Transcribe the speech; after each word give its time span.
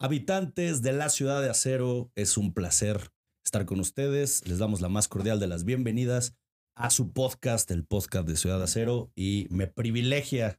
Habitantes 0.00 0.82
de 0.82 0.92
la 0.92 1.08
ciudad 1.08 1.40
de 1.40 1.48
acero, 1.48 2.10
es 2.16 2.36
un 2.36 2.52
placer 2.52 3.12
estar 3.44 3.64
con 3.64 3.78
ustedes. 3.78 4.46
Les 4.46 4.58
damos 4.58 4.80
la 4.80 4.88
más 4.88 5.06
cordial 5.06 5.38
de 5.38 5.46
las 5.46 5.64
bienvenidas 5.64 6.34
a 6.76 6.90
su 6.90 7.12
podcast, 7.12 7.70
el 7.70 7.84
podcast 7.84 8.26
de 8.26 8.36
Ciudad 8.36 8.58
de 8.58 8.64
Acero, 8.64 9.12
y 9.14 9.46
me 9.50 9.68
privilegia 9.68 10.58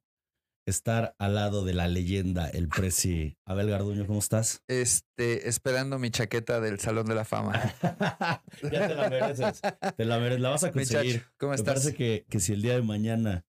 estar 0.65 1.15
al 1.19 1.35
lado 1.35 1.65
de 1.65 1.73
la 1.73 1.89
leyenda, 1.89 2.47
el 2.47 2.69
presi 2.69 3.37
Abel 3.45 3.69
Garduño. 3.69 4.07
¿Cómo 4.07 4.19
estás? 4.19 4.63
Este, 4.69 5.49
esperando 5.49 5.99
mi 5.99 6.11
chaqueta 6.11 6.61
del 6.61 6.79
Salón 6.79 7.05
de 7.05 7.15
la 7.15 7.25
Fama. 7.25 7.61
ya 8.71 8.87
te 8.87 8.95
la 8.95 9.09
mereces. 9.09 9.61
Te 9.97 10.05
la 10.05 10.17
mereces. 10.17 10.41
La 10.41 10.49
vas 10.49 10.63
a 10.63 10.71
conseguir. 10.71 11.25
¿Cómo 11.37 11.49
Me 11.49 11.57
estás? 11.57 11.73
parece 11.73 11.93
que, 11.93 12.25
que 12.29 12.39
si 12.39 12.53
el 12.53 12.61
día 12.61 12.75
de 12.75 12.81
mañana 12.83 13.45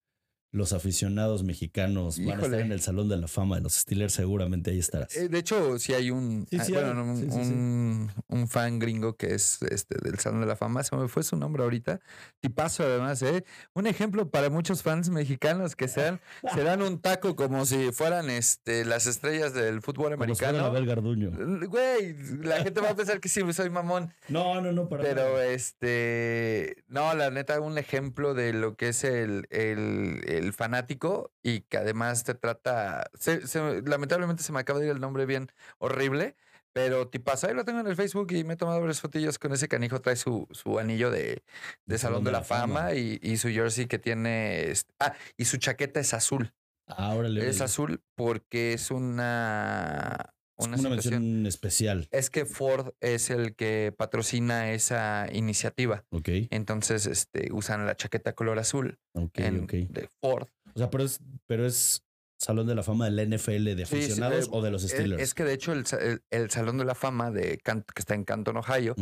los 0.57 0.73
aficionados 0.73 1.43
mexicanos 1.43 2.19
van 2.19 2.39
a 2.39 2.43
estar 2.43 2.59
en 2.59 2.71
el 2.71 2.81
Salón 2.81 3.07
de 3.07 3.17
la 3.17 3.27
Fama 3.27 3.57
de 3.57 3.61
los 3.61 3.73
Steelers, 3.75 4.13
seguramente 4.13 4.71
ahí 4.71 4.79
estarás. 4.79 5.15
Eh, 5.15 5.29
de 5.29 5.37
hecho, 5.39 5.77
sí 5.79 5.93
hay 5.93 6.11
un, 6.11 6.45
Sí, 6.49 6.59
sí 6.59 6.71
bueno, 6.73 6.89
hay. 6.89 6.95
no, 6.95 8.07
un, 8.27 8.47
fan 8.47 8.79
gringo 8.79 9.15
que 9.15 9.33
es 9.33 9.59
este 9.69 9.95
del 10.01 10.17
Salón 10.19 10.41
de 10.41 10.47
la 10.47 10.55
Fama. 10.55 10.83
Se 10.83 10.95
me 10.95 11.07
fue 11.07 11.23
su 11.23 11.35
nombre 11.37 11.63
ahorita. 11.63 11.99
Tipazo, 12.39 12.83
además, 12.83 13.21
¿eh? 13.21 13.43
Un 13.73 13.87
ejemplo 13.87 14.29
para 14.29 14.49
muchos 14.49 14.83
fans 14.83 15.09
mexicanos 15.09 15.75
que 15.75 15.87
se 15.87 16.01
dan, 16.01 16.21
se 16.53 16.63
dan 16.63 16.81
un 16.81 16.99
taco 16.99 17.35
como 17.35 17.65
si 17.65 17.91
fueran 17.91 18.29
este, 18.29 18.83
las 18.85 19.05
estrellas 19.07 19.53
del 19.53 19.81
fútbol 19.81 20.11
Como 20.17 20.35
si 20.35 20.43
americano. 20.43 20.65
Abel 20.65 20.85
Garduño. 20.85 21.31
Güey, 21.67 22.15
la 22.43 22.63
gente 22.63 22.81
va 22.81 22.91
a 22.91 22.95
pensar 22.95 23.19
que 23.19 23.29
sí, 23.29 23.41
soy 23.53 23.69
mamón. 23.69 24.13
No, 24.27 24.59
no, 24.61 24.71
no, 24.71 24.89
para 24.89 25.03
Pero 25.03 25.21
nada. 25.23 25.45
este, 25.47 26.83
no, 26.87 27.13
la 27.13 27.29
neta, 27.29 27.59
un 27.61 27.77
ejemplo 27.77 28.33
de 28.33 28.53
lo 28.53 28.75
que 28.75 28.89
es 28.89 29.03
el, 29.03 29.47
el, 29.49 30.21
el 30.27 30.46
fanático 30.53 31.33
y 31.43 31.61
que 31.61 31.77
además 31.77 32.23
te 32.23 32.33
trata, 32.35 33.09
se- 33.19 33.47
se- 33.47 33.81
lamentablemente 33.83 34.43
se 34.43 34.51
me 34.51 34.59
acaba 34.59 34.79
de 34.79 34.85
ir 34.87 34.91
el 34.91 34.99
nombre 35.01 35.25
bien 35.25 35.49
horrible, 35.79 36.35
pero 36.73 37.07
tipazo, 37.09 37.47
ahí 37.47 37.53
lo 37.55 37.65
tengo 37.65 37.79
en 37.79 37.87
el 37.87 37.95
Facebook 37.95 38.31
y 38.31 38.43
me 38.43 38.53
he 38.53 38.57
tomado 38.57 38.79
varias 38.79 39.01
fotillos 39.01 39.39
con 39.39 39.51
ese 39.53 39.67
canijo, 39.67 39.99
trae 40.01 40.15
su, 40.15 40.47
su 40.51 40.77
anillo 40.79 41.09
de, 41.11 41.43
de 41.85 41.97
Salón 41.97 42.23
de 42.23 42.31
la, 42.31 42.43
Fama, 42.43 42.93
y, 42.93 43.19
y 43.21 43.37
su 43.37 43.49
jersey 43.49 43.87
que 43.87 43.97
tiene, 43.99 44.73
ah, 44.99 45.13
y 45.37 45.45
su 45.45 45.57
chaqueta 45.57 45.99
es 45.99 46.13
azul, 46.13 46.53
Ahora 46.85 47.27
le 47.29 47.49
es 47.49 47.61
azul 47.61 48.01
porque 48.15 48.73
es 48.73 48.91
una, 48.91 50.33
una, 50.57 50.77
una, 50.77 50.89
mención 50.89 51.45
especial. 51.45 52.07
Es 52.11 52.29
que 52.29 52.45
Ford 52.45 52.93
es 52.99 53.29
el 53.29 53.55
que 53.55 53.93
patrocina 53.97 54.71
esa 54.73 55.27
iniciativa. 55.31 56.05
Ok, 56.09 56.29
Entonces, 56.49 57.05
este, 57.05 57.51
usan 57.51 57.85
la 57.85 57.95
chaqueta 57.95 58.33
color 58.33 58.59
azul 58.59 58.97
ok, 59.13 59.37
en- 59.39 59.63
ok. 59.63 59.71
de 59.71 60.09
Ford. 60.21 60.47
O 60.73 60.77
sea, 60.79 60.89
pero 60.89 61.03
es, 61.03 61.19
pero 61.45 61.65
es 61.65 62.03
Salón 62.39 62.67
de 62.67 62.75
la 62.75 62.83
Fama 62.83 63.05
de 63.05 63.11
la 63.11 63.23
NFL 63.23 63.75
de 63.75 63.85
Sí, 63.85 63.95
sí, 63.97 64.03
aficionados 64.05 64.45
eh, 64.45 64.49
o 64.51 64.61
de 64.61 64.71
los 64.71 64.83
Es, 64.83 64.91
Steelers. 64.91 65.21
es 65.21 65.33
que 65.33 65.43
de 65.43 65.53
hecho 65.53 65.73
el, 65.73 65.85
el- 66.01 66.21
el 66.29 66.49
Salón 66.51 66.77
de 66.77 66.85
la 66.85 66.95
Fama 66.95 67.31
de 67.31 67.57
que 67.57 67.71
está 67.95 68.13
en 68.15 68.23
Canton, 68.23 68.57
Ohio, 68.57 68.95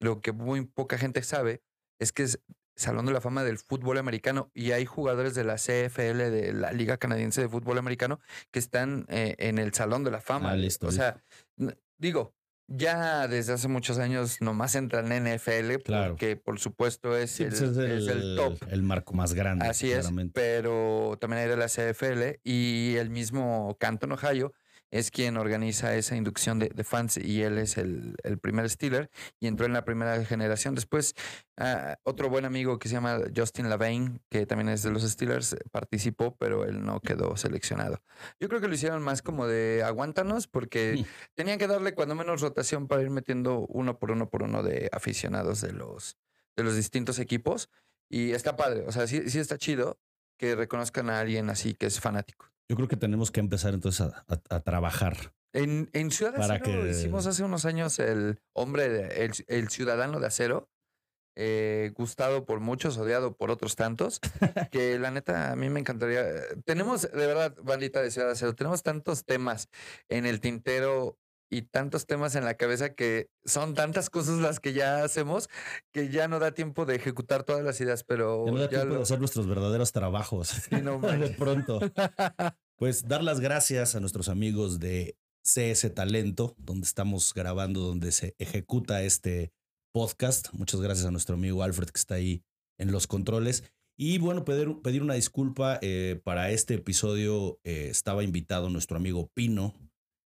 lo 0.00 0.20
que 0.20 0.32
muy 0.32 0.64
poca 0.64 0.96
gente 0.98 1.22
sabe 1.22 1.62
es 2.00 2.12
que 2.12 2.22
es 2.22 2.38
Salón 2.78 3.04
de 3.06 3.12
la 3.12 3.20
Fama 3.20 3.42
del 3.44 3.58
fútbol 3.58 3.98
americano 3.98 4.50
y 4.54 4.70
hay 4.70 4.86
jugadores 4.86 5.34
de 5.34 5.44
la 5.44 5.56
CFL, 5.56 6.30
de 6.30 6.52
la 6.54 6.72
Liga 6.72 6.96
Canadiense 6.96 7.40
de 7.42 7.48
Fútbol 7.48 7.76
Americano, 7.78 8.20
que 8.52 8.58
están 8.60 9.04
eh, 9.08 9.34
en 9.38 9.58
el 9.58 9.74
Salón 9.74 10.04
de 10.04 10.10
la 10.12 10.20
Fama. 10.20 10.52
Ah, 10.52 10.56
listo, 10.56 10.86
o 10.86 10.92
sea, 10.92 11.22
digo, 11.98 12.34
ya 12.68 13.26
desde 13.28 13.54
hace 13.54 13.66
muchos 13.66 13.98
años 13.98 14.40
nomás 14.40 14.74
entra 14.74 15.00
en 15.00 15.24
NFL, 15.24 15.82
Claro. 15.84 16.12
porque 16.12 16.36
por 16.36 16.60
supuesto 16.60 17.16
es, 17.16 17.30
Sí, 17.32 17.44
el, 17.44 17.48
pues 17.50 17.62
es, 17.62 17.76
el, 17.78 17.90
es 17.90 18.06
el 18.08 18.36
top. 18.36 18.58
el 18.70 18.82
marco 18.82 19.14
más 19.14 19.34
grande. 19.34 19.66
Así 19.66 19.90
es, 19.90 20.08
pero 20.32 21.16
también 21.20 21.42
hay 21.42 21.48
de 21.48 21.56
la 21.56 21.66
CFL 21.66 22.40
y 22.44 22.94
el 22.96 23.10
mismo 23.10 23.76
Canton, 23.80 24.12
Ohio, 24.12 24.52
es 24.90 25.10
quien 25.10 25.36
organiza 25.36 25.94
esa 25.94 26.16
inducción 26.16 26.58
de, 26.58 26.68
de 26.68 26.84
fans 26.84 27.16
y 27.18 27.42
él 27.42 27.58
es 27.58 27.76
el, 27.76 28.16
el 28.22 28.38
primer 28.38 28.68
Steeler 28.70 29.10
y 29.40 29.46
entró 29.46 29.66
en 29.66 29.72
la 29.72 29.84
primera 29.84 30.24
generación. 30.24 30.74
Después, 30.74 31.14
ah, 31.56 31.98
otro 32.04 32.30
buen 32.30 32.44
amigo 32.44 32.78
que 32.78 32.88
se 32.88 32.94
llama 32.94 33.20
Justin 33.34 33.68
Lavaine, 33.68 34.20
que 34.30 34.46
también 34.46 34.68
es 34.70 34.82
de 34.82 34.90
los 34.90 35.02
Steelers, 35.02 35.56
participó, 35.70 36.36
pero 36.36 36.64
él 36.64 36.84
no 36.84 37.00
quedó 37.00 37.36
seleccionado. 37.36 38.02
Yo 38.40 38.48
creo 38.48 38.60
que 38.60 38.68
lo 38.68 38.74
hicieron 38.74 39.02
más 39.02 39.22
como 39.22 39.46
de 39.46 39.82
aguántanos 39.84 40.46
porque 40.46 41.04
tenían 41.34 41.58
que 41.58 41.66
darle 41.66 41.94
cuando 41.94 42.14
menos 42.14 42.40
rotación 42.40 42.88
para 42.88 43.02
ir 43.02 43.10
metiendo 43.10 43.66
uno 43.68 43.98
por 43.98 44.10
uno 44.10 44.30
por 44.30 44.42
uno 44.42 44.62
de 44.62 44.88
aficionados 44.92 45.60
de 45.60 45.72
los, 45.72 46.16
de 46.56 46.64
los 46.64 46.76
distintos 46.76 47.18
equipos. 47.18 47.70
Y 48.10 48.32
está 48.32 48.56
padre, 48.56 48.84
o 48.86 48.92
sea, 48.92 49.06
sí, 49.06 49.28
sí 49.28 49.38
está 49.38 49.58
chido 49.58 49.98
que 50.38 50.54
reconozcan 50.54 51.10
a 51.10 51.20
alguien 51.20 51.50
así 51.50 51.74
que 51.74 51.86
es 51.86 52.00
fanático. 52.00 52.50
Yo 52.68 52.76
creo 52.76 52.88
que 52.88 52.96
tenemos 52.96 53.30
que 53.30 53.40
empezar 53.40 53.74
entonces 53.74 54.02
a, 54.02 54.24
a- 54.28 54.56
a 54.56 54.60
trabajar. 54.60 55.32
En, 55.54 55.88
en 55.94 56.10
Ciudad 56.10 56.32
de 56.34 56.38
Acero 56.42 56.82
que- 56.84 56.90
hicimos 56.90 57.26
hace 57.26 57.42
unos 57.42 57.64
años 57.64 57.98
el 57.98 58.38
hombre, 58.54 59.24
el, 59.24 59.32
el 59.46 59.68
ciudadano 59.70 60.20
de 60.20 60.26
acero, 60.26 60.68
eh, 61.40 61.92
gustado 61.94 62.44
por 62.44 62.60
muchos, 62.60 62.98
odiado 62.98 63.36
por 63.36 63.50
otros 63.50 63.74
tantos, 63.76 64.20
que 64.72 64.98
la 64.98 65.10
neta 65.10 65.52
a 65.52 65.56
mí 65.56 65.70
me 65.70 65.80
encantaría. 65.80 66.24
Tenemos, 66.64 67.02
de 67.10 67.26
verdad, 67.26 67.56
bandita 67.62 68.02
de 68.02 68.10
Ciudad 68.10 68.26
de 68.26 68.32
Acero, 68.32 68.54
tenemos 68.54 68.82
tantos 68.82 69.24
temas 69.24 69.68
en 70.08 70.26
el 70.26 70.40
tintero 70.40 71.16
y 71.50 71.62
tantos 71.62 72.06
temas 72.06 72.34
en 72.34 72.44
la 72.44 72.54
cabeza 72.54 72.94
que 72.94 73.28
son 73.44 73.74
tantas 73.74 74.10
cosas 74.10 74.38
las 74.38 74.60
que 74.60 74.72
ya 74.74 75.02
hacemos 75.02 75.48
que 75.92 76.08
ya 76.10 76.28
no 76.28 76.38
da 76.38 76.52
tiempo 76.52 76.84
de 76.84 76.96
ejecutar 76.96 77.44
todas 77.44 77.64
las 77.64 77.80
ideas, 77.80 78.04
pero 78.04 78.44
Ya 78.46 78.52
no 78.52 78.58
da 78.58 78.64
ya 78.64 78.68
tiempo 78.70 78.86
de 78.88 78.94
lo- 78.96 79.02
hacer 79.02 79.18
nuestros 79.18 79.46
verdaderos 79.46 79.92
trabajos. 79.92 80.48
Sí, 80.48 80.76
no 80.82 81.00
de 81.00 81.30
pronto. 81.30 81.80
Pues 82.76 83.08
dar 83.08 83.24
las 83.24 83.40
gracias 83.40 83.96
a 83.96 84.00
nuestros 84.00 84.28
amigos 84.28 84.78
de 84.78 85.16
CS 85.42 85.92
Talento, 85.94 86.54
donde 86.58 86.84
estamos 86.86 87.34
grabando, 87.34 87.80
donde 87.80 88.12
se 88.12 88.36
ejecuta 88.38 89.02
este 89.02 89.52
podcast. 89.92 90.52
Muchas 90.52 90.80
gracias 90.80 91.06
a 91.06 91.10
nuestro 91.10 91.34
amigo 91.34 91.62
Alfred 91.64 91.88
que 91.88 91.98
está 91.98 92.14
ahí 92.14 92.44
en 92.78 92.92
los 92.92 93.06
controles. 93.08 93.64
Y 93.96 94.18
bueno, 94.18 94.44
pedir, 94.44 94.80
pedir 94.80 95.02
una 95.02 95.14
disculpa. 95.14 95.80
eh, 95.82 96.20
para 96.22 96.52
este 96.52 96.74
episodio 96.74 97.58
eh, 97.64 97.88
estaba 97.90 98.22
invitado 98.22 98.70
nuestro 98.70 98.96
amigo 98.96 99.28
Pino, 99.34 99.74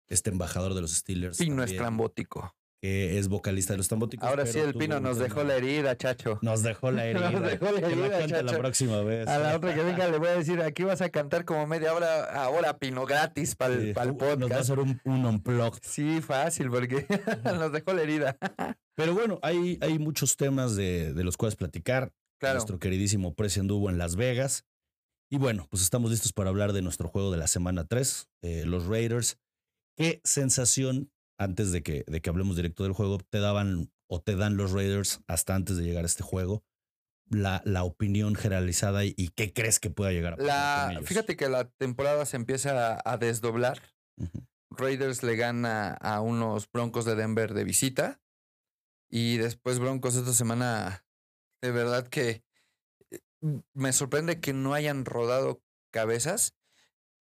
este 0.08 0.30
embajador 0.30 0.74
de 0.74 0.80
los 0.80 0.92
Steelers. 0.92 1.38
Pino 1.38 1.56
también, 1.56 1.76
estrambótico. 1.76 2.54
que 2.80 3.18
es 3.18 3.28
vocalista 3.28 3.72
de 3.74 3.78
los 3.78 3.88
Tambóticos. 3.88 4.28
Ahora 4.28 4.46
sí, 4.46 4.58
el 4.60 4.72
Pino 4.74 5.00
nos 5.00 5.18
dejó 5.18 5.42
la 5.42 5.56
herida, 5.56 5.96
chacho. 5.96 6.38
Nos 6.42 6.62
dejó 6.62 6.90
la 6.92 7.06
herida. 7.08 7.30
Nos 7.32 7.42
dejó 7.50 7.64
la 7.72 7.80
Que 7.80 7.86
herida, 7.86 8.08
cuente 8.18 8.42
la 8.42 8.50
chacho. 8.50 8.58
próxima 8.58 9.00
vez. 9.02 9.26
A 9.26 9.38
la 9.38 9.56
otra 9.56 9.74
que 9.74 9.82
venga 9.82 10.08
le 10.08 10.18
voy 10.18 10.28
a 10.28 10.32
decir, 10.36 10.62
aquí 10.62 10.84
vas 10.84 11.00
a 11.00 11.08
cantar 11.10 11.44
como 11.44 11.66
media 11.66 11.92
hora, 11.92 12.24
ahora 12.44 12.78
Pino 12.78 13.04
gratis 13.04 13.56
para 13.56 13.74
el, 13.74 13.94
Sí, 13.94 14.00
el 14.00 14.10
uh, 14.10 14.14
Nos 14.14 14.22
va 14.22 14.32
a 14.34 14.38
podcast. 14.38 14.60
hacer 14.60 14.78
un, 14.78 15.00
un 15.04 15.24
unplugged. 15.26 15.80
Sí, 15.82 16.20
fácil, 16.20 16.70
porque 16.70 17.06
nos 17.44 17.72
dejó 17.72 17.92
la 17.94 18.02
herida. 18.02 18.38
Pero 18.94 19.12
bueno, 19.14 19.38
hay, 19.42 19.78
hay 19.80 19.98
muchos 19.98 20.36
temas 20.36 20.76
de, 20.76 21.12
de 21.14 21.24
los 21.24 21.36
cuales 21.36 21.56
platicar. 21.56 22.12
Claro. 22.40 22.54
Nuestro 22.54 22.78
queridísimo 22.78 23.34
Preci 23.34 23.58
anduvo 23.58 23.90
en 23.90 23.98
Las 23.98 24.14
Vegas. 24.14 24.64
Y 25.30 25.36
bueno, 25.38 25.66
pues 25.68 25.82
estamos 25.82 26.10
listos 26.12 26.32
para 26.32 26.48
hablar 26.50 26.72
de 26.72 26.80
nuestro 26.82 27.08
juego 27.08 27.30
de 27.32 27.36
la 27.38 27.48
semana 27.48 27.84
3, 27.84 28.28
eh, 28.42 28.62
los 28.64 28.86
Raiders. 28.86 29.36
¿Qué 29.98 30.20
sensación, 30.22 31.12
antes 31.38 31.72
de 31.72 31.82
que, 31.82 32.04
de 32.06 32.20
que 32.22 32.30
hablemos 32.30 32.54
directo 32.54 32.84
del 32.84 32.92
juego, 32.92 33.18
te 33.18 33.40
daban 33.40 33.92
o 34.06 34.22
te 34.22 34.36
dan 34.36 34.56
los 34.56 34.70
Raiders 34.70 35.20
hasta 35.26 35.56
antes 35.56 35.76
de 35.76 35.82
llegar 35.82 36.04
a 36.04 36.06
este 36.06 36.22
juego? 36.22 36.64
La, 37.30 37.60
la 37.64 37.82
opinión 37.82 38.36
generalizada 38.36 39.04
y, 39.04 39.12
y 39.16 39.30
qué 39.30 39.52
crees 39.52 39.80
que 39.80 39.90
pueda 39.90 40.12
llegar 40.12 40.34
a 40.34 40.36
pasar 40.36 40.94
La, 40.94 41.02
fíjate 41.02 41.36
que 41.36 41.48
la 41.48 41.68
temporada 41.68 42.24
se 42.26 42.36
empieza 42.36 42.94
a, 42.94 43.02
a 43.04 43.18
desdoblar. 43.18 43.82
Raiders 44.70 45.24
le 45.24 45.34
gana 45.34 45.94
a 45.94 46.20
unos 46.20 46.70
Broncos 46.70 47.04
de 47.04 47.16
Denver 47.16 47.52
de 47.52 47.64
visita. 47.64 48.22
Y 49.10 49.38
después 49.38 49.80
Broncos 49.80 50.14
esta 50.14 50.32
semana, 50.32 51.04
de 51.60 51.72
verdad 51.72 52.06
que 52.06 52.44
eh, 53.10 53.20
me 53.74 53.92
sorprende 53.92 54.40
que 54.40 54.52
no 54.52 54.74
hayan 54.74 55.04
rodado 55.04 55.60
cabezas. 55.90 56.54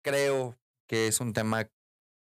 Creo 0.05 0.59
que 0.87 1.07
es 1.07 1.21
un 1.21 1.33
tema 1.33 1.71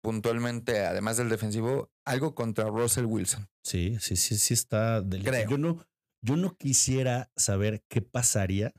puntualmente, 0.03 0.85
además 0.87 1.17
del 1.17 1.29
defensivo, 1.29 1.91
algo 2.05 2.35
contra 2.35 2.65
Russell 2.69 3.05
Wilson. 3.07 3.49
Sí, 3.63 3.97
sí, 4.01 4.17
sí, 4.17 4.37
sí 4.39 4.55
está. 4.55 5.05
Creo. 5.25 5.49
Yo 5.51 5.59
no, 5.59 5.87
yo 6.23 6.37
no 6.37 6.57
quisiera 6.57 7.31
saber 7.37 7.83
qué 7.89 8.03
pasaría 8.03 8.73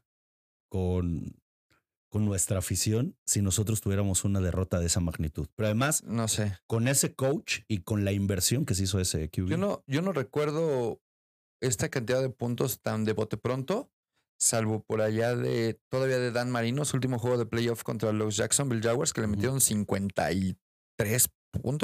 con, 0.69 1.35
con 2.09 2.25
nuestra 2.25 2.59
afición 2.59 3.17
si 3.25 3.41
nosotros 3.41 3.81
tuviéramos 3.81 4.23
una 4.23 4.39
derrota 4.41 4.79
de 4.79 4.87
esa 4.87 4.99
magnitud. 4.99 5.47
Pero 5.55 5.67
además, 5.67 6.03
No 6.03 6.27
sé. 6.27 6.57
con 6.67 6.87
ese 6.87 7.13
coach 7.15 7.59
y 7.67 7.79
con 7.79 8.05
la 8.05 8.11
inversión 8.11 8.65
que 8.65 8.73
se 8.75 8.83
hizo 8.83 8.99
ese 8.99 9.29
QB. 9.29 9.49
Yo 9.49 9.57
no, 9.57 9.83
yo 9.87 10.01
no 10.01 10.11
recuerdo 10.13 11.01
esta 11.61 11.89
cantidad 11.89 12.21
de 12.21 12.29
puntos 12.29 12.81
tan 12.81 13.05
de 13.05 13.13
bote 13.13 13.37
pronto, 13.37 13.91
salvo 14.39 14.83
por 14.83 15.01
allá 15.01 15.35
de 15.35 15.79
todavía 15.89 16.17
de 16.17 16.31
Dan 16.31 16.49
Marino, 16.49 16.83
su 16.85 16.97
último 16.97 17.19
juego 17.19 17.37
de 17.37 17.45
playoff 17.45 17.83
contra 17.83 18.11
los 18.11 18.35
Jacksonville 18.37 18.81
Jaguars, 18.81 19.13
que 19.13 19.21
le 19.21 19.27
metieron 19.27 19.61
53 19.61 20.55
puntos, 20.55 20.61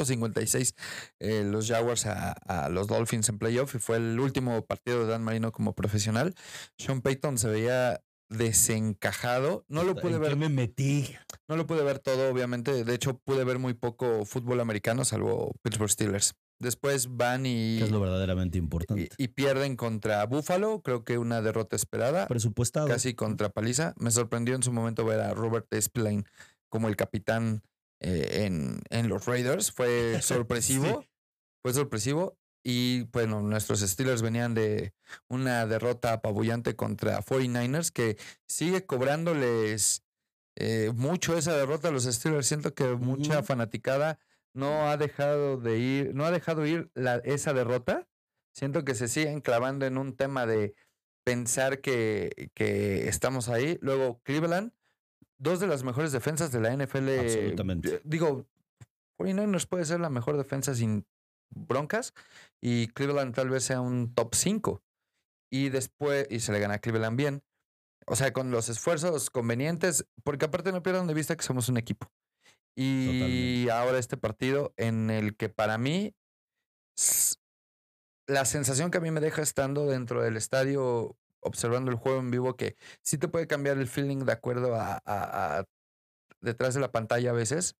56 0.04 0.74
eh, 1.20 1.44
los 1.44 1.68
Jaguars 1.68 2.06
a, 2.06 2.32
a 2.32 2.68
los 2.68 2.86
Dolphins 2.86 3.28
en 3.28 3.38
playoff 3.38 3.74
y 3.74 3.78
fue 3.78 3.96
el 3.96 4.18
último 4.18 4.64
partido 4.66 5.00
de 5.00 5.06
Dan 5.06 5.22
Marino 5.24 5.52
como 5.52 5.74
profesional. 5.74 6.34
Sean 6.78 7.02
Payton 7.02 7.38
se 7.38 7.48
veía 7.48 8.00
desencajado. 8.30 9.64
No 9.68 9.84
lo 9.84 9.94
pude 9.94 10.14
¿En 10.14 10.20
ver 10.20 10.36
me 10.36 10.48
metí? 10.48 11.16
No 11.48 11.56
lo 11.56 11.66
pude 11.66 11.82
ver 11.82 11.98
todo, 11.98 12.30
obviamente. 12.30 12.84
De 12.84 12.94
hecho, 12.94 13.18
pude 13.18 13.44
ver 13.44 13.58
muy 13.58 13.74
poco 13.74 14.24
fútbol 14.24 14.60
americano, 14.60 15.04
salvo 15.04 15.52
Pittsburgh 15.62 15.90
Steelers. 15.90 16.34
Después 16.60 17.16
van 17.16 17.46
y, 17.46 17.78
Que 17.78 17.84
es 17.84 17.90
lo 17.90 18.00
verdaderamente 18.00 18.58
importante. 18.58 19.08
y, 19.16 19.24
y 19.24 19.28
pierden 19.28 19.76
contra 19.76 20.24
Buffalo. 20.26 20.82
Creo 20.82 21.04
que 21.04 21.16
una 21.16 21.40
derrota 21.40 21.76
esperada. 21.76 22.26
Presupuestado. 22.26 22.88
Casi 22.88 23.14
contra 23.14 23.48
paliza. 23.48 23.94
Me 23.96 24.10
sorprendió 24.10 24.56
en 24.56 24.62
su 24.62 24.72
momento 24.72 25.04
ver 25.04 25.20
a 25.20 25.34
Robert 25.34 25.66
Spillane 25.80 26.24
como 26.68 26.88
el 26.88 26.96
capitán 26.96 27.62
eh, 28.00 28.44
en, 28.44 28.80
en 28.90 29.08
los 29.08 29.26
Raiders. 29.26 29.72
Fue 29.72 30.20
sorpresivo. 30.22 31.04
Fue 31.62 31.72
sorpresivo. 31.72 32.38
Y 32.64 33.04
bueno, 33.12 33.40
nuestros 33.40 33.80
Steelers 33.80 34.20
venían 34.20 34.54
de 34.54 34.92
una 35.28 35.66
derrota 35.66 36.12
apabullante 36.12 36.76
contra 36.76 37.22
49ers 37.22 37.90
que 37.90 38.18
sigue 38.46 38.84
cobrándoles 38.84 40.04
eh, 40.56 40.90
mucho 40.94 41.38
esa 41.38 41.56
derrota 41.56 41.88
a 41.88 41.92
los 41.92 42.04
Steelers. 42.04 42.46
Siento 42.46 42.74
que 42.74 42.84
mucha 42.94 43.42
fanaticada 43.42 44.18
no 44.54 44.90
ha 44.90 44.96
dejado 44.96 45.56
de 45.56 45.78
ir, 45.78 46.14
no 46.14 46.24
ha 46.24 46.30
dejado 46.30 46.66
ir 46.66 46.90
la, 46.94 47.16
esa 47.24 47.52
derrota. 47.52 48.08
Siento 48.52 48.84
que 48.84 48.94
se 48.94 49.08
siguen 49.08 49.40
clavando 49.40 49.86
en 49.86 49.96
un 49.96 50.16
tema 50.16 50.46
de 50.46 50.74
pensar 51.24 51.80
que, 51.80 52.50
que 52.54 53.08
estamos 53.08 53.48
ahí. 53.48 53.78
Luego, 53.80 54.20
Cleveland, 54.24 54.72
dos 55.38 55.60
de 55.60 55.66
las 55.66 55.82
mejores 55.84 56.12
defensas 56.12 56.52
de 56.52 56.60
la 56.60 56.72
NFL. 56.76 57.18
Absolutamente. 57.20 57.94
eh, 57.96 58.00
Digo, 58.04 58.46
49ers 59.18 59.66
puede 59.66 59.84
ser 59.84 60.00
la 60.00 60.10
mejor 60.10 60.36
defensa 60.36 60.74
sin 60.74 61.06
broncas 61.50 62.12
y 62.60 62.88
Cleveland 62.88 63.34
tal 63.34 63.48
vez 63.50 63.64
sea 63.64 63.80
un 63.80 64.14
top 64.14 64.34
5. 64.34 64.82
Y 65.50 65.70
después, 65.70 66.26
y 66.30 66.40
se 66.40 66.52
le 66.52 66.60
gana 66.60 66.74
a 66.74 66.78
Cleveland 66.78 67.16
bien. 67.16 67.42
O 68.06 68.16
sea, 68.16 68.32
con 68.32 68.50
los 68.50 68.68
esfuerzos 68.68 69.30
convenientes, 69.30 70.06
porque 70.24 70.46
aparte 70.46 70.72
no 70.72 70.82
pierdan 70.82 71.06
de 71.06 71.14
vista 71.14 71.36
que 71.36 71.42
somos 71.42 71.68
un 71.68 71.76
equipo. 71.78 72.10
Y 72.74 73.06
Totalmente. 73.06 73.70
ahora 73.72 73.98
este 73.98 74.16
partido 74.16 74.72
en 74.76 75.10
el 75.10 75.36
que 75.36 75.48
para 75.48 75.78
mí 75.78 76.14
la 78.26 78.44
sensación 78.44 78.90
que 78.90 78.98
a 78.98 79.00
mí 79.00 79.10
me 79.10 79.20
deja 79.20 79.42
estando 79.42 79.86
dentro 79.86 80.22
del 80.22 80.36
estadio 80.36 81.16
observando 81.48 81.90
el 81.90 81.96
juego 81.96 82.20
en 82.20 82.30
vivo 82.30 82.56
que 82.56 82.76
sí 83.02 83.18
te 83.18 83.26
puede 83.28 83.46
cambiar 83.48 83.78
el 83.78 83.88
feeling 83.88 84.18
de 84.24 84.32
acuerdo 84.32 84.74
a, 84.76 85.02
a- 85.04 85.58
a 85.58 85.64
detrás 86.40 86.74
de 86.74 86.80
la 86.80 86.92
pantalla 86.92 87.30
a 87.30 87.34
veces 87.34 87.74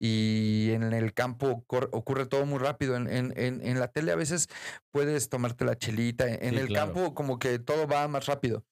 y 0.00 0.70
en 0.72 0.82
el 0.92 1.14
campo 1.14 1.64
ocurre 1.68 2.26
todo 2.26 2.44
muy 2.44 2.58
rápido. 2.58 2.96
En, 2.96 3.08
en- 3.08 3.32
en- 3.36 3.64
en 3.64 3.78
la 3.78 3.88
tele 3.88 4.10
a 4.10 4.16
veces 4.16 4.48
puedes 4.90 5.28
tomarte 5.28 5.64
la 5.64 5.76
chelita. 5.78 6.26
En 6.28 6.54
Sí, 6.54 6.60
el 6.60 6.66
claro. 6.66 6.92
campo 6.92 7.14
como 7.14 7.38
que 7.38 7.58
todo 7.60 7.86
va 7.86 8.08
más 8.08 8.26
rápido. 8.26 8.64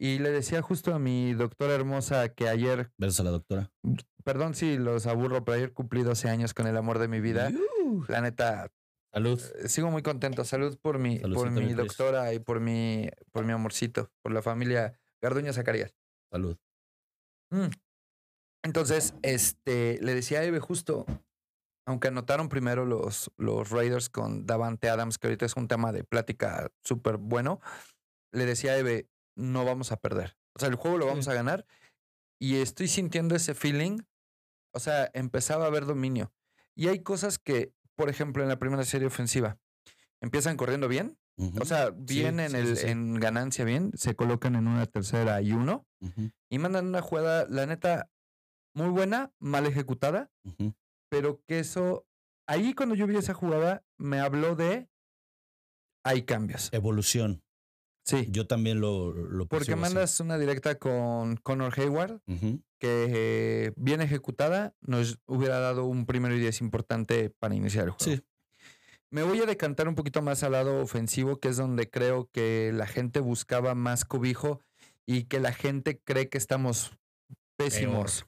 Y 0.00 0.20
le 0.20 0.30
decía 0.30 0.62
justo 0.62 0.94
a 0.94 1.00
mi 1.00 1.34
doctora 1.34 1.74
hermosa 1.74 2.28
que 2.28 2.48
ayer, 2.48 2.92
Versus 2.98 3.18
a 3.18 3.24
la 3.24 3.30
doctora. 3.30 3.72
perdón 4.22 4.54
si 4.54 4.78
los 4.78 5.06
aburro, 5.06 5.44
pero 5.44 5.56
ayer 5.56 5.72
cumplí 5.72 6.04
12 6.04 6.28
años 6.28 6.54
con 6.54 6.68
el 6.68 6.76
amor 6.76 7.00
de 7.00 7.08
mi 7.08 7.18
vida. 7.20 7.50
Yuhu. 7.50 8.04
La 8.06 8.20
neta, 8.20 8.68
Salud. 9.12 9.40
eh, 9.56 9.68
sigo 9.68 9.90
muy 9.90 10.02
contento. 10.02 10.44
Salud 10.44 10.78
por 10.80 10.98
mi, 10.98 11.18
por 11.18 11.32
Saludcita, 11.48 11.60
mi 11.66 11.74
doctora 11.74 12.32
y 12.34 12.38
por 12.38 12.60
mi, 12.60 13.08
por 13.32 13.44
mi 13.44 13.52
amorcito, 13.52 14.10
por 14.22 14.32
la 14.32 14.42
familia 14.42 14.98
Garduña 15.20 15.52
Zacarías. 15.52 15.94
Salud. 16.30 16.56
Mm. 17.50 17.68
Entonces, 18.64 19.14
este, 19.22 19.98
le 20.02 20.14
decía 20.14 20.40
a 20.40 20.44
Eve 20.44 20.60
justo, 20.60 21.06
aunque 21.86 22.08
anotaron 22.08 22.48
primero 22.48 22.84
los, 22.84 23.30
los 23.38 23.70
Raiders 23.70 24.10
con 24.10 24.46
Davante 24.46 24.90
Adams, 24.90 25.18
que 25.18 25.28
ahorita 25.28 25.46
es 25.46 25.56
un 25.56 25.68
tema 25.68 25.92
de 25.92 26.04
plática 26.04 26.70
súper 26.84 27.16
bueno, 27.16 27.60
le 28.32 28.44
decía 28.44 28.72
a 28.72 28.76
Eve, 28.78 29.08
no 29.36 29.64
vamos 29.64 29.90
a 29.92 29.96
perder. 29.96 30.36
O 30.54 30.58
sea, 30.60 30.68
el 30.68 30.74
juego 30.74 30.98
lo 30.98 31.06
vamos 31.06 31.24
Sí. 31.24 31.30
a 31.30 31.34
ganar 31.34 31.64
y 32.38 32.56
estoy 32.56 32.88
sintiendo 32.88 33.34
ese 33.34 33.54
feeling. 33.54 34.00
O 34.74 34.80
sea, 34.80 35.10
empezaba 35.14 35.64
a 35.64 35.68
haber 35.68 35.86
dominio. 35.86 36.32
Y 36.74 36.88
hay 36.88 37.02
cosas 37.02 37.38
que, 37.38 37.72
por 37.98 38.08
ejemplo, 38.08 38.44
en 38.44 38.48
la 38.48 38.60
primera 38.60 38.84
serie 38.84 39.08
ofensiva, 39.08 39.58
empiezan 40.22 40.56
corriendo 40.56 40.86
bien. 40.86 41.18
O 41.60 41.64
sea, 41.64 41.88
Sí, 42.06 42.14
bien 42.20 42.38
en, 42.40 42.50
sí, 42.50 42.56
el, 42.56 42.76
sí, 42.76 42.82
sí. 42.84 42.86
en 42.90 43.14
ganancia 43.20 43.64
bien, 43.64 43.90
se 43.94 44.14
colocan 44.14 44.54
en 44.56 44.66
una 44.68 44.86
tercera 44.86 45.40
y 45.42 45.52
uno 45.52 45.84
y 46.48 46.58
mandan 46.58 46.86
una 46.86 47.00
jugada, 47.02 47.46
la 47.48 47.66
neta, 47.66 48.08
muy 48.74 48.88
buena, 48.88 49.32
mal 49.40 49.66
ejecutada, 49.66 50.30
pero 51.10 51.40
que 51.46 51.58
eso, 51.58 52.06
ahí 52.48 52.72
cuando 52.74 52.94
yo 52.94 53.06
vi 53.08 53.16
esa 53.16 53.34
jugada, 53.34 53.82
me 53.98 54.18
habló 54.20 54.54
de, 54.56 54.88
hay 56.04 56.22
cambios. 56.22 56.70
Evolución. 56.72 57.42
Sí, 58.04 58.26
Yo 58.30 58.46
también 58.46 58.80
lo, 58.80 59.12
lo 59.12 59.46
porque 59.46 59.72
así. 59.72 59.80
mandas 59.80 60.18
una 60.20 60.38
directa 60.38 60.76
con 60.76 61.36
Connor 61.36 61.72
Hayward. 61.78 62.20
Que 62.78 63.06
eh, 63.10 63.72
bien 63.76 64.00
ejecutada, 64.00 64.74
nos 64.80 65.18
hubiera 65.26 65.58
dado 65.58 65.84
un 65.84 66.06
primero 66.06 66.34
y 66.34 66.40
diez 66.40 66.60
importante 66.60 67.30
para 67.30 67.54
iniciar 67.54 67.84
el 67.86 67.90
juego. 67.90 68.16
Sí. 68.16 68.22
Me 69.10 69.22
voy 69.22 69.40
a 69.40 69.46
decantar 69.46 69.88
un 69.88 69.94
poquito 69.94 70.20
más 70.20 70.42
al 70.42 70.52
lado 70.52 70.82
ofensivo, 70.82 71.40
que 71.40 71.48
es 71.48 71.56
donde 71.56 71.88
creo 71.88 72.28
que 72.30 72.72
la 72.74 72.86
gente 72.86 73.20
buscaba 73.20 73.74
más 73.74 74.04
cobijo 74.04 74.60
y 75.06 75.24
que 75.24 75.40
la 75.40 75.52
gente 75.52 75.98
cree 75.98 76.28
que 76.28 76.36
estamos 76.36 76.92
pésimos. 77.56 78.26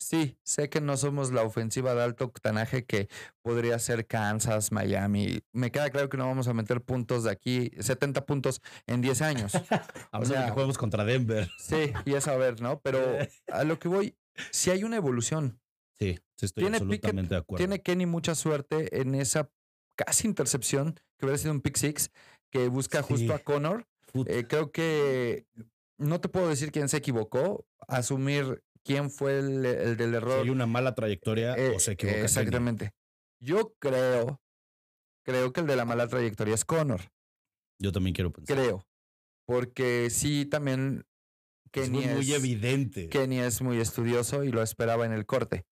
Sí, 0.00 0.38
sé 0.44 0.68
que 0.70 0.80
no 0.80 0.96
somos 0.96 1.32
la 1.32 1.42
ofensiva 1.42 1.92
de 1.94 2.02
alto 2.02 2.24
octanaje 2.26 2.84
que 2.84 3.08
podría 3.42 3.78
ser 3.80 4.06
Kansas, 4.06 4.70
Miami. 4.70 5.40
Me 5.52 5.72
queda 5.72 5.90
claro 5.90 6.08
que 6.08 6.16
no 6.16 6.26
vamos 6.26 6.46
a 6.46 6.54
meter 6.54 6.80
puntos 6.82 7.24
de 7.24 7.30
aquí, 7.32 7.72
70 7.80 8.24
puntos 8.24 8.62
en 8.86 9.00
10 9.00 9.22
años. 9.22 9.52
A 10.12 10.20
menos 10.20 10.32
que 10.44 10.50
juguemos 10.52 10.78
contra 10.78 11.04
Denver. 11.04 11.50
Sí, 11.58 11.92
y 12.04 12.14
es 12.14 12.28
a 12.28 12.36
ver, 12.36 12.60
¿no? 12.60 12.80
Pero 12.80 13.00
a 13.52 13.64
lo 13.64 13.78
que 13.80 13.88
voy, 13.88 14.16
si 14.52 14.70
hay 14.70 14.84
una 14.84 14.96
evolución. 14.96 15.60
Sí, 15.98 16.16
sí 16.36 16.46
estoy 16.46 16.62
Tiene 16.62 16.78
Pickett- 16.78 16.84
absolutamente 16.84 17.34
de 17.34 17.40
acuerdo. 17.40 17.58
Tiene 17.58 17.82
Kenny 17.82 18.06
mucha 18.06 18.36
suerte 18.36 19.00
en 19.00 19.16
esa 19.16 19.50
casi 19.96 20.28
intercepción, 20.28 20.94
que 21.18 21.26
hubiera 21.26 21.38
sido 21.38 21.50
un 21.52 21.60
pick 21.60 21.76
six, 21.76 22.12
que 22.52 22.68
busca 22.68 23.02
Sí. 23.02 23.08
justo 23.08 23.34
a 23.34 23.40
Connor. 23.40 23.84
Eh, 24.26 24.46
creo 24.48 24.70
que 24.70 25.44
no 25.98 26.20
te 26.20 26.28
puedo 26.28 26.48
decir 26.48 26.70
quién 26.70 26.88
se 26.88 26.98
equivocó, 26.98 27.66
asumir 27.88 28.62
quién 28.88 29.10
fue 29.10 29.38
el, 29.38 29.64
el 29.66 29.96
del 29.96 30.10
Si 30.10 30.16
error. 30.16 30.40
hay 30.42 30.50
una 30.50 30.66
mala 30.66 30.94
trayectoria 30.94 31.54
Eh, 31.56 31.74
o 31.76 31.78
se 31.78 31.92
equivoca. 31.92 32.20
Exactamente. 32.20 32.90
Yo 33.40 33.74
creo, 33.78 34.40
creo 35.24 35.52
que 35.52 35.60
el 35.60 35.66
de 35.66 35.76
la 35.76 35.84
mala 35.84 36.08
trayectoria 36.08 36.54
es 36.54 36.64
Connor. 36.64 37.00
Yo 37.80 37.92
también 37.92 38.14
quiero 38.14 38.32
pensar. 38.32 38.56
Creo. 38.56 38.84
Porque 39.46 40.08
sí, 40.10 40.44
también 40.46 41.04
Es 41.66 41.70
Kenny 41.72 41.98
muy, 41.98 42.06
muy 42.06 42.32
es- 42.32 42.38
evidente. 42.38 43.08
Kenny 43.08 43.38
es 43.40 43.60
muy 43.62 43.78
estudioso 43.78 44.42
y 44.44 44.50
lo 44.50 44.62
esperaba 44.62 45.04
en 45.06 45.12
el 45.12 45.26
corte. 45.26 45.64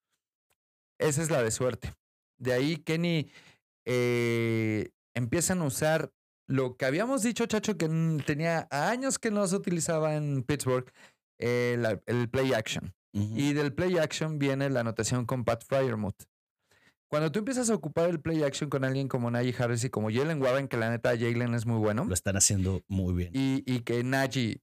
Esa 1.00 1.22
es 1.22 1.30
la 1.30 1.42
de 1.42 1.50
suerte. 1.50 1.92
De 2.38 2.52
ahí 2.52 2.76
Kenny 2.76 3.30
eh, 3.86 4.90
empiezan 5.14 5.60
a 5.62 5.64
usar 5.66 6.12
lo 6.48 6.76
que 6.76 6.84
habíamos 6.86 7.22
dicho, 7.22 7.46
Chacho, 7.46 7.76
que 7.76 7.88
tenía 8.24 8.68
años 8.70 9.18
que 9.18 9.30
no 9.30 9.46
se 9.46 9.56
utilizaba 9.56 10.14
en 10.16 10.42
Pittsburgh, 10.44 10.90
eh, 11.40 11.76
la- 11.78 12.00
el 12.06 12.28
play 12.30 12.52
action. 12.52 12.94
Y 13.18 13.52
del 13.54 13.72
play 13.72 13.96
action 13.98 14.38
viene 14.38 14.68
la 14.68 14.80
anotación 14.80 15.24
con 15.24 15.44
Pat 15.44 15.64
Fryermuth. 15.64 16.24
Cuando 17.08 17.30
tú 17.32 17.38
empiezas 17.38 17.70
a 17.70 17.74
ocupar 17.74 18.10
el 18.10 18.20
play 18.20 18.42
action 18.42 18.68
con 18.68 18.84
alguien 18.84 19.08
como 19.08 19.30
Najee 19.30 19.54
Harris 19.58 19.84
y 19.84 19.90
como 19.90 20.10
Jalen 20.10 20.42
Warren, 20.42 20.68
que 20.68 20.76
la 20.76 20.90
neta 20.90 21.10
Jalen 21.16 21.54
es 21.54 21.64
muy 21.64 21.78
bueno, 21.78 22.04
Lo 22.04 22.12
están 22.14 22.36
haciendo 22.36 22.82
muy 22.88 23.14
bien. 23.14 23.30
y, 23.32 23.62
y 23.64 23.80
que 23.80 24.02
Najee 24.02 24.60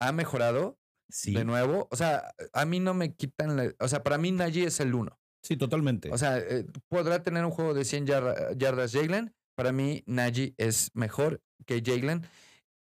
ha 0.00 0.10
mejorado, 0.10 0.78
sí, 1.10 1.32
de 1.34 1.44
nuevo. 1.44 1.86
O 1.90 1.96
sea, 1.96 2.32
a 2.54 2.64
mí 2.64 2.80
no 2.80 2.94
me 2.94 3.14
quitan. 3.14 3.56
la- 3.56 3.72
o 3.78 3.86
sea, 3.88 4.02
para 4.02 4.16
mí 4.18 4.32
Najee 4.32 4.64
es 4.66 4.80
el 4.80 4.94
uno. 4.94 5.18
sí, 5.44 5.56
totalmente. 5.56 6.10
O 6.10 6.16
sea, 6.18 6.38
eh, 6.38 6.66
podrá 6.88 7.22
tener 7.22 7.44
un 7.44 7.50
juego 7.50 7.74
de 7.74 7.84
100 7.84 8.06
yarda- 8.06 8.56
yardas 8.56 8.92
Jalen. 8.92 9.34
Para 9.54 9.70
mí, 9.70 10.02
Najee 10.06 10.54
es 10.56 10.90
mejor 10.94 11.40
que 11.66 11.82
Jalen. 11.84 12.22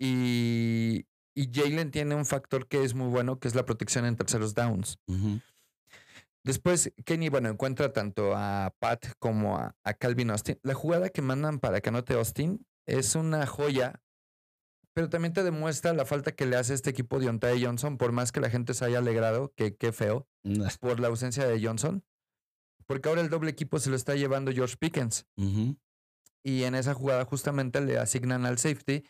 Y, 0.00 1.04
y 1.36 1.50
Jalen 1.52 1.90
tiene 1.90 2.14
un 2.14 2.24
factor 2.24 2.66
que 2.66 2.82
es 2.82 2.94
muy 2.94 3.08
bueno, 3.08 3.38
que 3.38 3.46
es 3.46 3.54
la 3.54 3.64
protección 3.64 4.06
en 4.06 4.16
terceros 4.16 4.54
downs. 4.54 4.98
Después, 6.42 6.92
Kenny, 7.04 7.28
bueno, 7.28 7.48
encuentra 7.48 7.92
tanto 7.92 8.34
a 8.34 8.74
Pat 8.78 9.06
como 9.18 9.58
a, 9.58 9.76
a 9.84 9.94
Calvin 9.94 10.30
Austin. 10.30 10.58
La 10.62 10.74
jugada 10.74 11.10
que 11.10 11.20
mandan 11.20 11.58
para 11.58 11.80
que 11.80 11.90
anote 11.90 12.14
Austin 12.14 12.64
es 12.86 13.16
una 13.16 13.46
joya, 13.46 14.00
pero 14.94 15.10
también 15.10 15.34
te 15.34 15.42
demuestra 15.42 15.92
la 15.92 16.06
falta 16.06 16.32
que 16.32 16.46
le 16.46 16.56
hace 16.56 16.72
este 16.72 16.88
equipo 16.90 17.18
de 17.18 17.28
Ontae 17.28 17.62
Johnson, 17.62 17.98
por 17.98 18.12
más 18.12 18.32
que 18.32 18.40
la 18.40 18.48
gente 18.48 18.72
se 18.74 18.84
haya 18.84 18.98
alegrado, 18.98 19.52
que 19.56 19.76
qué 19.76 19.92
feo, 19.92 20.26
por 20.78 21.00
la 21.00 21.08
ausencia 21.08 21.46
de 21.46 21.62
Johnson. 21.62 22.02
Porque 22.86 23.08
ahora 23.08 23.20
el 23.20 23.28
doble 23.28 23.50
equipo 23.50 23.78
se 23.78 23.90
lo 23.90 23.96
está 23.96 24.14
llevando 24.14 24.52
George 24.52 24.76
Pickens. 24.78 25.26
Y 26.44 26.62
en 26.62 26.76
esa 26.76 26.94
jugada 26.94 27.24
justamente 27.24 27.80
le 27.80 27.98
asignan 27.98 28.46
al 28.46 28.56
safety 28.58 29.02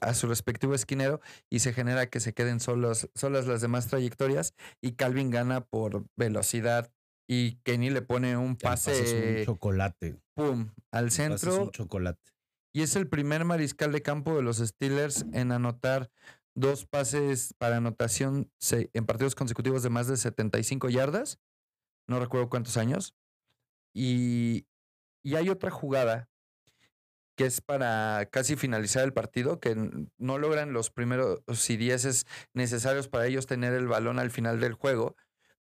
a 0.00 0.14
su 0.14 0.26
respectivo 0.26 0.74
esquinero 0.74 1.20
y 1.50 1.60
se 1.60 1.72
genera 1.72 2.08
que 2.08 2.20
se 2.20 2.34
queden 2.34 2.60
solos, 2.60 3.08
solas 3.14 3.46
las 3.46 3.60
demás 3.60 3.86
trayectorias 3.88 4.54
y 4.80 4.92
Calvin 4.92 5.30
gana 5.30 5.62
por 5.62 6.04
velocidad 6.16 6.92
y 7.28 7.56
Kenny 7.64 7.90
le 7.90 8.02
pone 8.02 8.36
un 8.36 8.56
pase 8.56 8.92
es 8.92 9.00
pase, 9.00 9.38
un 9.38 9.44
chocolate. 9.46 10.16
pum, 10.34 10.70
al 10.90 11.06
pase 11.06 11.06
es 11.06 11.14
centro 11.14 11.64
un 11.64 11.70
chocolate. 11.70 12.32
y 12.74 12.82
es 12.82 12.96
el 12.96 13.08
primer 13.08 13.44
mariscal 13.44 13.92
de 13.92 14.02
campo 14.02 14.36
de 14.36 14.42
los 14.42 14.58
Steelers 14.58 15.24
en 15.32 15.52
anotar 15.52 16.10
dos 16.54 16.86
pases 16.86 17.54
para 17.58 17.78
anotación 17.78 18.50
en 18.70 19.06
partidos 19.06 19.34
consecutivos 19.34 19.82
de 19.82 19.90
más 19.90 20.06
de 20.06 20.16
75 20.16 20.88
yardas 20.90 21.38
no 22.06 22.20
recuerdo 22.20 22.50
cuántos 22.50 22.76
años. 22.76 23.14
Y, 23.94 24.66
y 25.22 25.36
hay 25.36 25.48
otra 25.48 25.70
jugada 25.70 26.28
que 27.36 27.46
es 27.46 27.60
para 27.60 28.28
casi 28.30 28.56
finalizar 28.56 29.04
el 29.04 29.12
partido, 29.12 29.58
que 29.60 29.74
no 30.18 30.38
logran 30.38 30.72
los 30.72 30.90
primeros 30.90 31.40
y 31.68 31.76
dieces 31.76 32.26
necesarios 32.52 33.08
para 33.08 33.26
ellos 33.26 33.46
tener 33.46 33.72
el 33.74 33.86
balón 33.88 34.18
al 34.18 34.30
final 34.30 34.60
del 34.60 34.74
juego, 34.74 35.16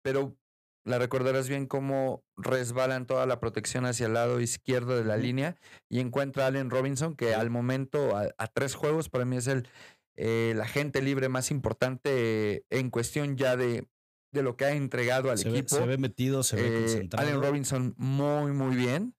pero 0.02 0.36
la 0.84 0.98
recordarás 0.98 1.48
bien 1.48 1.66
cómo 1.66 2.24
resbalan 2.36 3.06
toda 3.06 3.26
la 3.26 3.40
protección 3.40 3.84
hacia 3.84 4.06
el 4.06 4.14
lado 4.14 4.40
izquierdo 4.40 4.96
de 4.96 5.04
la 5.04 5.18
línea 5.18 5.56
y 5.90 6.00
encuentra 6.00 6.44
a 6.44 6.46
Allen 6.46 6.70
Robinson, 6.70 7.14
que 7.14 7.34
al 7.34 7.50
momento, 7.50 8.16
a, 8.16 8.28
a 8.38 8.46
tres 8.46 8.74
juegos, 8.74 9.10
para 9.10 9.26
mí 9.26 9.36
es 9.36 9.48
el, 9.48 9.68
eh, 10.16 10.52
el 10.52 10.60
agente 10.62 11.02
libre 11.02 11.28
más 11.28 11.50
importante 11.50 12.64
en 12.70 12.88
cuestión 12.88 13.36
ya 13.36 13.56
de, 13.58 13.86
de 14.32 14.42
lo 14.42 14.56
que 14.56 14.64
ha 14.64 14.72
entregado 14.72 15.30
al 15.30 15.36
Se 15.36 15.50
ve, 15.50 15.58
equipo. 15.58 15.76
se 15.76 15.86
ve 15.86 15.98
metido, 15.98 16.42
se 16.42 16.56
ve 16.56 16.68
Eh, 16.68 16.80
concentrado. 16.80 17.28
Allen 17.28 17.42
Robinson 17.42 17.94
muy, 17.98 18.52
muy 18.52 18.74
bien. 18.74 19.14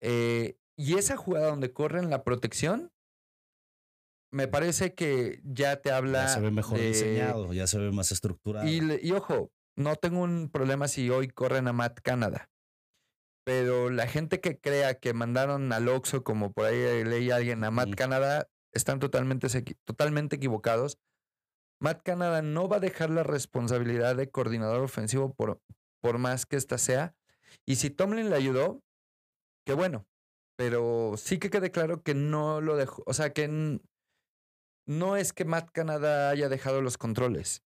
Eh, 0.00 0.56
y 0.76 0.96
esa 0.98 1.16
jugada 1.16 1.48
donde 1.48 1.72
corren 1.72 2.10
la 2.10 2.24
protección, 2.24 2.90
me 4.32 4.48
parece 4.48 4.94
que 4.94 5.40
ya 5.44 5.80
te 5.80 5.92
habla. 5.92 6.22
ya 6.24 6.28
se 6.28 6.40
ve 6.40 6.50
mejor 6.50 6.78
de- 6.78 6.88
diseñado, 6.88 7.52
ya 7.52 7.66
se 7.66 7.78
ve 7.78 7.92
más 7.92 8.10
estructurado. 8.10 8.66
Y, 8.68 8.80
y 9.02 9.12
ojo, 9.12 9.52
no 9.76 9.96
tengo 9.96 10.22
un 10.22 10.50
problema 10.50 10.88
si 10.88 11.08
hoy 11.10 11.28
corren 11.28 11.68
a 11.68 11.72
Matt 11.72 12.00
Canada. 12.02 12.50
Pero 13.46 13.90
la 13.90 14.06
gente 14.06 14.40
que 14.40 14.58
crea 14.58 14.98
que 14.98 15.12
mandaron 15.12 15.72
al 15.72 15.88
Oxxo, 15.88 16.24
como 16.24 16.52
por 16.52 16.64
ahí 16.66 17.04
leí 17.04 17.30
alguien, 17.30 17.62
a 17.62 17.70
Matt 17.70 17.88
Ujú. 17.88 17.96
Canada, 17.96 18.48
están 18.72 18.98
totalmente, 18.98 19.46
totalmente 19.84 20.36
equivocados. 20.36 20.98
Matt 21.80 22.02
Canada 22.02 22.40
no 22.42 22.68
va 22.68 22.78
a 22.78 22.80
dejar 22.80 23.10
la 23.10 23.22
responsabilidad 23.22 24.16
de 24.16 24.30
coordinador 24.30 24.80
ofensivo 24.82 25.34
por, 25.34 25.60
por 26.00 26.18
más 26.18 26.46
que 26.46 26.56
esta 26.56 26.78
sea. 26.78 27.14
Y 27.66 27.76
si 27.76 27.90
Tomlin 27.90 28.30
le 28.30 28.36
ayudó, 28.36 28.82
qué 29.66 29.74
bueno. 29.74 30.06
Pero 30.56 31.14
sí 31.16 31.38
que 31.38 31.50
quede 31.50 31.70
claro 31.70 32.02
que 32.02 32.14
no 32.14 32.60
lo 32.60 32.76
dejó. 32.76 33.02
O 33.06 33.14
sea, 33.14 33.32
que 33.32 33.80
no 34.86 35.16
es 35.16 35.32
que 35.32 35.44
Matt 35.44 35.70
Canada 35.72 36.30
haya 36.30 36.48
dejado 36.48 36.80
los 36.80 36.98
controles. 36.98 37.62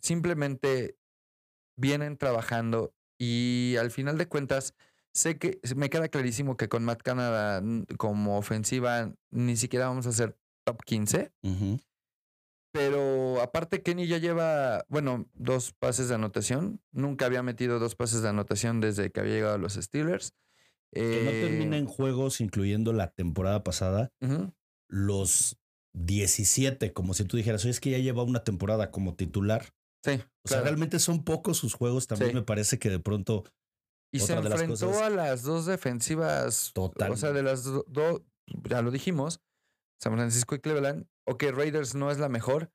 Simplemente 0.00 0.96
vienen 1.76 2.16
trabajando 2.16 2.94
y 3.18 3.76
al 3.78 3.90
final 3.90 4.18
de 4.18 4.28
cuentas, 4.28 4.74
sé 5.12 5.38
que 5.38 5.60
me 5.76 5.90
queda 5.90 6.08
clarísimo 6.08 6.56
que 6.56 6.68
con 6.68 6.84
Matt 6.84 7.02
Canada 7.02 7.62
como 7.98 8.38
ofensiva 8.38 9.12
ni 9.30 9.56
siquiera 9.56 9.88
vamos 9.88 10.06
a 10.06 10.12
ser 10.12 10.38
top 10.64 10.82
15. 10.84 11.32
Ujú. 11.42 11.78
Pero 12.72 13.40
aparte, 13.40 13.82
Kenny 13.82 14.06
ya 14.06 14.18
lleva, 14.18 14.84
bueno, 14.88 15.28
dos 15.34 15.72
pases 15.72 16.08
de 16.08 16.14
anotación. 16.14 16.80
Nunca 16.92 17.26
había 17.26 17.42
metido 17.42 17.78
dos 17.80 17.96
pases 17.96 18.22
de 18.22 18.28
anotación 18.28 18.80
desde 18.80 19.10
que 19.10 19.20
había 19.20 19.34
llegado 19.34 19.54
a 19.54 19.58
los 19.58 19.74
Steelers. 19.74 20.34
Que 20.92 21.22
no 21.24 21.30
Eh, 21.30 21.40
termina 21.48 21.76
en 21.76 21.86
juegos, 21.86 22.40
incluyendo 22.40 22.92
la 22.92 23.10
temporada 23.12 23.62
pasada, 23.62 24.10
los 24.88 25.56
17, 25.96 26.92
como 26.92 27.14
si 27.14 27.24
tú 27.24 27.36
dijeras, 27.36 27.62
oye, 27.64 27.70
es 27.70 27.80
que 27.80 27.90
ya 27.90 27.98
lleva 27.98 28.22
una 28.22 28.44
temporada 28.44 28.90
como 28.90 29.14
titular. 29.14 29.72
Sí, 30.04 30.12
O 30.44 30.48
sea, 30.48 30.62
realmente 30.62 30.98
son 30.98 31.24
pocos 31.24 31.58
sus 31.58 31.74
juegos. 31.74 32.06
También 32.06 32.30
Sí. 32.30 32.34
me 32.36 32.42
parece 32.42 32.78
que 32.78 32.88
de 32.90 32.98
pronto 33.00 33.44
Y 34.12 34.18
se 34.20 34.32
otra 34.32 34.42
de 34.44 34.48
las 34.50 34.60
enfrentó 34.62 34.86
cosas- 34.86 35.02
a 35.02 35.10
las 35.10 35.42
dos 35.42 35.66
defensivas. 35.66 36.72
O 36.74 37.16
sea, 37.16 37.32
de 37.32 37.42
las 37.42 37.64
dos, 37.64 37.84
do- 37.86 38.24
ya 38.68 38.82
lo 38.82 38.90
dijimos, 38.90 39.40
San 40.02 40.14
Francisco 40.14 40.54
y 40.54 40.60
Cleveland. 40.60 41.06
Ok, 41.26 41.44
Raiders 41.52 41.94
no 41.94 42.10
es 42.10 42.18
la 42.18 42.28
mejor, 42.30 42.72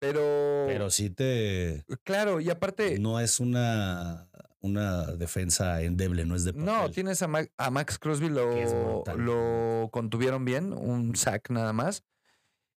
pero. 0.00 0.64
Pero 0.66 0.90
sí 0.90 1.10
te. 1.10 1.84
claro, 2.04 2.40
y 2.40 2.48
aparte. 2.50 2.98
No 2.98 3.20
es 3.20 3.38
una, 3.38 4.30
una 4.62 5.04
defensa 5.06 5.82
endeble, 5.82 6.24
no 6.24 6.34
es 6.36 6.44
de 6.44 6.52
papel. 6.52 6.66
No, 6.66 6.90
tienes 6.90 7.20
a, 7.22 7.28
Ma- 7.28 7.46
a 7.56 7.70
Max 7.70 7.98
Crosby, 7.98 8.28
lo, 8.28 9.04
lo 9.16 9.90
contuvieron 9.90 10.44
bien, 10.44 10.72
un 10.72 11.14
sack 11.16 11.50
nada 11.50 11.72
más. 11.72 12.04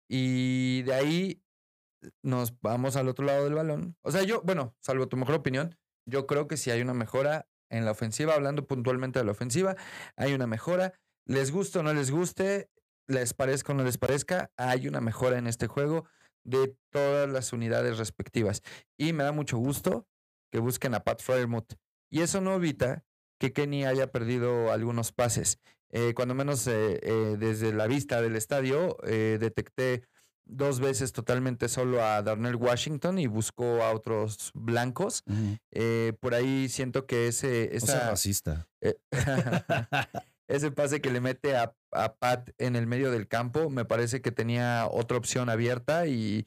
Y 0.09 0.83
de 0.83 0.95
ahí 0.95 1.43
nos 2.23 2.59
vamos 2.61 2.97
al 2.97 3.09
otro 3.09 3.25
lado 3.25 3.45
del 3.45 3.55
balón. 3.55 3.97
O 4.03 4.11
sea, 4.11 4.23
yo, 4.23 4.43
bueno, 4.43 4.75
salvo 4.81 5.09
tu 5.09 5.17
mejor 5.17 5.37
opinión, 5.37 5.79
yo 6.07 6.27
creo 6.27 6.49
que 6.49 6.57
si 6.57 6.71
hay 6.71 6.81
una 6.83 6.95
mejora 6.95 7.49
en 7.71 7.85
la 7.85 7.91
ofensiva, 7.93 8.35
hablando 8.35 8.67
puntualmente 8.67 9.19
de 9.19 9.25
la 9.25 9.33
ofensiva, 9.33 9.77
hay 10.17 10.35
una 10.35 10.47
mejora. 10.47 10.93
Les 11.27 11.51
guste 11.51 11.79
o 11.79 11.83
no 11.83 11.95
les 11.95 12.11
guste, 12.11 12.71
les 13.07 13.33
parezca 13.35 13.73
o 13.73 13.75
no 13.75 13.85
les 13.85 13.99
parezca, 13.99 14.51
hay 14.57 14.89
una 14.89 15.01
mejora 15.01 15.39
en 15.39 15.47
este 15.47 15.67
juego 15.67 16.05
de 16.45 16.77
todas 16.91 17.31
las 17.31 17.53
unidades 17.55 17.97
respectivas. 17.97 18.63
Y 18.99 19.15
me 19.15 19.25
da 19.25 19.33
mucho 19.33 19.57
gusto 19.57 20.07
que 20.55 20.61
busquen 20.61 20.95
a 20.95 21.03
Pat 21.03 21.21
Fryermuth. 21.21 21.73
Y 22.13 22.21
eso 22.21 22.41
no 22.41 22.55
evita 22.55 23.05
que 23.41 23.53
Kenny 23.53 23.85
haya 23.85 24.13
perdido 24.13 24.71
algunos 24.71 25.11
pases. 25.11 25.59
Eh, 25.91 26.15
cuando 26.15 26.37
menos 26.37 26.65
eh, 26.69 27.01
eh, 27.03 27.37
desde 27.37 27.73
la 27.73 27.89
vista 27.89 28.23
del 28.23 28.37
estadio, 28.37 28.97
detecté 29.03 30.05
dos 30.45 30.79
veces 30.79 31.13
totalmente 31.13 31.69
solo 31.69 32.05
a 32.05 32.23
Darnell 32.23 32.55
Washington 32.55 33.19
y 33.19 33.27
buscó 33.27 33.83
a 33.83 33.93
otros 33.93 34.53
blancos. 34.55 35.25
Por 36.21 36.35
ahí 36.35 36.69
siento 36.69 37.05
que 37.05 37.27
ese, 37.27 37.71
sea 37.81 37.97
esa, 37.97 38.11
racista. 38.11 38.69
eh, 38.81 38.95
ese 40.47 40.71
pase 40.71 41.01
que 41.01 41.11
le 41.11 41.21
mete 41.21 41.57
a, 41.57 41.75
a 41.91 42.15
Pat 42.15 42.51
en 42.59 42.77
el 42.77 42.87
medio 42.87 43.11
del 43.11 43.27
campo, 43.27 43.71
me 43.71 43.85
parece 43.85 44.23
que 44.23 44.31
tenía 44.31 44.87
otra 44.89 45.17
opción 45.17 45.51
abierta 45.51 46.07
y 46.07 46.47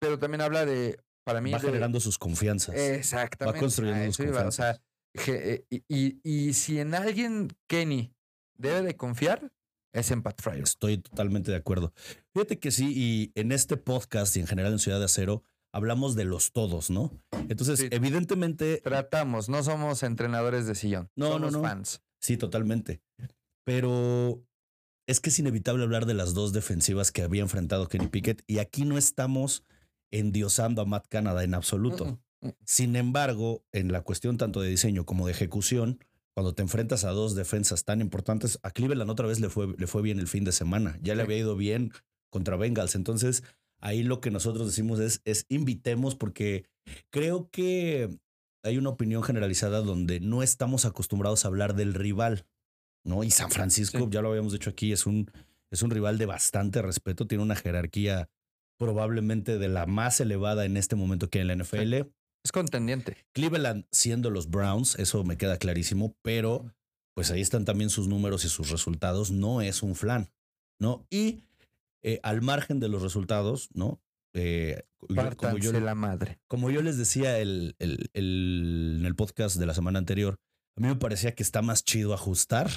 pero 0.00 0.18
también 0.18 0.42
habla 0.42 0.66
de 0.66 0.98
para 1.24 1.40
mí 1.40 1.50
Va 1.50 1.58
de- 1.58 1.66
generando 1.66 2.00
sus 2.00 2.18
confianzas. 2.18 2.74
Exactamente. 2.76 3.60
construyendo 3.60 4.04
a 4.04 4.12
sus 4.12 4.26
iba, 4.26 4.46
O 4.46 4.50
sea, 4.52 4.80
je- 5.14 5.32
eh, 5.42 5.64
y, 5.70 5.84
y- 5.88 6.20
y 6.22 6.52
si 6.54 6.78
en 6.80 6.94
alguien 6.94 7.48
Kenny 7.68 8.12
debe 8.56 8.82
de 8.82 8.96
confiar, 8.96 9.52
es 9.92 10.10
en 10.10 10.22
Pat 10.22 10.40
Fryer. 10.42 10.62
Estoy 10.64 10.98
totalmente 10.98 11.50
de 11.50 11.56
acuerdo. 11.56 11.92
Fíjate 12.34 12.58
que 12.58 12.70
sí, 12.70 12.92
y 12.94 13.32
en 13.40 13.52
este 13.52 13.76
podcast 13.76 14.36
y 14.36 14.40
en 14.40 14.46
general 14.46 14.72
en 14.72 14.78
Ciudad 14.80 14.98
de 14.98 15.04
Acero 15.04 15.44
hablamos 15.72 16.14
de 16.16 16.24
los 16.24 16.52
todos, 16.52 16.90
¿no? 16.90 17.10
Entonces, 17.48 17.78
Sí. 17.80 17.88
evidentemente, 17.90 18.80
Tratamos, 18.82 19.48
no 19.48 19.62
somos 19.62 20.02
entrenadores 20.02 20.66
de 20.66 20.74
sillón. 20.74 21.10
No, 21.16 21.30
no, 21.38 21.50
somos 21.50 21.52
no. 21.52 21.62
fans. 21.62 22.02
sí, 22.20 22.36
totalmente. 22.36 23.00
Pero 23.64 24.42
es 25.06 25.20
que 25.20 25.30
es 25.30 25.38
inevitable 25.38 25.84
hablar 25.84 26.06
de 26.06 26.14
las 26.14 26.34
dos 26.34 26.52
defensivas 26.52 27.12
que 27.12 27.22
había 27.22 27.42
enfrentado 27.42 27.88
Kenny 27.88 28.08
Pickett 28.08 28.42
y 28.46 28.58
aquí 28.58 28.84
no 28.84 28.98
estamos 28.98 29.62
endiosando 30.10 30.82
a 30.82 30.84
Matt 30.84 31.06
Canada 31.08 31.44
en 31.44 31.54
absoluto. 31.54 32.20
Sin 32.64 32.94
embargo, 32.96 33.64
en 33.72 33.90
la 33.92 34.02
cuestión 34.02 34.36
tanto 34.36 34.60
de 34.60 34.68
diseño 34.68 35.06
como 35.06 35.26
de 35.26 35.32
ejecución, 35.32 35.98
cuando 36.34 36.54
te 36.54 36.62
enfrentas 36.62 37.04
a 37.04 37.10
dos 37.10 37.34
defensas 37.34 37.84
tan 37.84 38.00
importantes, 38.00 38.58
a 38.62 38.70
Cleveland 38.70 39.10
otra 39.10 39.26
vez 39.26 39.40
le 39.40 39.48
fue, 39.48 39.74
le 39.78 39.86
fue 39.86 40.02
bien 40.02 40.18
el 40.18 40.28
fin 40.28 40.44
de 40.44 40.52
semana. 40.52 40.98
Ya 41.00 41.14
le 41.14 41.22
había 41.22 41.38
ido 41.38 41.56
bien 41.56 41.92
contra 42.30 42.56
Bengals. 42.56 42.96
Entonces, 42.96 43.44
ahí 43.78 44.02
lo 44.02 44.20
que 44.20 44.30
nosotros 44.30 44.66
decimos 44.66 44.98
es, 44.98 45.22
es 45.24 45.46
invitemos 45.48 46.16
porque 46.16 46.64
creo 47.10 47.48
que 47.50 48.18
hay 48.62 48.78
una 48.78 48.90
opinión 48.90 49.22
generalizada 49.22 49.80
donde 49.80 50.20
no 50.20 50.42
estamos 50.42 50.84
acostumbrados 50.84 51.44
a 51.44 51.48
hablar 51.48 51.74
del 51.74 51.94
rival, 51.94 52.46
¿no? 53.04 53.22
Y 53.24 53.30
San 53.30 53.50
Francisco, 53.50 53.98
Sí. 53.98 54.08
ya 54.10 54.20
lo 54.22 54.30
habíamos 54.30 54.52
dicho 54.52 54.70
aquí, 54.70 54.92
es 54.92 55.06
un, 55.06 55.30
es 55.70 55.82
un 55.82 55.90
rival 55.90 56.18
de 56.18 56.26
bastante 56.26 56.82
respeto, 56.82 57.26
tiene 57.26 57.44
una 57.44 57.56
jerarquía 57.56 58.28
probablemente 58.84 59.58
de 59.58 59.68
la 59.68 59.86
más 59.86 60.20
elevada 60.20 60.64
en 60.64 60.76
este 60.76 60.96
momento 60.96 61.30
que 61.30 61.40
en 61.40 61.46
la 61.48 61.56
NFL. 61.56 61.94
Es 62.44 62.52
contendiente. 62.52 63.16
Cleveland 63.32 63.86
siendo 63.90 64.30
los 64.30 64.50
Browns, 64.50 64.98
eso 64.98 65.24
me 65.24 65.36
queda 65.38 65.56
clarísimo, 65.56 66.14
pero 66.22 66.72
pues 67.14 67.30
ahí 67.30 67.40
están 67.40 67.64
también 67.64 67.88
sus 67.90 68.08
números 68.08 68.44
y 68.44 68.48
sus 68.48 68.70
resultados, 68.70 69.30
no 69.30 69.62
es 69.62 69.82
un 69.82 69.94
flan, 69.94 70.30
¿no? 70.78 71.06
Y 71.10 71.44
eh, 72.02 72.20
al 72.22 72.42
margen 72.42 72.80
de 72.80 72.88
los 72.88 73.00
resultados, 73.02 73.70
¿no? 73.72 74.00
Eh, 74.34 74.82
como, 75.36 75.58
yo, 75.58 75.72
la 75.80 75.94
madre. 75.94 76.38
como 76.48 76.70
yo 76.70 76.82
les 76.82 76.98
decía 76.98 77.38
el, 77.38 77.76
el- 77.78 78.10
el- 78.14 78.96
en 79.00 79.06
el 79.06 79.14
podcast 79.14 79.56
de 79.56 79.64
la 79.66 79.74
semana 79.74 79.98
anterior, 80.00 80.36
a 80.76 80.80
mí 80.80 80.88
me 80.88 80.96
parecía 80.96 81.34
que 81.34 81.42
está 81.44 81.62
más 81.62 81.84
chido 81.84 82.12
ajustar 82.12 82.68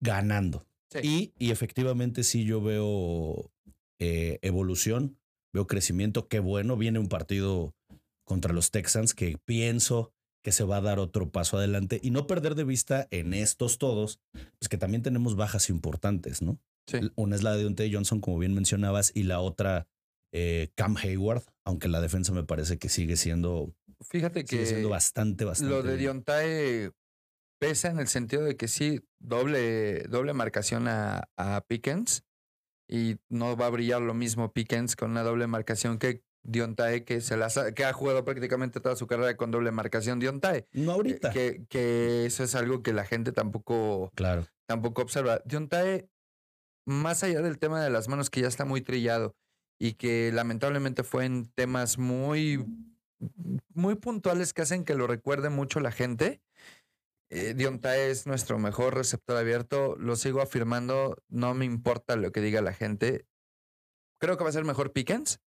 ganando. 0.00 0.66
Sí. 0.90 1.32
Y, 1.38 1.46
y 1.46 1.50
efectivamente 1.50 2.24
sí 2.24 2.44
yo 2.44 2.60
veo 2.62 3.52
eh, 3.98 4.38
evolución, 4.42 5.18
veo 5.52 5.66
crecimiento, 5.66 6.28
qué 6.28 6.40
bueno, 6.40 6.76
viene 6.76 6.98
un 6.98 7.08
partido 7.08 7.74
contra 8.24 8.52
los 8.52 8.70
Texans 8.70 9.14
que 9.14 9.38
pienso 9.44 10.12
que 10.42 10.52
se 10.52 10.64
va 10.64 10.76
a 10.76 10.82
dar 10.82 10.98
otro 10.98 11.30
paso 11.30 11.56
adelante 11.56 12.00
y 12.02 12.10
no 12.10 12.26
perder 12.26 12.54
de 12.54 12.64
vista 12.64 13.08
en 13.10 13.32
estos 13.32 13.78
todos, 13.78 14.20
pues 14.32 14.68
que 14.68 14.76
también 14.76 15.02
tenemos 15.02 15.36
bajas 15.36 15.70
importantes, 15.70 16.42
¿no? 16.42 16.58
Sí. 16.86 16.98
Una 17.14 17.34
es 17.34 17.42
la 17.42 17.52
de 17.52 17.60
Deontay 17.60 17.92
Johnson, 17.92 18.20
como 18.20 18.38
bien 18.38 18.52
mencionabas, 18.52 19.10
y 19.14 19.22
la 19.22 19.40
otra 19.40 19.86
eh, 20.34 20.68
Cam 20.74 20.96
Hayward, 20.96 21.44
aunque 21.64 21.88
la 21.88 22.02
defensa 22.02 22.32
me 22.32 22.44
parece 22.44 22.76
que 22.76 22.90
sigue 22.90 23.16
siendo, 23.16 23.74
Fíjate 24.02 24.46
sigue 24.46 24.66
siendo 24.66 24.88
que 24.88 24.92
bastante, 24.92 25.44
bastante. 25.46 25.74
lo 25.74 25.82
de. 25.82 25.96
Diontae 25.96 26.90
pesa 27.58 27.88
en 27.88 27.98
el 27.98 28.08
sentido 28.08 28.42
de 28.42 28.56
que 28.56 28.68
sí, 28.68 29.00
doble, 29.18 30.00
doble 30.10 30.34
marcación 30.34 30.88
a, 30.88 31.28
a 31.38 31.64
Pickens 31.66 32.22
y 32.88 33.16
no 33.28 33.56
va 33.56 33.66
a 33.66 33.70
brillar 33.70 34.02
lo 34.02 34.14
mismo 34.14 34.52
Pickens 34.52 34.96
con 34.96 35.10
una 35.12 35.22
doble 35.22 35.46
marcación 35.46 35.98
que 35.98 36.22
Diontae, 36.46 37.04
que, 37.04 37.22
se 37.22 37.36
las 37.38 37.56
ha, 37.56 37.72
que 37.72 37.84
ha 37.86 37.92
jugado 37.94 38.24
prácticamente 38.24 38.78
toda 38.78 38.96
su 38.96 39.06
carrera 39.06 39.36
con 39.36 39.50
doble 39.50 39.70
marcación 39.70 40.18
Diontae. 40.20 40.66
No 40.72 40.92
Eh, 40.92 40.94
ahorita. 40.94 41.30
Que, 41.30 41.64
que 41.68 42.26
eso 42.26 42.44
es 42.44 42.54
algo 42.54 42.82
que 42.82 42.92
la 42.92 43.04
gente 43.04 43.32
tampoco, 43.32 44.10
Claro. 44.14 44.46
tampoco 44.66 45.02
observa. 45.02 45.40
Diontae, 45.46 46.10
más 46.86 47.22
allá 47.24 47.40
del 47.40 47.58
tema 47.58 47.82
de 47.82 47.88
las 47.88 48.08
manos 48.08 48.28
que 48.28 48.42
ya 48.42 48.48
está 48.48 48.66
muy 48.66 48.82
trillado 48.82 49.34
y 49.78 49.94
que 49.94 50.30
lamentablemente 50.32 51.02
fue 51.02 51.24
en 51.24 51.46
temas 51.46 51.96
muy, 51.96 52.62
muy 53.72 53.94
puntuales 53.94 54.52
que 54.52 54.62
hacen 54.62 54.84
que 54.84 54.94
lo 54.94 55.06
recuerde 55.06 55.48
mucho 55.48 55.80
la 55.80 55.92
gente. 55.92 56.42
Eh, 57.34 57.54
Diontae 57.54 58.10
es 58.10 58.26
nuestro 58.26 58.58
mejor 58.58 58.94
receptor 58.94 59.36
abierto. 59.36 59.96
Lo 59.98 60.16
sigo 60.16 60.40
afirmando. 60.40 61.16
No 61.28 61.54
me 61.54 61.64
importa 61.64 62.16
lo 62.16 62.30
que 62.32 62.40
diga 62.40 62.60
la 62.62 62.72
gente. 62.72 63.26
Creo 64.20 64.36
que 64.36 64.44
va 64.44 64.50
a 64.50 64.52
ser 64.52 64.64
mejor 64.64 64.92
Pickens. 64.92 65.40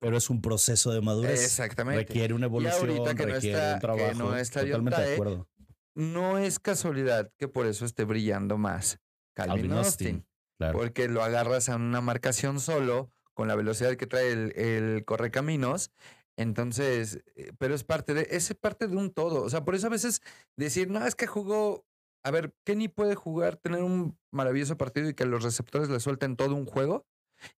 Pero 0.00 0.16
es 0.16 0.30
un 0.30 0.40
proceso 0.40 0.92
de 0.92 1.00
madurez. 1.00 1.42
Exactamente. 1.44 2.04
Requiere 2.04 2.34
una 2.34 2.46
evolución, 2.46 2.88
ahorita 2.90 3.14
que 3.16 3.26
no 3.26 3.34
requiere 3.34 3.56
está- 3.58 3.68
un 3.68 3.74
que 3.74 3.80
trabajo. 3.80 4.14
no 4.18 4.36
está 4.36 4.60
Totalmente 4.60 5.00
de 5.00 5.06
Diontae, 5.06 5.14
acuerdo. 5.14 5.48
No 5.94 6.38
es 6.38 6.58
casualidad 6.60 7.30
que 7.36 7.48
por 7.48 7.66
eso 7.66 7.84
esté 7.84 8.04
brillando 8.04 8.56
más 8.58 8.98
Calvin, 9.34 9.56
Calvin 9.56 9.72
Austin. 9.72 10.06
Austin, 10.16 10.26
Claro. 10.58 10.78
Porque 10.78 11.08
lo 11.08 11.24
agarras 11.24 11.68
a 11.68 11.76
una 11.76 12.00
marcación 12.00 12.60
solo, 12.60 13.10
con 13.34 13.48
la 13.48 13.56
velocidad 13.56 13.96
que 13.96 14.06
trae 14.06 14.30
el, 14.30 14.52
el 14.56 15.04
correcaminos. 15.04 15.90
Entonces, 16.38 17.22
eh, 17.36 17.52
pero 17.58 17.74
es 17.74 17.84
parte 17.84 18.14
de, 18.14 18.26
es 18.30 18.52
parte 18.54 18.88
de 18.88 18.96
un 18.96 19.12
todo. 19.12 19.42
O 19.42 19.50
sea, 19.50 19.64
por 19.64 19.74
eso 19.74 19.86
a 19.86 19.90
veces 19.90 20.22
decir, 20.56 20.90
no, 20.90 21.04
es 21.06 21.14
que 21.14 21.26
jugó. 21.26 21.84
A 22.24 22.30
ver, 22.30 22.54
Kenny 22.64 22.88
puede 22.88 23.14
jugar, 23.16 23.56
tener 23.56 23.82
un 23.82 24.16
maravilloso 24.32 24.76
partido 24.78 25.08
y 25.08 25.14
que 25.14 25.24
los 25.26 25.42
receptores 25.42 25.88
le 25.88 25.98
suelten 26.00 26.36
todo 26.36 26.54
un 26.54 26.66
juego. 26.66 27.04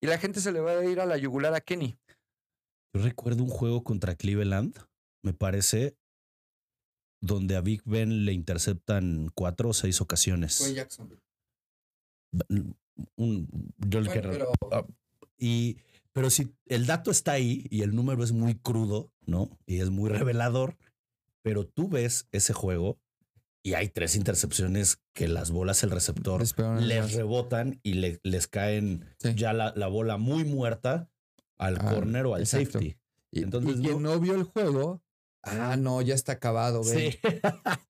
Y 0.01 0.07
la 0.07 0.17
gente 0.17 0.39
se 0.41 0.51
le 0.51 0.59
va 0.59 0.71
a 0.71 0.85
ir 0.85 0.99
a 0.99 1.05
la 1.05 1.17
yugular 1.17 1.53
a 1.53 1.61
Kenny. 1.61 1.97
Yo 2.95 3.03
recuerdo 3.03 3.43
un 3.43 3.49
juego 3.49 3.83
contra 3.83 4.15
Cleveland, 4.15 4.75
me 5.23 5.33
parece, 5.33 5.95
donde 7.21 7.55
a 7.55 7.61
Big 7.61 7.83
Ben 7.85 8.25
le 8.25 8.33
interceptan 8.33 9.29
cuatro 9.35 9.69
o 9.69 9.73
seis 9.73 10.01
ocasiones. 10.01 10.73
Jacksonville. 10.73 11.21
Un, 13.17 13.73
yo 13.77 13.99
el 13.99 14.09
que- 14.09 14.21
pero 14.21 14.51
Ah, 14.71 14.85
y, 15.37 15.77
pero 16.15 16.29
si 16.29 16.55
el 16.67 16.85
dato 16.85 17.11
está 17.11 17.33
ahí 17.33 17.67
y 17.69 17.81
el 17.81 17.93
número 17.93 18.23
es 18.23 18.31
muy 18.31 18.55
crudo, 18.55 19.11
¿no? 19.25 19.49
Y 19.65 19.79
es 19.81 19.89
muy 19.89 20.09
revelador, 20.09 20.77
pero 21.41 21.67
tú 21.67 21.89
ves 21.89 22.29
ese 22.31 22.53
juego 22.53 22.97
y 23.61 23.73
hay 23.73 23.89
tres 23.89 24.15
intercepciones 24.15 25.01
que 25.13 25.27
las 25.27 25.51
bolas 25.51 25.83
el 25.83 25.91
receptor 25.91 26.41
Les 26.81 27.13
rebotan 27.13 27.79
y 27.83 27.95
le- 27.95 28.19
les 28.23 28.47
caen 28.47 29.03
Sí. 29.19 29.33
ya 29.35 29.51
la, 29.51 29.73
la 29.75 29.87
bola 29.87 30.15
muy 30.17 30.45
muerta 30.45 31.09
al 31.57 31.77
Ah, 31.81 31.93
corner 31.93 32.25
o 32.27 32.35
al 32.35 32.41
exacto. 32.43 32.79
safety. 32.79 32.97
Y, 33.31 33.43
Entonces, 33.43 33.79
y 33.79 33.81
quien 33.83 34.01
no 34.01 34.17
vio 34.19 34.35
el 34.35 34.43
juego, 34.43 35.01
ah, 35.45 35.75
no, 35.77 36.01
ya 36.01 36.15
está 36.15 36.33
acabado, 36.33 36.81
güey. 36.83 37.11
Sí, 37.11 37.19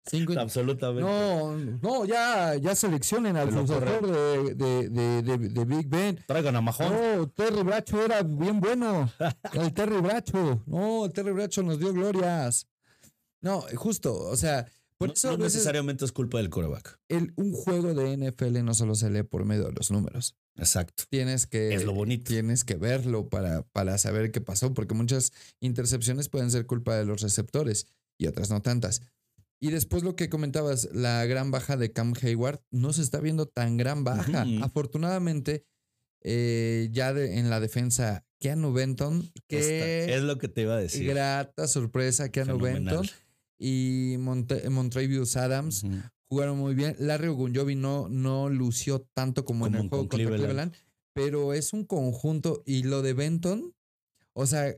Cinco- 0.06 0.34
absolutamente. 0.38 1.02
No, 1.08 1.56
no, 1.56 2.04
ya, 2.04 2.54
ya 2.56 2.74
seleccionen 2.74 3.36
al 3.36 3.50
sucesor 3.52 4.06
de, 4.06 4.54
de, 4.54 4.88
de, 4.90 5.22
de- 5.22 5.48
de 5.48 5.64
Big 5.64 5.88
Ben. 5.88 6.22
Traigan 6.26 6.56
a 6.56 6.60
Mahon. 6.60 6.92
No, 6.92 7.28
Terry 7.28 7.62
Bracho 7.62 8.02
era 8.04 8.22
bien 8.22 8.60
bueno. 8.60 9.10
El 9.52 9.72
Terry 9.72 10.00
Bracho. 10.00 10.62
No, 10.66 11.04
el 11.06 11.12
Terry 11.12 11.32
Bracho 11.32 11.62
nos 11.62 11.78
dio 11.78 11.92
glorias. 11.92 12.68
No, 13.40 13.64
justo, 13.76 14.14
o 14.16 14.36
sea, 14.36 14.66
por 14.98 15.08
no, 15.08 15.14
eso 15.14 15.30
no 15.32 15.44
necesariamente 15.44 16.04
es 16.04 16.12
culpa 16.12 16.38
del 16.38 16.50
coreback. 16.50 16.98
el- 17.08 17.32
un 17.36 17.52
juego 17.52 17.92
de 17.94 18.12
NFL 18.16 18.62
no 18.64 18.74
solo 18.74 18.94
se 18.94 19.10
lee 19.10 19.22
por 19.22 19.44
medio 19.44 19.64
de 19.64 19.72
los 19.72 19.90
números. 19.90 20.36
Exacto. 20.56 21.04
Tienes 21.10 21.46
que, 21.46 21.74
es 21.74 21.84
lo 21.84 21.92
bonito. 21.92 22.28
tienes 22.30 22.64
que 22.64 22.76
verlo 22.76 23.28
para, 23.28 23.62
para 23.72 23.98
saber 23.98 24.30
qué 24.30 24.40
pasó, 24.40 24.72
porque 24.74 24.94
muchas 24.94 25.32
intercepciones 25.60 26.28
pueden 26.28 26.50
ser 26.50 26.66
culpa 26.66 26.94
de 26.96 27.04
los 27.04 27.20
receptores 27.22 27.86
y 28.18 28.26
otras 28.28 28.50
no 28.50 28.62
tantas. 28.62 29.02
Y 29.60 29.70
después 29.70 30.02
lo 30.02 30.14
que 30.14 30.28
comentabas, 30.28 30.88
la 30.92 31.24
gran 31.26 31.50
baja 31.50 31.76
de 31.76 31.90
Cam 31.92 32.12
Hayward 32.20 32.60
no 32.70 32.92
se 32.92 33.02
está 33.02 33.18
viendo 33.20 33.46
tan 33.46 33.76
gran 33.76 34.04
baja. 34.04 34.44
Afortunadamente, 34.62 35.64
eh, 36.22 36.88
ya 36.92 37.12
de- 37.12 37.38
en 37.38 37.50
la 37.50 37.60
defensa, 37.60 38.24
Keanu 38.40 38.72
Benton, 38.72 39.22
Esta- 39.22 39.48
que 39.48 40.14
es 40.14 40.22
lo 40.22 40.38
que 40.38 40.48
te 40.48 40.62
iba 40.62 40.74
a 40.74 40.78
decir. 40.80 41.06
grata 41.08 41.66
sorpresa, 41.66 42.28
Keanu 42.30 42.58
Fenomenal. 42.58 42.96
Benton 42.98 43.10
y 43.58 44.16
Monte- 44.18 44.68
Montrevious 44.70 45.36
Adams. 45.36 45.84
Jugaron 46.28 46.58
muy 46.58 46.74
bien. 46.74 46.96
Larry 46.98 47.28
Ogunjobi 47.28 47.76
no, 47.76 48.08
no 48.08 48.48
lució 48.48 49.06
tanto 49.14 49.44
como, 49.44 49.66
en 49.66 49.74
el 49.74 49.80
con 49.82 49.88
juego 49.88 50.08
contra 50.08 50.36
Cleveland. 50.36 50.74
Pero 51.14 51.54
es 51.54 51.72
un 51.72 51.84
conjunto. 51.84 52.62
Y 52.66 52.82
lo 52.82 53.02
de 53.02 53.12
Benton, 53.12 53.74
o 54.32 54.46
sea, 54.46 54.74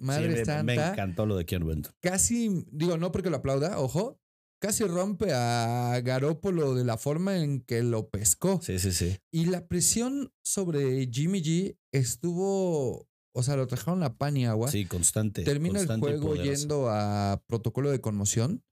Sí, 0.00 0.06
madre 0.06 0.44
me, 0.46 0.62
me 0.62 0.74
encantó 0.74 1.26
lo 1.26 1.36
de 1.36 1.44
Keanu 1.44 1.66
Benton. 1.66 1.92
casi, 2.00 2.64
digo, 2.72 2.96
no 2.96 3.12
porque 3.12 3.28
lo 3.28 3.36
aplauda, 3.36 3.78
ojo, 3.78 4.18
casi 4.58 4.84
rompe 4.84 5.34
a 5.34 6.00
Garópolo 6.02 6.74
de 6.74 6.84
la 6.84 6.96
forma 6.96 7.38
en 7.38 7.60
que 7.60 7.82
lo 7.82 8.08
pescó. 8.08 8.60
Sí, 8.62 8.78
sí, 8.78 8.92
sí. 8.92 9.18
Y 9.30 9.46
la 9.46 9.66
presión 9.66 10.32
sobre 10.42 11.06
Jimmy 11.12 11.42
G 11.42 11.76
estuvo, 11.92 13.08
o 13.34 13.42
sea, 13.42 13.56
lo 13.56 13.66
trajeron 13.66 14.02
a 14.02 14.16
pan 14.16 14.38
y 14.38 14.46
agua. 14.46 14.70
Sí, 14.70 14.86
constante. 14.86 15.44
Termina 15.44 15.80
el 15.80 15.86
constante 15.86 16.18
juego 16.18 16.42
yendo 16.42 16.88
a 16.88 17.42
protocolo 17.46 17.90
de 17.90 18.00
conmoción. 18.00 18.64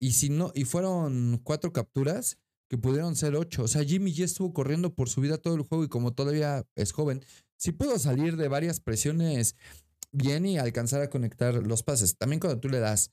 Y 0.00 0.12
si 0.12 0.28
no, 0.30 0.52
y 0.54 0.64
fueron 0.64 1.40
cuatro 1.42 1.72
capturas 1.72 2.38
que 2.68 2.78
pudieron 2.78 3.16
ser 3.16 3.34
ocho. 3.34 3.62
O 3.64 3.68
sea, 3.68 3.82
Jimmy 3.84 4.12
G 4.14 4.24
estuvo 4.24 4.52
corriendo 4.52 4.94
por 4.94 5.08
su 5.08 5.20
vida 5.20 5.38
todo 5.38 5.54
el 5.54 5.62
juego 5.62 5.84
y 5.84 5.88
como 5.88 6.12
todavía 6.12 6.66
es 6.76 6.92
joven, 6.92 7.24
sí 7.56 7.72
pudo 7.72 7.98
salir 7.98 8.36
de 8.36 8.48
varias 8.48 8.78
presiones 8.80 9.56
bien 10.12 10.46
y 10.46 10.58
alcanzar 10.58 11.00
a 11.00 11.10
conectar 11.10 11.54
los 11.54 11.82
pases. 11.82 12.16
También 12.16 12.40
cuando 12.40 12.60
tú 12.60 12.68
le 12.68 12.78
das 12.78 13.10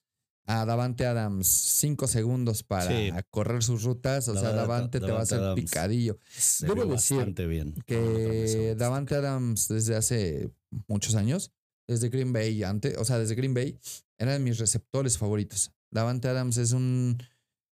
a 0.48 0.64
Davante 0.66 1.08
Adams 1.08 1.48
cinco 1.48 2.06
segundos 2.08 2.62
para 2.62 2.88
Sí. 2.88 3.10
correr 3.32 3.64
sus 3.64 3.82
rutas, 3.84 4.28
o 4.28 4.34
sea, 4.36 4.52
Davante- 4.52 5.00
Davante 5.00 5.00
te 5.00 5.12
va 5.12 5.20
a 5.20 5.24
hacer 5.24 5.40
Adams. 5.40 5.60
picadillo. 5.62 6.20
Debo 6.60 6.86
decir 6.86 7.34
bien. 7.48 7.74
que 7.88 8.76
Davante 8.78 9.16
Adams 9.16 9.68
desde 9.70 9.96
hace 9.96 10.52
muchos 10.88 11.16
años, 11.16 11.52
desde 11.88 12.10
Green 12.10 12.32
Bay 12.32 12.62
antes, 12.64 12.96
o 12.98 13.06
sea, 13.06 13.18
desde 13.18 13.34
Green 13.36 13.54
Bay, 13.56 13.80
era 14.20 14.34
de 14.34 14.40
mis 14.40 14.60
receptores 14.60 15.18
favoritos. 15.18 15.72
Davante 15.92 16.28
Adams 16.28 16.58
es 16.58 16.72
un, 16.72 17.18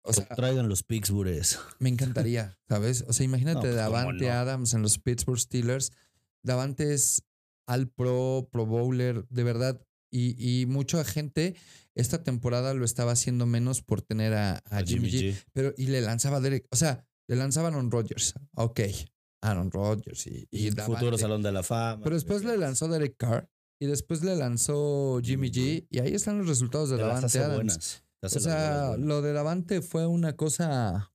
o 0.03 0.13
sea, 0.13 0.27
traigan 0.27 0.69
los 0.69 0.83
Pittsburghs. 0.83 1.59
me 1.79 1.89
encantaría, 1.89 2.59
¿sabes? 2.69 3.05
O 3.09 3.13
sea, 3.13 3.25
imagínate 3.25 3.57
No, 3.57 3.61
pues, 3.63 3.73
¿cómo 3.75 3.97
Davante 3.97 4.27
no? 4.27 4.33
Adams 4.33 4.75
en 4.75 4.83
los 4.83 4.99
Pittsburgh 4.99 5.39
Steelers. 5.39 5.93
Davante 6.43 6.95
es 6.95 7.25
al 7.67 7.89
pro, 7.89 8.49
pro 8.51 8.67
bowler, 8.67 9.27
de 9.29 9.43
verdad. 9.43 9.81
Y, 10.11 10.37
y 10.39 10.67
mucha 10.67 11.05
gente 11.05 11.57
esta 11.95 12.23
temporada 12.23 12.73
lo 12.75 12.85
estaba 12.85 13.13
haciendo 13.13 13.47
menos 13.47 13.83
por 13.83 14.03
tener 14.03 14.35
a, 14.35 14.63
a 14.71 14.83
Jimmy, 14.83 15.11
G. 15.11 15.45
Pero, 15.53 15.75
y 15.77 15.89
le 15.89 16.01
lanzaba 16.01 16.37
a 16.37 16.41
Derek, 16.41 16.67
o 16.71 16.77
sea, 16.77 17.05
le 17.27 17.37
lanzaba 17.37 17.69
a 17.69 17.71
Aaron 17.73 17.91
Rodgers. 17.91 18.35
Ok, 18.55 18.81
Aaron 19.43 19.71
Rodgers 19.71 20.27
y, 20.27 20.47
y 20.51 20.71
Futuro. 20.71 21.19
Salón 21.19 21.43
de 21.43 21.53
la 21.53 21.63
Fama. 21.63 22.03
Pero 22.05 22.15
después 22.15 22.45
le 22.45 22.57
lanzó 22.57 22.87
Derek 22.89 23.17
Carr 23.17 23.51
y 23.79 23.87
después 23.87 24.23
le 24.23 24.37
lanzó 24.37 25.21
Jimmy 25.23 25.51
G 25.51 25.87
y 25.91 25.99
ahí 25.99 26.15
están 26.15 26.39
los 26.39 26.49
resultados 26.49 26.91
de 26.91 26.97
Te 26.97 27.03
Davante 27.03 27.39
Adams. 27.39 27.55
buenas. 27.55 28.03
O 28.23 28.29
sea, 28.29 28.89
buenas. 28.89 29.07
lo 29.07 29.23
de 29.23 29.33
Davante 29.33 29.83
fue 29.83 30.07
una 30.07 30.35
cosa 30.37 31.13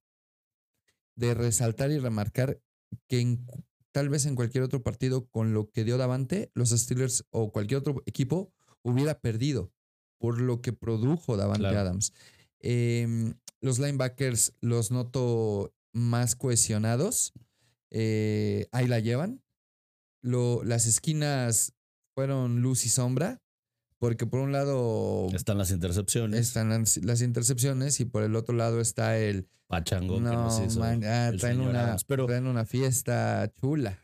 de 1.16 1.34
resaltar 1.34 1.92
y 1.92 2.00
remarcar 2.00 2.62
que 3.08 3.20
en- 3.22 3.46
tal 3.92 4.10
vez 4.10 4.26
en 4.26 4.36
cualquier 4.36 4.64
otro 4.64 4.82
partido 4.84 5.26
con 5.28 5.54
lo 5.54 5.70
que 5.72 5.84
dio 5.84 5.98
Davante, 5.98 6.52
los 6.54 6.70
Steelers 6.70 7.26
o 7.32 7.52
cualquier 7.52 7.80
otro 7.80 8.02
equipo 8.06 8.54
hubiera 8.84 9.20
perdido 9.20 9.72
por 10.18 10.40
lo 10.40 10.62
que 10.62 10.72
produjo 10.74 11.36
Davante 11.38 11.60
Claro. 11.62 11.80
Adams. 11.80 12.14
Em, 12.60 13.34
los 13.60 13.80
linebackers 13.80 14.54
los 14.62 14.92
noto 14.92 15.74
más 15.94 16.36
cohesionados. 16.36 17.34
eh, 17.94 18.68
ahí 18.72 18.88
la 18.88 19.00
llevan. 19.00 19.44
Lo- 20.22 20.64
las 20.64 20.86
esquinas 20.86 21.74
fueron 22.16 22.62
luz 22.62 22.86
y 22.86 22.90
sombra, 22.90 23.42
porque 24.00 24.26
por 24.26 24.40
un 24.40 24.52
lado 24.52 25.28
Están 25.34 25.58
las 25.58 25.72
intercepciones. 25.72 26.40
están 26.40 26.70
las, 26.70 26.98
las 26.98 27.22
intercepciones 27.22 28.00
y 28.00 28.06
por 28.06 28.24
el 28.24 28.36
otro 28.36 28.56
lado 28.56 28.82
está 28.82 29.18
el 29.18 29.48
Pachango 29.68 30.16
que 30.16 30.22
no 30.22 30.34
nos 30.34 30.60
hizo 30.60 30.80
man, 30.80 31.04
ah, 31.06 31.30
el 31.30 31.40
traen 31.40 31.62
una 31.62 31.84
Adams. 31.84 32.04
Pero 32.04 32.26
traen 32.26 32.48
una 32.48 32.66
fiesta 32.66 33.52
chula 33.62 34.00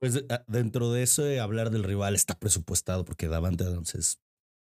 pues 0.00 0.14
de- 0.14 0.26
a- 0.30 0.44
dentro 0.46 0.92
de 0.92 1.02
eso 1.02 1.24
de 1.24 1.40
hablar 1.40 1.70
del 1.70 1.82
rival 1.84 2.14
está 2.14 2.38
presupuestado 2.38 3.04
porque 3.04 3.26
Davante 3.28 3.64
Adams 3.64 3.94
es, 3.96 4.18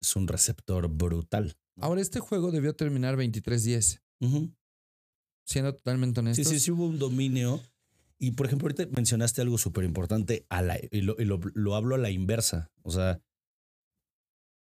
es 0.02 0.16
un 0.16 0.26
receptor 0.28 0.88
brutal. 0.88 1.56
ahora 1.80 2.00
este 2.00 2.18
juego 2.20 2.50
debió 2.50 2.74
terminar 2.74 3.16
23-10 3.16 4.02
Ujú. 4.20 4.52
siendo 5.46 5.72
totalmente 5.74 6.20
Sí, 6.20 6.26
honestos 6.26 6.48
sí, 6.48 6.60
sí 6.60 6.70
hubo 6.72 6.86
un 6.86 6.98
dominio. 6.98 7.62
Y 8.20 8.32
por 8.32 8.46
ejemplo, 8.46 8.66
ahorita 8.66 8.86
mencionaste 8.94 9.40
algo 9.40 9.56
súper 9.58 9.84
importante 9.84 10.46
y, 10.90 11.00
lo, 11.00 11.16
y 11.18 11.24
lo- 11.24 11.40
lo 11.54 11.74
hablo 11.74 11.94
a 11.94 11.98
la 11.98 12.10
inversa. 12.10 12.70
O 12.82 12.90
sea, 12.90 13.20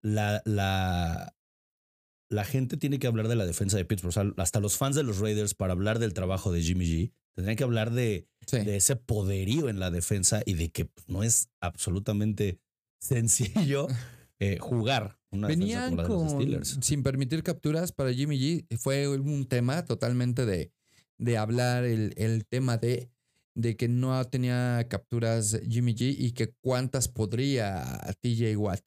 la, 0.02 0.42
la, 0.44 1.34
la 2.30 2.44
gente 2.44 2.76
tiene 2.76 2.98
que 2.98 3.06
hablar 3.06 3.28
de 3.28 3.36
la 3.36 3.46
defensa 3.46 3.76
de 3.76 3.84
Pittsburgh. 3.84 4.08
O 4.08 4.12
sea, 4.12 4.24
hasta 4.38 4.60
los 4.60 4.76
fans 4.76 4.96
de 4.96 5.02
los 5.04 5.18
Raiders, 5.18 5.54
para 5.54 5.72
hablar 5.72 5.98
del 5.98 6.14
trabajo 6.14 6.52
de 6.52 6.62
Jimmy 6.62 6.84
G, 6.86 7.12
tendrían 7.34 7.56
que 7.56 7.64
hablar 7.64 7.92
de, 7.92 8.28
Sí. 8.46 8.58
de 8.58 8.76
ese 8.76 8.96
poderío 8.96 9.68
en 9.68 9.78
la 9.80 9.90
defensa 9.90 10.42
y 10.44 10.54
de 10.54 10.70
que 10.70 10.84
pues, 10.84 11.08
no 11.08 11.22
es 11.22 11.48
absolutamente 11.60 12.58
sencillo 13.00 13.86
eh, 14.40 14.58
jugar 14.58 15.18
una 15.30 15.48
defensa 15.48 15.86
Venían 15.88 15.96
como 15.96 15.96
la 15.96 16.08
de 16.08 16.08
los 16.08 16.32
Steelers. 16.32 16.78
sin 16.82 17.02
permitir 17.02 17.42
capturas 17.42 17.92
para 17.92 18.12
Jimmy 18.12 18.38
G. 18.38 18.78
Fue 18.78 19.08
un 19.08 19.46
tema 19.46 19.84
totalmente 19.84 20.44
de, 20.44 20.72
de 21.18 21.38
hablar 21.38 21.84
el, 21.84 22.12
el 22.16 22.44
tema 22.46 22.76
de, 22.76 23.10
de 23.54 23.76
que 23.76 23.88
no 23.88 24.24
tenía 24.26 24.86
capturas 24.88 25.60
Jimmy 25.68 25.94
G 25.94 26.14
y 26.18 26.32
que 26.32 26.52
cuántas 26.60 27.08
podría 27.08 28.00
TJ 28.20 28.56
Watt. 28.56 28.82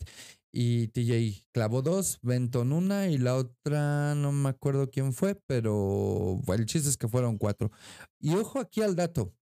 Y 0.51 0.88
TJ 0.88 1.45
clavó 1.51 1.82
dos, 1.82 2.19
Benton 2.21 2.71
una 2.73 3.08
y 3.08 3.17
la 3.17 3.36
otra 3.36 4.15
no 4.15 4.32
me 4.32 4.49
acuerdo 4.49 4.89
quién 4.89 5.13
fue, 5.13 5.36
pero 5.45 6.41
el 6.47 6.65
chiste 6.65 6.89
es 6.89 6.97
que 6.97 7.08
fueron 7.08 7.38
cuatro. 7.38 7.71
Y 8.19 8.34
ojo 8.34 8.60
aquí 8.60 8.82
al 8.82 8.95
dato. 8.95 9.34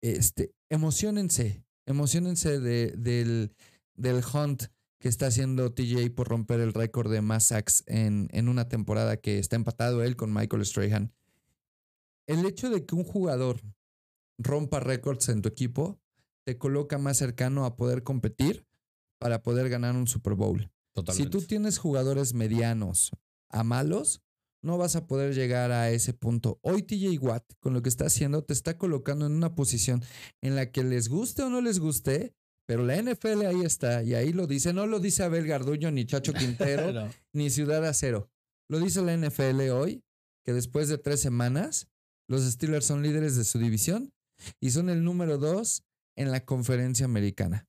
Este, 0.00 0.52
emocionense, 0.68 1.64
emocionense 1.86 2.60
de, 2.60 2.92
del, 2.96 3.54
del 3.94 4.22
hunt 4.32 4.64
que 4.98 5.08
está 5.08 5.26
haciendo 5.26 5.72
TJ 5.72 6.10
por 6.14 6.28
romper 6.28 6.60
el 6.60 6.72
récord 6.72 7.10
de 7.10 7.20
más 7.20 7.46
sacks 7.46 7.82
en, 7.86 8.28
en 8.32 8.48
una 8.48 8.68
temporada 8.68 9.16
que 9.16 9.38
está 9.38 9.56
empatado 9.56 10.04
él 10.04 10.14
con 10.16 10.32
Michael 10.32 10.64
Strahan. 10.64 11.12
El 12.28 12.46
hecho 12.46 12.70
de 12.70 12.86
que 12.86 12.94
un 12.94 13.02
jugador 13.02 13.60
rompa 14.38 14.80
récords 14.80 15.28
en 15.28 15.42
tu 15.42 15.48
equipo 15.48 15.98
te 16.44 16.58
coloca 16.58 16.98
más 16.98 17.18
cercano 17.18 17.64
a 17.64 17.76
poder 17.76 18.02
competir 18.02 18.66
para 19.18 19.42
poder 19.42 19.68
ganar 19.68 19.94
un 19.94 20.08
Super 20.08 20.34
Bowl. 20.34 20.70
Totalmente. 20.92 21.24
Si 21.24 21.30
tú 21.30 21.40
tienes 21.46 21.78
jugadores 21.78 22.34
medianos 22.34 23.12
a 23.48 23.62
malos, 23.62 24.22
no 24.60 24.76
vas 24.78 24.96
a 24.96 25.06
poder 25.06 25.34
llegar 25.34 25.70
a 25.70 25.90
ese 25.90 26.12
punto. 26.14 26.58
Hoy 26.62 26.82
TJ 26.82 27.18
Watt, 27.20 27.44
con 27.60 27.72
lo 27.74 27.82
que 27.82 27.88
está 27.88 28.06
haciendo, 28.06 28.42
te 28.42 28.52
está 28.52 28.76
colocando 28.76 29.26
en 29.26 29.32
una 29.32 29.54
posición 29.54 30.02
en 30.40 30.56
la 30.56 30.70
que 30.72 30.82
les 30.82 31.08
guste 31.08 31.42
o 31.42 31.50
no 31.50 31.60
les 31.60 31.78
guste, 31.78 32.34
pero 32.66 32.84
la 32.84 33.00
NFL 33.00 33.46
ahí 33.46 33.62
está, 33.62 34.02
y 34.02 34.14
ahí 34.14 34.32
lo 34.32 34.46
dice. 34.46 34.72
No 34.72 34.86
lo 34.86 34.98
dice 34.98 35.22
Abel 35.22 35.46
Garduño, 35.46 35.90
ni 35.92 36.04
Chacho 36.06 36.32
Quintero, 36.34 36.92
No. 36.92 37.08
ni 37.32 37.50
Ciudad 37.50 37.84
Acero. 37.86 38.30
Lo 38.68 38.80
dice 38.80 39.02
la 39.02 39.16
NFL 39.16 39.70
hoy, 39.70 40.04
que 40.44 40.52
después 40.52 40.88
de 40.88 40.98
tres 40.98 41.20
semanas, 41.20 41.88
los 42.28 42.42
Steelers 42.42 42.86
son 42.86 43.02
líderes 43.02 43.36
de 43.36 43.44
su 43.44 43.58
división 43.58 44.12
y 44.60 44.70
son 44.70 44.90
el 44.90 45.04
número 45.04 45.38
dos 45.38 45.84
en 46.16 46.30
la 46.30 46.44
conferencia 46.44 47.04
americana. 47.04 47.68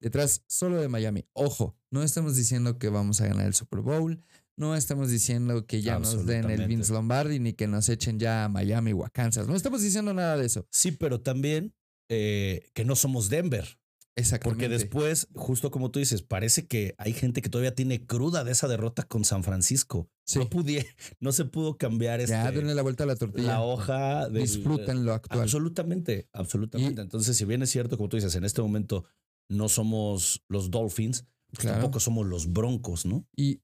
Detrás 0.00 0.44
solo 0.46 0.80
de 0.80 0.88
Miami. 0.88 1.26
Ojo, 1.32 1.76
no 1.90 2.02
estamos 2.02 2.36
diciendo 2.36 2.78
que 2.78 2.88
vamos 2.88 3.20
a 3.20 3.26
ganar 3.26 3.46
el 3.46 3.54
Super 3.54 3.80
Bowl, 3.80 4.22
no 4.56 4.74
estamos 4.74 5.10
diciendo 5.10 5.66
que 5.66 5.82
ya 5.82 5.98
nos 5.98 6.26
den 6.26 6.50
el. 6.50 6.66
Vince 6.66 6.92
Lombardi 6.92 7.38
ni 7.38 7.52
que 7.52 7.68
nos 7.68 7.88
echen 7.88 8.18
ya 8.18 8.44
a 8.44 8.48
Miami 8.48 8.92
o 8.92 9.04
a 9.04 9.08
Kansas. 9.08 9.46
No 9.46 9.54
estamos 9.54 9.82
diciendo 9.82 10.12
nada 10.12 10.36
de 10.36 10.46
eso. 10.46 10.66
Sí, 10.70 10.92
pero 10.92 11.20
también 11.20 11.74
eh, 12.08 12.68
que 12.74 12.84
no 12.84 12.96
somos 12.96 13.28
Denver. 13.28 13.78
Exactamente. 14.18 14.64
Porque 14.64 14.68
después, 14.68 15.28
justo 15.34 15.70
como 15.70 15.90
tú 15.90 15.98
dices, 16.00 16.22
parece 16.22 16.66
que 16.66 16.94
hay 16.98 17.12
gente 17.12 17.40
que 17.40 17.48
todavía 17.48 17.74
tiene 17.74 18.04
cruda 18.06 18.42
de 18.44 18.52
esa 18.52 18.66
derrota 18.68 19.04
con 19.04 19.24
San 19.24 19.44
Francisco. 19.44 20.10
Sí. 20.24 20.38
No, 20.40 20.50
pudie- 20.50 20.86
no 21.20 21.32
se 21.32 21.44
pudo 21.44 21.78
cambiar 21.78 22.20
este, 22.20 22.32
ya 22.32 22.50
denle 22.50 22.74
la 22.74 22.82
vuelta 22.82 23.04
a 23.04 23.06
la 23.06 23.16
tortilla. 23.16 23.46
la 23.48 23.62
hoja. 23.62 24.28
del- 24.28 24.42
Disfruten 24.42 25.04
lo 25.04 25.14
actual. 25.14 25.40
Absolutamente, 25.42 26.28
absolutamente. 26.32 27.00
Y- 27.00 27.04
Entonces, 27.04 27.36
si 27.36 27.44
bien 27.44 27.62
es 27.62 27.70
cierto, 27.70 27.96
como 27.96 28.08
tú 28.08 28.16
dices, 28.16 28.34
en 28.34 28.44
este 28.44 28.60
momento 28.60 29.04
no 29.48 29.68
somos 29.68 30.42
los 30.48 30.70
Dolphins, 30.70 31.24
pues 31.50 31.60
Claro. 31.60 31.76
tampoco 31.80 32.00
somos 32.00 32.26
los 32.26 32.52
Broncos, 32.52 33.06
¿no? 33.06 33.26
Y 33.36 33.62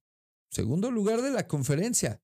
segundo 0.51 0.91
lugar 0.91 1.21
de 1.21 1.31
la 1.33 1.47
conferencia. 1.49 2.23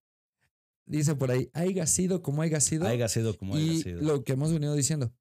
Dice 0.86 1.14
por 1.16 1.30
ahí, 1.30 1.50
haya 1.52 1.86
sido 1.86 2.22
como 2.22 2.42
haya 2.42 2.60
sido. 2.60 2.86
Haya 2.86 3.08
sido 3.08 3.36
como 3.36 3.54
haya 3.56 3.74
sido. 3.82 4.00
lo 4.00 4.24
que 4.24 4.32
hemos 4.32 4.52
venido 4.52 4.74
diciendo. 4.74 5.12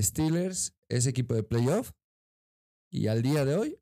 Steelers 0.00 0.74
es 0.88 1.06
equipo 1.06 1.34
de 1.34 1.42
playoff. 1.42 1.92
Y 2.92 3.06
al 3.06 3.22
día 3.22 3.44
de 3.44 3.56
hoy, 3.56 3.78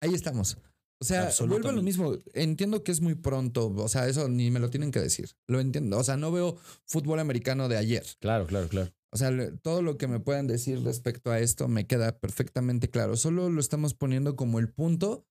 ahí 0.00 0.14
estamos. 0.14 0.56
O 1.00 1.04
sea, 1.04 1.30
vuelvo 1.46 1.68
a 1.68 1.72
lo 1.72 1.82
mismo. 1.82 2.16
Entiendo 2.32 2.82
que 2.82 2.92
es 2.92 3.00
muy 3.00 3.14
pronto. 3.14 3.68
O 3.76 3.88
sea, 3.88 4.08
eso 4.08 4.28
ni 4.28 4.50
me 4.50 4.60
lo 4.60 4.70
tienen 4.70 4.90
que 4.90 5.00
decir. 5.00 5.30
Lo 5.46 5.60
entiendo. 5.60 5.98
O 5.98 6.04
sea, 6.04 6.16
no 6.16 6.32
veo 6.32 6.56
fútbol 6.86 7.20
americano 7.20 7.68
de 7.68 7.76
ayer. 7.76 8.04
Claro, 8.20 8.46
claro, 8.46 8.68
claro. 8.68 8.92
O 9.10 9.16
sea, 9.16 9.30
todo 9.62 9.82
lo 9.82 9.96
que 9.96 10.06
me 10.06 10.20
puedan 10.20 10.46
decir 10.46 10.82
respecto 10.82 11.30
a 11.30 11.40
esto 11.40 11.66
me 11.66 11.86
queda 11.86 12.18
perfectamente 12.18 12.90
claro. 12.90 13.16
Solo 13.16 13.48
lo 13.48 13.60
estamos 13.60 13.94
poniendo 13.94 14.36
como 14.36 14.58
el 14.58 14.70
punto 14.70 15.26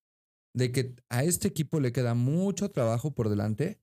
de 0.53 0.71
que 0.71 0.95
a 1.09 1.23
este 1.23 1.47
equipo 1.47 1.79
le 1.79 1.91
queda 1.91 2.15
mucho 2.15 2.71
trabajo 2.71 3.13
por 3.13 3.29
delante. 3.29 3.79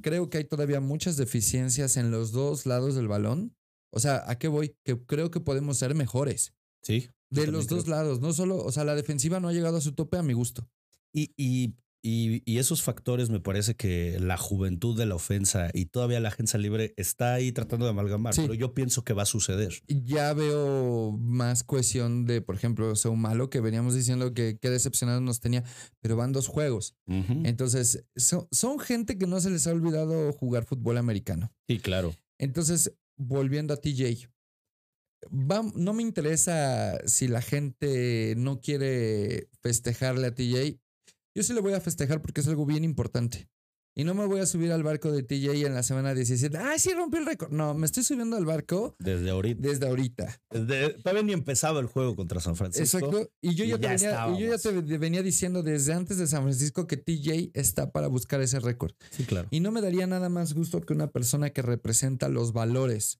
Creo 0.00 0.28
que 0.28 0.38
hay 0.38 0.44
todavía 0.44 0.80
muchas 0.80 1.16
deficiencias 1.16 1.96
en 1.96 2.10
los 2.10 2.32
dos 2.32 2.66
lados 2.66 2.94
del 2.94 3.08
balón. 3.08 3.56
O 3.92 4.00
sea, 4.00 4.22
¿a 4.26 4.38
qué 4.38 4.48
voy? 4.48 4.76
Que 4.84 4.98
creo 5.06 5.30
que 5.30 5.40
podemos 5.40 5.78
ser 5.78 5.94
mejores. 5.94 6.52
Sí. 6.82 7.08
De 7.34 7.46
los 7.46 7.66
dos 7.66 7.88
lados. 7.88 8.20
No 8.20 8.32
solo, 8.32 8.56
o 8.58 8.72
sea, 8.72 8.84
la 8.84 8.94
defensiva 8.94 9.40
no 9.40 9.48
ha 9.48 9.52
llegado 9.52 9.76
a 9.78 9.80
su 9.80 9.92
tope 9.92 10.16
a 10.18 10.22
mi 10.22 10.32
gusto. 10.34 10.68
Y, 11.12 11.32
y, 11.36 11.74
y, 12.04 12.42
y 12.50 12.58
esos 12.58 12.82
factores 12.82 13.30
me 13.30 13.38
parece 13.38 13.74
que 13.76 14.18
la 14.18 14.36
juventud 14.36 14.98
de 14.98 15.06
la 15.06 15.14
ofensa 15.14 15.70
y 15.72 15.84
todavía 15.86 16.18
la 16.20 16.28
agencia 16.28 16.58
libre 16.58 16.94
está 16.96 17.34
ahí 17.34 17.52
tratando 17.52 17.84
de 17.86 17.90
amalgamar, 17.90 18.34
Sí. 18.34 18.40
pero 18.42 18.54
yo 18.54 18.74
pienso 18.74 19.04
que 19.04 19.12
va 19.12 19.22
a 19.22 19.26
suceder. 19.26 19.72
Ya 19.86 20.32
veo 20.34 21.12
más 21.20 21.62
cohesión 21.62 22.24
de, 22.24 22.40
por 22.40 22.56
ejemplo, 22.56 22.92
malo 23.16 23.50
que 23.50 23.60
veníamos 23.60 23.94
diciendo 23.94 24.34
que 24.34 24.58
qué 24.60 24.68
decepcionados 24.70 25.22
nos 25.22 25.38
tenía, 25.40 25.62
pero 26.00 26.16
van 26.16 26.32
dos 26.32 26.48
juegos. 26.48 26.96
Entonces, 27.06 28.04
son, 28.16 28.48
son 28.50 28.78
gente 28.78 29.16
que 29.18 29.26
no 29.26 29.40
se 29.40 29.50
les 29.50 29.66
ha 29.66 29.72
olvidado 29.72 30.32
jugar 30.32 30.64
fútbol 30.64 30.98
americano. 30.98 31.52
Sí, 31.68 31.78
claro. 31.78 32.14
Entonces, 32.38 32.92
volviendo 33.16 33.74
a 33.74 33.76
TJ, 33.76 34.28
va- 35.30 35.70
no 35.74 35.92
me 35.92 36.02
interesa 36.02 36.98
si 37.06 37.28
la 37.28 37.42
gente 37.42 38.34
no 38.36 38.60
quiere 38.60 39.48
festejarle 39.62 40.26
a 40.28 40.34
TJ. 40.34 40.78
Yo 41.34 41.42
sí 41.42 41.52
le 41.52 41.60
voy 41.60 41.72
a 41.74 41.80
festejar 41.80 42.20
porque 42.20 42.40
es 42.40 42.48
algo 42.48 42.66
bien 42.66 42.84
importante. 42.84 43.48
Y 43.94 44.04
no 44.04 44.14
me 44.14 44.24
voy 44.24 44.40
a 44.40 44.46
subir 44.46 44.72
al 44.72 44.82
barco 44.82 45.12
de 45.12 45.22
TJ 45.22 45.66
en 45.66 45.74
la 45.74 45.82
semana 45.82 46.14
17. 46.14 46.56
¡Ay, 46.56 46.78
sí 46.78 46.94
rompió 46.94 47.20
el 47.20 47.26
récord! 47.26 47.52
No, 47.52 47.74
me 47.74 47.84
estoy 47.84 48.02
subiendo 48.02 48.38
al 48.38 48.46
barco 48.46 48.96
Desde 48.98 49.28
ahorita. 49.28 49.68
desde 49.68 49.86
ahorita. 49.86 50.40
Desde- 50.50 50.94
todavía 50.94 51.22
ni 51.22 51.34
empezaba 51.34 51.78
el 51.78 51.86
juego 51.88 52.16
contra 52.16 52.40
San 52.40 52.56
Francisco. 52.56 52.96
Exacto. 52.96 53.30
Y 53.42 53.54
yo 53.54 53.66
y 53.66 53.68
ya, 53.68 53.76
te 53.76 53.82
ya 53.98 54.26
venía, 54.26 54.38
y 54.38 54.42
yo 54.48 54.56
ya 54.56 54.58
te 54.58 54.96
venía 54.96 55.22
diciendo 55.22 55.62
desde 55.62 55.92
antes 55.92 56.16
de 56.16 56.26
San 56.26 56.42
Francisco 56.42 56.86
que 56.86 56.96
TJ 56.96 57.50
está 57.52 57.92
para 57.92 58.06
buscar 58.06 58.40
ese 58.40 58.60
récord. 58.60 58.92
Sí, 59.10 59.24
claro. 59.24 59.48
Y 59.50 59.60
no 59.60 59.70
me 59.72 59.82
daría 59.82 60.06
nada 60.06 60.30
más 60.30 60.54
gusto 60.54 60.80
que 60.80 60.94
una 60.94 61.08
persona 61.10 61.50
que 61.50 61.60
representa 61.60 62.30
los 62.30 62.54
valores 62.54 63.18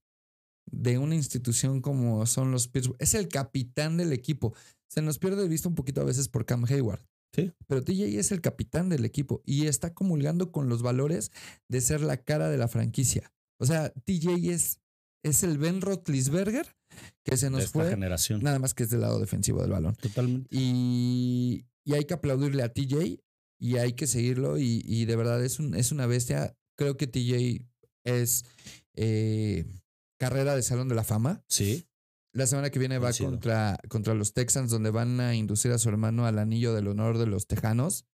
de 0.71 0.99
una 0.99 1.15
institución 1.15 1.81
como 1.81 2.25
son 2.27 2.51
los 2.51 2.69
Pittsburgh. 2.69 2.97
Es 3.01 3.15
el 3.15 3.29
capitán 3.29 3.97
del 3.97 4.13
equipo. 4.13 4.55
Se 4.89 5.03
nos 5.03 5.19
pierde 5.19 5.43
de 5.43 5.49
vista 5.49 5.69
un 5.69 5.75
poquito 5.75 6.01
a 6.01 6.05
veces 6.05 6.29
por 6.29 6.45
Cam 6.47 6.65
Hayward. 6.65 7.01
Sí. 7.35 7.51
Pero 7.67 7.83
TJ 7.83 8.19
es 8.19 8.31
el 8.31 8.41
capitán 8.43 8.89
del 8.91 9.05
equipo 9.07 9.43
y 9.47 9.67
está 9.67 9.95
comulgando 9.95 10.53
con 10.53 10.69
los 10.69 10.83
valores 10.83 11.31
de 11.69 11.81
ser 11.81 12.03
la 12.03 12.19
cara 12.19 12.51
de 12.51 12.59
la 12.59 12.69
franquicia. 12.69 13.33
O 13.59 13.65
sea, 13.65 13.91
TJ 14.05 14.51
es, 14.53 14.81
es 15.25 15.43
el 15.43 15.57
Ben 15.57 15.81
Roethlisberger 15.81 16.67
que 17.25 17.37
se 17.39 17.47
De 17.47 17.51
nos 17.53 17.65
esta 17.65 17.81
fue, 17.81 17.89
generación. 17.91 18.43
nada 18.43 18.59
más 18.59 18.75
que 18.75 18.83
es 18.83 18.91
del 18.91 19.01
lado 19.01 19.19
defensivo 19.19 19.63
del 19.63 19.71
balón. 19.71 19.95
Totalmente. 19.97 20.47
Y, 20.51 21.65
y 21.85 21.95
hay 21.95 22.05
que 22.05 22.13
aplaudirle 22.15 22.63
a 22.63 22.73
TJ 22.73 23.23
y 23.59 23.77
hay 23.79 23.95
que 23.95 24.07
seguirlo. 24.07 24.59
Y, 24.59 24.83
y 24.85 25.07
de 25.07 25.17
verdad 25.17 25.43
es, 25.43 25.59
un, 25.59 25.75
es 25.75 25.91
una 25.91 26.05
bestia. 26.07 26.55
Creo 26.77 26.99
que 26.99 27.07
TJ 27.07 27.65
es 28.05 28.45
eh, 28.95 29.65
carrera 30.23 30.55
de 30.55 30.63
Salón 30.63 30.89
de 30.89 30.95
la 30.95 31.03
Fama. 31.03 31.43
Sí. 31.49 31.89
La 32.33 32.47
semana 32.47 32.71
que 32.71 32.79
viene 32.79 32.99
va 32.99 33.09
Coincido. 33.09 33.31
contra, 33.31 33.77
contra 33.89 34.15
los 34.15 34.33
Texans, 34.35 34.71
donde 34.71 34.91
van 34.91 35.19
a 35.21 35.35
inducir 35.35 35.73
a 35.73 35.79
su 35.79 35.89
hermano 35.89 36.27
al 36.27 36.39
anillo 36.39 36.73
del 36.75 36.87
honor 36.87 37.19
de 37.19 37.27
los 37.27 37.47
Tejanos. 37.49 38.07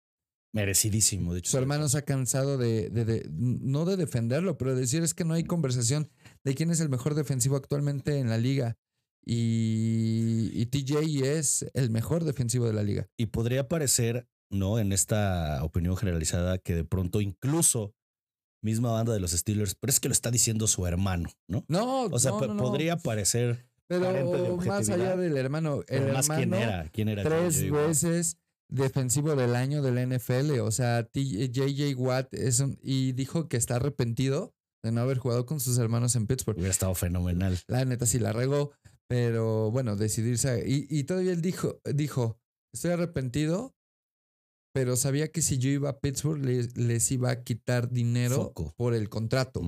Merecidísimo, 0.53 1.33
de 1.33 1.39
hecho. 1.39 1.51
Su 1.51 1.57
hermano 1.57 1.89
se 1.89 1.97
ha 1.97 2.01
cansado 2.03 2.57
de, 2.57 2.89
de- 2.89 3.03
de- 3.05 3.29
no 3.31 3.83
de 3.83 3.97
defenderlo, 3.97 4.57
pero 4.57 4.73
de 4.73 4.79
decir 4.81 5.03
es 5.03 5.13
que 5.13 5.25
no 5.25 5.33
hay 5.33 5.43
conversación 5.43 6.09
de 6.45 6.55
quién 6.55 6.71
es 6.71 6.79
el 6.79 6.87
mejor 6.89 7.13
defensivo 7.13 7.57
actualmente 7.57 8.17
en 8.17 8.29
la 8.29 8.37
liga. 8.37 8.77
Y, 9.25 10.49
y 10.53 10.65
TJ 10.67 10.99
es 11.37 11.65
el 11.73 11.89
mejor 11.91 12.23
defensivo 12.23 12.65
de 12.65 12.73
la 12.73 12.83
liga. 12.83 13.07
Y 13.17 13.27
podría 13.27 13.67
parecer, 13.67 14.27
¿no? 14.49 14.79
En 14.79 14.93
esta 14.93 15.59
opinión 15.63 15.97
generalizada 15.97 16.57
que 16.57 16.73
de 16.75 16.85
pronto 16.85 17.19
incluso 17.19 17.93
misma 18.67 18.91
banda 18.91 19.13
de 19.13 19.19
los 19.19 19.31
Steelers, 19.31 19.75
pero 19.75 19.89
es 19.91 19.99
que 19.99 20.09
lo 20.09 20.13
está 20.13 20.29
diciendo 20.29 20.67
su 20.67 20.85
hermano, 20.85 21.29
¿no? 21.47 21.63
No, 21.67 22.03
O 22.03 22.19
sea, 22.19 22.31
no, 22.31 22.41
no, 22.53 22.57
podría 22.57 22.97
parecer, 22.97 23.65
Pero 23.87 24.57
más 24.57 24.89
allá 24.89 25.15
del 25.15 25.37
hermano, 25.37 25.81
el 25.87 26.11
más 26.13 26.27
quién 26.27 26.53
hermano 26.53 26.63
era, 26.63 26.89
quién 26.91 27.07
era 27.09 27.23
tres 27.23 27.71
veces 27.71 28.37
defensivo 28.69 29.35
del 29.35 29.55
año 29.55 29.81
del 29.81 29.97
NFL. 29.97 30.59
O 30.59 30.71
sea, 30.71 31.07
JJ 31.13 31.95
Watt 31.95 32.33
es 32.33 32.59
un- 32.59 32.77
y 32.83 33.13
dijo 33.13 33.47
que 33.47 33.55
está 33.55 33.77
arrepentido 33.77 34.53
de 34.83 34.91
no 34.91 34.99
haber 35.01 35.17
jugado 35.17 35.45
con 35.45 35.59
sus 35.61 35.77
hermanos 35.77 36.15
en 36.17 36.27
Pittsburgh. 36.27 36.57
Hubiera 36.57 36.71
estado 36.71 36.93
fenomenal. 36.93 37.57
La 37.67 37.85
neta 37.85 38.05
sí 38.05 38.19
la 38.19 38.33
regó, 38.33 38.71
pero 39.07 39.71
bueno, 39.71 39.95
decidirse. 39.95 40.65
y, 40.67 40.85
y 40.89 41.03
todavía 41.05 41.31
él 41.31 41.41
dijo, 41.41 41.79
dijo, 41.85 42.37
estoy 42.73 42.91
arrepentido, 42.91 43.73
pero 44.77 44.95
sabía 44.95 45.27
que 45.29 45.41
si 45.41 45.57
yo 45.57 45.69
iba 45.69 45.89
a 45.89 45.99
Pittsburgh 45.99 46.43
les, 46.43 46.77
les 46.77 47.11
iba 47.11 47.31
a 47.31 47.43
quitar 47.43 47.89
dinero 47.89 48.35
Foco. 48.35 48.73
por 48.77 48.93
el 48.93 49.09
contrato. 49.09 49.61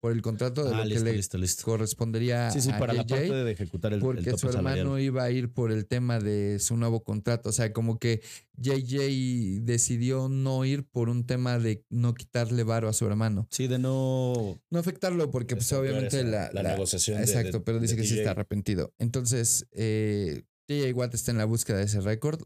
Por 0.00 0.10
el 0.10 0.20
contrato 0.20 0.64
de 0.64 0.74
Ah, 0.74 0.78
lo 0.78 0.84
listo, 0.84 1.04
que 1.04 1.10
le 1.38 1.42
listo, 1.42 1.64
correspondería 1.64 2.50
Sí, 2.50 2.60
sí, 2.60 2.72
a 2.72 2.78
para 2.80 2.92
la 2.92 3.04
JJ, 3.04 3.08
parte 3.14 3.34
de 3.44 3.52
ejecutar 3.52 3.92
el, 3.92 4.00
porque 4.00 4.36
su 4.36 4.48
hermano 4.48 4.74
salarial. 4.76 5.00
iba 5.00 5.22
a 5.22 5.30
ir 5.30 5.52
por 5.52 5.70
el 5.70 5.86
tema 5.86 6.18
de 6.18 6.58
su 6.58 6.76
nuevo 6.76 7.04
contrato. 7.04 7.50
O 7.50 7.52
sea, 7.52 7.72
como 7.72 8.00
que 8.00 8.20
JJ 8.56 9.60
decidió 9.62 10.28
no 10.28 10.64
ir 10.64 10.84
por 10.84 11.08
un 11.08 11.24
tema 11.24 11.58
de 11.60 11.84
no 11.88 12.14
quitarle 12.14 12.64
varo 12.64 12.88
a 12.88 12.92
su 12.92 13.06
hermano. 13.06 13.46
Sí, 13.50 13.68
de 13.68 13.78
no. 13.78 14.60
No 14.70 14.78
afectarlo 14.80 15.30
porque 15.30 15.54
pues 15.54 15.72
obviamente 15.72 16.18
esa- 16.20 16.28
la, 16.28 16.50
la 16.52 16.62
la- 16.64 16.70
negociación 16.72 17.20
Exacto, 17.20 17.58
de- 17.58 17.64
pero 17.64 17.78
dice 17.78 17.94
de 17.94 18.02
que 18.02 18.06
sí 18.08 18.14
TJ. 18.14 18.20
está 18.22 18.30
arrepentido. 18.32 18.92
Entonces, 18.98 19.66
eh, 19.70 20.42
TJ 20.66 20.92
Watt 20.94 21.14
está 21.14 21.30
en 21.30 21.38
la 21.38 21.44
búsqueda 21.44 21.78
de 21.78 21.84
ese 21.84 22.00
récord. 22.00 22.42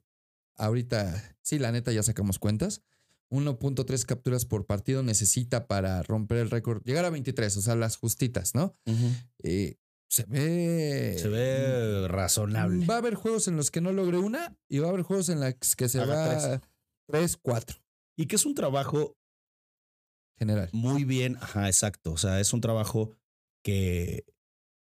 Ahorita, 0.56 1.36
sí, 1.42 1.58
la 1.58 1.72
neta, 1.72 1.92
ya 1.92 2.02
sacamos 2.02 2.38
cuentas. 2.38 2.82
1.3 3.30 4.04
capturas 4.04 4.44
por 4.44 4.66
partido 4.66 5.02
necesita 5.02 5.66
para 5.66 6.02
romper 6.02 6.38
el 6.38 6.50
récord. 6.50 6.82
Llegar 6.84 7.04
a 7.04 7.10
23, 7.10 7.56
o 7.56 7.60
sea, 7.60 7.74
las 7.74 7.96
justitas, 7.96 8.54
¿no? 8.54 8.76
Eh, 9.42 9.76
se 10.08 10.24
ve. 10.24 11.16
Se 11.18 11.28
ve 11.28 12.06
razonable. 12.08 12.86
Va 12.86 12.94
a 12.94 12.98
haber 12.98 13.14
juegos 13.14 13.48
en 13.48 13.56
los 13.56 13.70
que 13.70 13.80
no 13.80 13.92
logre 13.92 14.18
una 14.18 14.56
y 14.68 14.78
va 14.78 14.86
a 14.86 14.90
haber 14.90 15.02
juegos 15.02 15.28
en 15.28 15.40
los 15.40 15.54
que 15.76 15.88
se 15.88 16.00
Haga 16.00 16.36
va 16.36 16.62
3, 17.08 17.36
4. 17.42 17.76
Y 18.16 18.26
que 18.26 18.36
es 18.36 18.46
un 18.46 18.54
trabajo 18.54 19.16
General. 20.38 20.68
muy 20.72 21.04
bien. 21.04 21.36
Ajá, 21.40 21.66
exacto. 21.66 22.12
O 22.12 22.18
sea, 22.18 22.40
es 22.40 22.52
un 22.52 22.60
trabajo 22.60 23.10
que, 23.62 24.24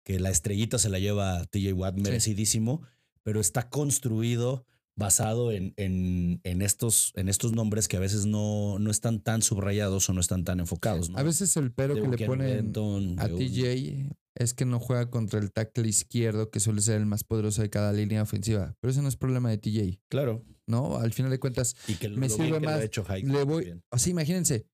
que 0.04 0.20
la 0.20 0.30
estrellita 0.30 0.78
se 0.78 0.88
la 0.88 0.98
lleva 0.98 1.38
a 1.38 1.46
TJ 1.46 1.72
Watt 1.72 1.96
merecidísimo, 1.96 2.82
pero 3.22 3.40
está 3.40 3.68
construido 3.68 4.64
basado 4.98 5.52
en, 5.52 5.74
en, 5.76 6.40
en 6.42 6.60
estos, 6.60 7.12
en 7.14 7.28
estos 7.28 7.52
nombres 7.52 7.86
que 7.86 7.96
a 7.96 8.00
veces 8.00 8.26
no, 8.26 8.80
no 8.80 8.90
están 8.90 9.20
tan 9.20 9.42
subrayados 9.42 10.10
o 10.10 10.12
no 10.12 10.20
están 10.20 10.44
tan 10.44 10.58
enfocados. 10.58 11.08
¿no? 11.08 11.18
A 11.18 11.22
veces 11.22 11.56
el 11.56 11.72
pero 11.72 11.94
De 11.94 12.02
que 12.02 12.08
le 12.08 12.26
ponen 12.26 12.48
Benton, 12.48 13.14
a 13.20 13.28
TJ 13.28 14.10
es 14.34 14.54
que 14.54 14.64
no 14.64 14.80
juega 14.80 15.08
contra 15.08 15.38
el 15.38 15.52
tackle 15.52 15.88
izquierdo, 15.88 16.50
que 16.50 16.58
suele 16.58 16.80
ser 16.80 16.96
el 16.96 17.06
más 17.06 17.22
poderoso 17.22 17.62
de 17.62 17.70
cada 17.70 17.92
línea 17.92 18.22
ofensiva. 18.22 18.76
Pero 18.80 18.90
ese 18.90 19.00
no 19.00 19.08
es 19.08 19.16
problema 19.16 19.50
de 19.50 19.58
TJ, 19.58 20.00
Claro. 20.08 20.44
¿no? 20.66 20.96
Al 20.96 21.12
final 21.12 21.30
de 21.30 21.38
cuentas, 21.38 21.76
Y 21.86 21.94
que 21.94 22.08
Me 22.08 22.28
lo 22.28 22.34
sirve 22.34 22.50
bien 22.50 22.54
que 22.54 22.66
lo 22.66 22.66
más, 22.72 22.80
ha 22.80 22.84
hecho 22.84 23.06
le 23.22 23.44
voy. 23.44 23.80
O 23.90 23.98
sea, 23.98 24.10
imagínense. 24.10 24.66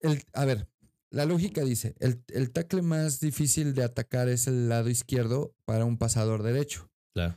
El, 0.00 0.22
a 0.32 0.44
ver, 0.44 0.68
la 1.10 1.24
lógica 1.26 1.64
dice: 1.64 1.96
el, 1.98 2.22
el 2.28 2.52
tackle 2.52 2.82
más 2.82 3.18
difícil 3.18 3.74
de 3.74 3.82
atacar 3.82 4.28
es 4.28 4.46
el 4.46 4.68
lado 4.68 4.88
izquierdo 4.88 5.52
para 5.64 5.84
un 5.84 5.98
pasador 5.98 6.44
derecho. 6.44 6.88
Claro. 7.12 7.36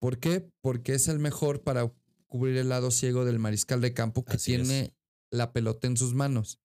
¿Por 0.00 0.18
qué? 0.18 0.50
Porque 0.62 0.94
es 0.94 1.08
el 1.08 1.18
mejor 1.18 1.62
para 1.62 1.92
cubrir 2.26 2.56
el 2.56 2.68
lado 2.68 2.90
ciego 2.90 3.24
del 3.24 3.38
mariscal 3.38 3.80
de 3.80 3.92
campo 3.92 4.24
que 4.24 4.34
Así 4.34 4.54
es. 4.54 4.62
tiene 4.66 4.94
la 5.30 5.52
pelota 5.52 5.86
en 5.86 5.96
sus 5.96 6.14
manos 6.14 6.58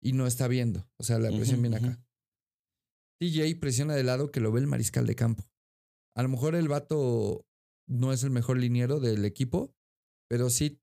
y 0.00 0.12
no 0.12 0.26
está 0.26 0.48
viendo. 0.48 0.88
O 0.96 1.04
sea, 1.04 1.18
la 1.18 1.28
presión 1.30 1.60
viene 1.60 1.76
acá. 1.76 2.02
TJ 3.20 3.56
presiona 3.60 3.94
de 3.94 4.02
lado 4.04 4.30
que 4.30 4.40
lo 4.40 4.50
ve 4.52 4.60
el 4.60 4.66
mariscal 4.66 5.06
de 5.06 5.14
campo. 5.14 5.48
A 6.16 6.22
lo 6.22 6.28
mejor 6.28 6.54
el 6.54 6.68
vato 6.68 7.46
no 7.86 8.12
es 8.12 8.22
el 8.24 8.30
mejor 8.30 8.58
liniero 8.58 9.00
del 9.00 9.24
equipo, 9.24 9.74
pero 10.28 10.50
sí, 10.50 10.78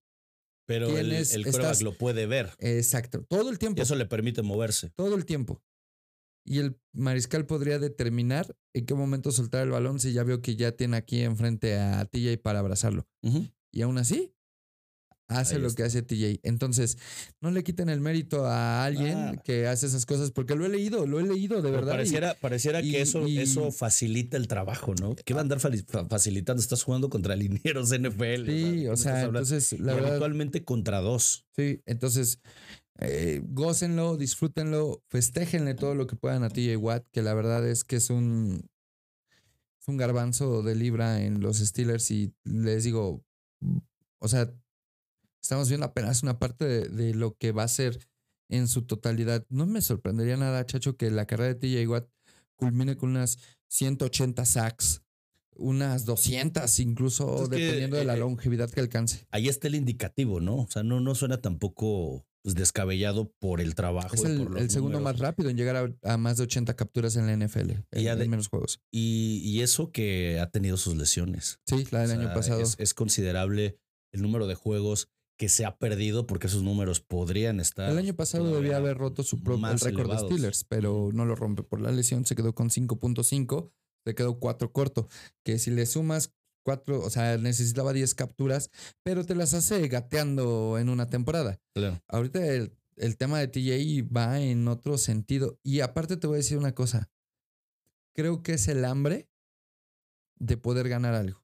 Pero 0.67 0.86
el, 0.99 1.10
Tienes- 1.10 1.34
el 1.34 1.47
estás- 1.47 1.82
lo 1.82 1.97
puede 1.97 2.28
ver. 2.28 2.52
exacto, 2.60 3.23
todo 3.28 3.49
el 3.49 3.56
Y 3.56 3.58
tiempo. 3.58 3.82
eso 3.82 3.95
le 3.95 4.06
permite 4.06 4.43
moverse. 4.43 4.91
todo 4.91 5.15
el 5.15 5.25
tiempo. 5.25 5.63
Y 6.45 6.60
el 6.60 6.80
mariscal 6.93 7.45
podría 7.45 7.78
determinar 7.80 8.56
en 8.73 8.86
qué 8.86 8.93
momento 8.95 9.32
soltar 9.32 9.63
el 9.63 9.69
balón 9.71 9.99
si 9.99 10.13
ya 10.13 10.23
veo 10.23 10.41
que 10.41 10.56
ya 10.56 10.71
tiene 10.71 10.97
aquí 10.97 11.21
enfrente 11.21 11.78
a 11.78 12.06
TJ 12.06 12.38
para 12.41 12.60
abrazarlo. 12.60 13.08
Y 13.71 13.82
aún 13.84 13.97
así, 13.99 14.34
hace 15.28 15.56
Ahí 15.56 15.62
lo 15.62 15.67
está. 15.67 15.78
que 15.78 15.84
hace 15.88 16.02
TJ. 16.02 16.39
Entonces, 16.41 16.97
no 17.39 17.52
le 17.52 17.63
quiten 17.63 17.88
el 17.89 17.99
mérito 18.02 18.47
a 18.47 18.84
alguien 18.84 19.15
Ah. 19.15 19.41
que 19.43 19.67
hace 19.67 19.86
esas 19.86 20.08
cosas, 20.08 20.32
porque 20.32 20.56
lo 20.56 20.65
he 20.65 20.69
leído, 20.69 21.06
lo 21.06 21.19
he 21.19 21.23
leído 21.23 21.58
de 21.58 21.63
Pero 21.69 21.73
verdad. 21.75 21.91
y- 21.93 21.97
Pareciera, 21.97 22.34
pareciera 22.41 22.82
y- 22.82 22.89
que 22.91 23.02
eso, 23.02 23.28
y- 23.28 23.38
eso 23.38 23.71
facilita 23.71 24.38
el 24.38 24.47
trabajo, 24.47 24.95
¿no? 24.99 25.15
¿Qué 25.15 25.36
va 25.36 25.41
a 25.41 25.43
andar 25.43 25.60
fali- 25.60 25.86
fa- 25.88 26.08
facilitando? 26.08 26.60
Estás 26.60 26.82
jugando 26.82 27.10
contra 27.12 27.36
linieros 27.36 27.91
NFL. 27.99 28.47
sí, 28.47 28.86
o 28.88 28.91
¿cómo 28.91 28.97
sea, 28.97 29.21
entonces, 29.25 29.80
la 29.80 29.93
verdad, 29.93 30.12
habitualmente 30.13 30.63
contra 30.63 30.99
dos. 30.99 31.45
sí, 31.56 31.84
entonces, 31.86 32.39
eh, 33.01 33.41
gócenlo, 33.45 34.17
disfrútenlo, 34.17 35.01
festéjenle 35.07 35.73
todo 35.73 35.95
lo 35.95 36.05
que 36.05 36.17
puedan 36.17 36.43
a 36.43 36.49
TJ 36.49 36.75
Watt, 36.77 37.07
que 37.12 37.21
la 37.21 37.33
verdad 37.33 37.67
es 37.67 37.83
que 37.83 37.95
es 37.95 38.09
un, 38.09 38.69
es 39.79 39.88
un 39.88 39.97
garbanzo 39.97 40.63
de 40.63 40.75
libra 40.75 41.21
en 41.21 41.39
los 41.39 41.59
Steelers 41.59 42.12
y 42.12 42.33
les 42.43 42.83
digo, 42.83 43.23
o 44.19 44.27
sea, 44.27 44.53
estamos 45.41 45.69
viendo 45.69 45.85
apenas 45.85 46.23
una 46.23 46.39
parte 46.39 46.65
de, 46.65 46.89
de 46.89 47.13
lo 47.13 47.38
que 47.38 47.53
va 47.53 47.63
a 47.63 47.69
ser 47.69 47.99
en 48.49 48.67
su 48.67 48.81
totalidad. 48.81 49.45
No 49.49 49.65
me 49.65 49.81
sorprendería 49.81 50.35
nada, 50.35 50.65
Chacho, 50.65 50.97
que 50.97 51.09
la 51.09 51.25
carrera 51.25 51.53
de 51.53 51.55
TJ 51.55 51.88
Watt 51.88 52.09
culmine 52.55 52.97
con 52.97 53.12
unas 53.12 53.38
180 53.69 54.43
sacks, 54.43 55.03
unas 55.55 56.03
200 56.03 56.79
incluso, 56.79 57.49
que, 57.49 57.55
dependiendo 57.55 57.95
de 57.95 58.03
la 58.03 58.15
eh, 58.15 58.19
longevidad 58.19 58.69
que 58.69 58.81
alcance. 58.81 59.25
Ahí 59.31 59.47
está 59.47 59.67
el 59.67 59.75
indicativo, 59.75 60.41
¿no? 60.41 60.57
O 60.57 60.67
sea, 60.69 60.83
no, 60.83 60.99
no 60.99 61.15
suena 61.15 61.39
tampoco 61.41 62.25
pues, 62.43 62.56
descabellado 62.56 63.32
por 63.39 63.62
el 63.62 63.75
trabajo. 63.75 64.15
Es 64.15 64.23
y 64.23 64.25
el, 64.28 64.38
por 64.39 64.52
los 64.52 64.62
el 64.62 64.69
segundo 64.69 64.99
números. 64.99 65.19
más 65.19 65.28
rápido 65.28 65.49
en 65.49 65.58
llegar 65.58 65.75
a, 66.04 66.13
a 66.13 66.17
más 66.17 66.38
de 66.38 66.43
80 66.43 66.75
capturas 66.75 67.15
en 67.15 67.28
la 67.28 67.34
NFL, 67.36 67.71
en, 67.91 68.04
ya 68.04 68.15
de- 68.15 68.23
en 68.25 68.30
menos 68.32 68.47
juegos. 68.47 68.82
Y, 68.91 69.41
y 69.43 69.62
eso 69.62 69.91
que 69.91 70.39
ha 70.39 70.49
tenido 70.49 70.78
sus 70.78 70.95
lesiones. 70.95 71.60
Sí, 71.65 71.86
la 71.91 72.08
del 72.08 72.17
O 72.17 72.21
año 72.21 72.34
pasado. 72.34 72.62
Es, 72.62 72.75
es 72.80 72.93
considerable 72.93 73.78
el 74.13 74.21
número 74.21 74.47
de 74.47 74.56
juegos 74.56 75.10
que 75.38 75.47
se 75.49 75.63
ha 75.65 75.78
perdido 75.78 76.28
porque 76.28 76.47
esos 76.47 76.63
números 76.63 76.99
podrían 76.99 77.60
estar. 77.62 77.89
el 77.89 77.97
año 77.97 78.13
pasado 78.13 78.54
debía 78.54 78.75
haber 78.75 78.97
roto 78.97 79.23
su 79.23 79.41
propio 79.41 79.67
récord 79.78 80.12
de. 80.12 80.17
Steelers, 80.19 80.65
pero 80.65 81.12
no 81.13 81.23
lo 81.25 81.36
rompe 81.36 81.63
por 81.63 81.80
la 81.80 81.91
lesión. 81.91 82.25
Se 82.25 82.36
quedó 82.36 82.54
con 82.54 82.69
5.5, 82.69 83.71
se 84.06 84.15
quedó 84.15 84.38
4 84.39 84.71
corto. 84.73 85.08
Que 85.45 85.58
si 85.60 85.71
le 85.71 85.86
sumas 85.86 86.34
4, 86.63 87.02
o 87.02 87.10
sea, 87.10 87.38
necesitaba 87.38 87.93
10 87.93 88.15
capturas, 88.15 88.69
pero 89.04 89.26
te 89.26 89.36
las 89.36 89.54
hace 89.54 89.88
gateando 89.88 90.78
en 90.78 90.89
una 90.89 91.10
temporada. 91.10 91.60
Claro. 91.74 92.02
Ahorita 92.08 92.45
el, 92.45 92.74
el 92.98 93.17
tema 93.17 93.39
de 93.39 93.48
TJ 93.48 94.04
va 94.15 94.39
en 94.39 94.67
otro 94.67 94.98
sentido. 94.98 95.60
Y 95.63 95.80
aparte 95.80 96.17
te 96.17 96.28
voy 96.28 96.36
a 96.36 96.38
decir 96.38 96.58
una 96.58 96.76
cosa. 96.76 97.10
Creo 98.13 98.43
que 98.43 98.54
es 98.54 98.67
el 98.67 98.86
hambre 98.86 99.30
de 100.38 100.58
poder 100.58 100.89
ganar 100.89 101.15
algo. 101.15 101.43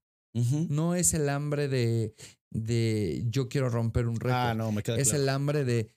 No 0.70 0.96
es 0.96 1.14
el 1.14 1.30
hambre 1.30 1.70
de, 1.70 2.14
de 2.50 3.24
yo 3.30 3.48
quiero 3.48 3.70
romper 3.70 4.06
un 4.06 4.20
récord. 4.20 4.34
Ah, 4.34 4.54
no, 4.54 4.70
me 4.74 4.84
queda 4.84 4.98
es 4.98 5.10
claro. 5.10 5.24
el 5.24 5.30
hambre 5.30 5.64
de 5.64 5.94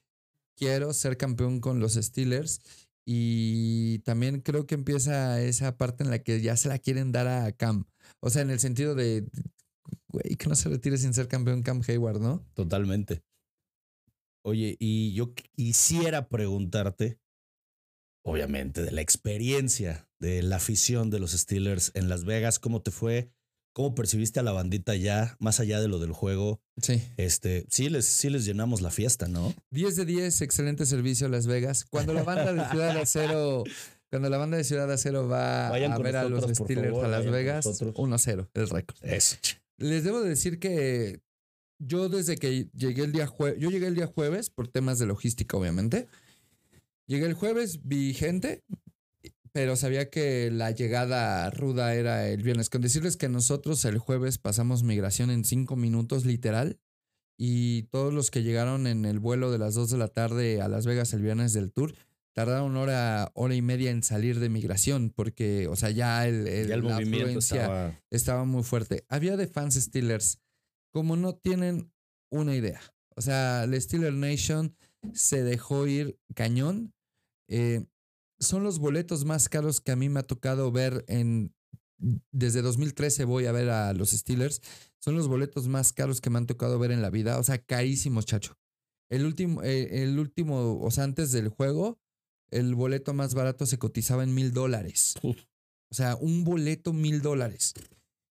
quiero 0.57 0.92
ser 0.92 1.16
campeón 1.16 1.61
con 1.61 1.81
los 1.81 1.94
Steelers. 1.94 2.61
Y 3.10 4.00
también 4.00 4.42
creo 4.42 4.66
que 4.66 4.74
empieza 4.74 5.40
esa 5.40 5.78
parte 5.78 6.04
en 6.04 6.10
la 6.10 6.18
que 6.18 6.42
ya 6.42 6.58
se 6.58 6.68
la 6.68 6.78
quieren 6.78 7.10
dar 7.10 7.26
a 7.26 7.50
Cam. 7.52 7.86
O 8.20 8.28
sea, 8.28 8.42
en 8.42 8.50
el 8.50 8.60
sentido 8.60 8.94
de, 8.94 9.26
güey, 10.08 10.36
que 10.36 10.46
no 10.46 10.54
se 10.54 10.68
retire 10.68 10.98
sin 10.98 11.14
ser 11.14 11.26
campeón 11.26 11.62
Cam 11.62 11.80
Hayward, 11.88 12.20
¿no? 12.20 12.46
Totalmente. 12.52 13.22
Oye, 14.44 14.76
y 14.78 15.14
yo 15.14 15.32
quisiera 15.32 16.28
preguntarte, 16.28 17.18
obviamente, 18.26 18.82
de 18.82 18.92
la 18.92 19.00
experiencia 19.00 20.06
de 20.20 20.42
la 20.42 20.56
afición 20.56 21.08
de 21.08 21.20
los 21.20 21.32
Steelers 21.32 21.92
en 21.94 22.10
Las 22.10 22.26
Vegas, 22.26 22.58
¿cómo 22.58 22.82
te 22.82 22.90
fue? 22.90 23.32
¿Cómo 23.78 23.94
percibiste 23.94 24.40
a 24.40 24.42
la 24.42 24.50
bandita 24.50 24.96
ya, 24.96 25.36
más 25.38 25.60
allá 25.60 25.80
de 25.80 25.86
lo 25.86 26.00
del 26.00 26.10
juego? 26.10 26.60
Sí. 26.82 27.00
Este, 27.16 27.64
sí 27.70 27.88
les, 27.88 28.06
sí 28.06 28.28
les 28.28 28.44
llenamos 28.44 28.80
la 28.80 28.90
fiesta, 28.90 29.28
¿no? 29.28 29.54
10 29.70 29.94
de 29.94 30.04
10, 30.04 30.42
excelente 30.42 30.84
servicio 30.84 31.28
a 31.28 31.30
Las 31.30 31.46
Vegas. 31.46 31.84
Cuando 31.84 32.12
la 32.12 32.24
banda 32.24 32.52
de 32.52 32.68
Ciudad 32.70 32.92
de 32.92 33.02
Acero, 33.02 33.62
cuando 34.10 34.30
la 34.30 34.36
banda 34.36 34.56
de 34.56 34.64
Ciudad 34.64 34.88
de 34.88 34.94
Acero 34.94 35.28
va 35.28 35.70
Vayan 35.70 35.92
a 35.92 35.98
ver 35.98 36.16
a 36.16 36.24
los 36.24 36.42
Steelers 36.42 36.88
favor, 36.88 37.04
a 37.04 37.08
Las 37.08 37.30
Vegas, 37.30 37.66
nosotros. 37.66 37.94
1-0, 37.94 38.48
el 38.52 38.68
récord. 38.68 38.96
Eso. 39.02 39.36
Les 39.76 40.02
debo 40.02 40.22
decir 40.22 40.58
que 40.58 41.20
yo 41.78 42.08
desde 42.08 42.36
que 42.36 42.68
llegué 42.74 43.04
el 43.04 43.12
día 43.12 43.28
jueves, 43.28 43.60
yo 43.60 43.70
llegué 43.70 43.86
el 43.86 43.94
día 43.94 44.08
jueves 44.08 44.50
por 44.50 44.66
temas 44.66 44.98
de 44.98 45.06
logística, 45.06 45.56
obviamente. 45.56 46.08
Llegué 47.06 47.26
el 47.26 47.34
jueves, 47.34 47.78
vi 47.84 48.12
gente, 48.12 48.64
pero 49.52 49.76
sabía 49.76 50.11
que 50.11 50.50
la 50.50 50.70
llegada 50.70 51.50
ruda 51.50 51.94
era 51.94 52.28
el 52.28 52.42
viernes. 52.42 52.70
Con 52.70 52.80
decirles 52.82 53.16
que 53.16 53.28
nosotros 53.28 53.84
el 53.84 53.98
jueves 53.98 54.38
pasamos 54.38 54.82
migración 54.82 55.30
en 55.30 55.44
cinco 55.44 55.76
minutos, 55.76 56.24
literal. 56.24 56.78
Y 57.40 57.84
todos 57.84 58.12
los 58.12 58.30
que 58.30 58.42
llegaron 58.42 58.87
en 58.87 59.04
el 59.04 59.20
vuelo 59.20 59.50
de 59.52 59.58
las 59.58 59.74
2 59.74 59.90
de 59.90 59.98
la 59.98 60.08
tarde 60.08 60.61
a 60.61 60.68
Las 60.68 60.87
Vegas 60.87 61.12
el 61.12 61.22
viernes 61.22 61.52
del 61.52 61.70
tour, 61.72 61.94
tardaron 62.34 62.76
hora, 62.76 63.30
hora 63.34 63.54
y 63.54 63.62
media 63.62 63.90
en 63.92 64.02
salir 64.02 64.40
de 64.40 64.48
migración, 64.48 65.11
porque, 65.14 65.68
o 65.68 65.76
sea, 65.76 65.90
ya 65.90 66.26
el, 66.26 66.46
el- 66.48 66.68
Ya 66.68 66.74
el 66.74 66.82
la 66.84 66.94
movimiento 66.94 67.38
estaba. 67.38 68.00
estaba 68.11 68.44
muy 68.44 68.64
fuerte. 68.64 69.04
Había 69.08 69.37
de 69.37 69.46
fans 69.46 69.74
Steelers 69.76 70.40
como 70.92 71.16
no 71.16 71.34
tienen 71.37 71.92
una 72.30 72.54
idea. 72.56 72.80
O 73.16 73.20
sea, 73.20 73.66
la 73.66 73.80
Steeler 73.80 74.12
Nation 74.14 74.74
se 75.12 75.42
dejó 75.44 75.87
ir 75.87 76.18
cañón. 76.34 76.92
Eh, 77.48 77.84
son 78.40 78.62
los 78.62 78.79
boletos 78.79 79.24
más 79.24 79.48
caros 79.48 79.81
que 79.81 79.92
a 79.92 79.96
mí 79.96 80.09
me 80.09 80.20
ha 80.20 80.24
tocado 80.24 80.70
ver 80.72 81.05
en... 81.09 81.55
Desde 82.31 82.62
2013 82.62 83.24
voy 83.24 83.46
a 83.46 83.53
ver 83.53 83.70
a 83.70 83.92
los 83.92 84.11
Steelers. 84.11 84.61
Son 85.01 85.16
los 85.16 85.27
boletos 85.27 85.66
más 85.66 85.92
caros 85.92 86.20
que 86.20 86.31
me 86.31 86.38
han 86.38 86.46
tocado 86.46 86.79
ver 86.79 86.92
en 86.92 87.03
la 87.03 87.11
vida. 87.11 87.38
O 87.38 87.42
sea, 87.42 87.59
carísimos, 87.59 88.24
chacho. 88.24 88.57
El 89.11 89.24
último, 89.24 89.62
eh, 89.62 90.03
el 90.03 90.18
último, 90.18 90.81
o 90.81 90.90
sea, 90.90 91.05
antes 91.05 91.33
del 91.33 91.48
juego, 91.48 91.98
el 92.51 92.74
boleto 92.74 93.14
más 93.14 93.35
barato 93.35 93.66
se 93.66 93.79
cotizaba 93.79 94.22
en 94.22 94.35
mil 94.35 94.53
dólares. 94.53 95.14
O 95.22 95.94
sea, 95.94 96.16
un 96.16 96.44
boleto 96.44 96.92
mil 96.92 97.22
dólares. 97.22 97.74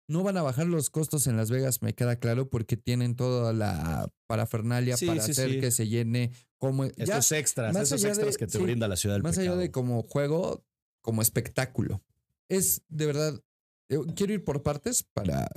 No 0.08 0.22
van 0.22 0.36
a 0.36 0.42
bajar 0.42 0.66
los 0.66 0.90
costos 0.90 1.26
en 1.26 1.36
Las 1.36 1.50
Vegas, 1.50 1.80
me 1.82 1.94
queda 1.94 2.16
claro, 2.16 2.48
porque 2.50 2.76
tienen 2.76 3.16
toda 3.16 3.52
la 3.52 4.08
parafernalia 4.26 4.96
Sí, 4.96 5.06
para 5.06 5.22
sí, 5.22 5.30
hacer 5.32 5.50
sí. 5.52 5.60
que 5.60 5.70
se 5.70 5.88
llene 5.88 6.30
como 6.58 6.84
ya, 6.86 6.92
Estos 6.98 7.32
extras, 7.32 7.72
más 7.72 7.84
esos 7.84 8.04
extras 8.04 8.32
de- 8.34 8.38
que 8.38 8.46
te 8.46 8.58
brinda 8.58 8.86
la 8.88 8.96
ciudad 8.96 9.14
del 9.14 9.22
más 9.22 9.38
allá 9.38 9.56
de 9.56 9.70
como 9.70 10.02
juego, 10.02 10.64
como 11.02 11.22
espectáculo. 11.22 12.02
Es 12.50 12.82
de 12.88 13.06
verdad, 13.06 13.42
yo 13.88 14.04
quiero 14.14 14.34
ir 14.34 14.44
por 14.44 14.62
partes 14.62 15.02
para... 15.02 15.48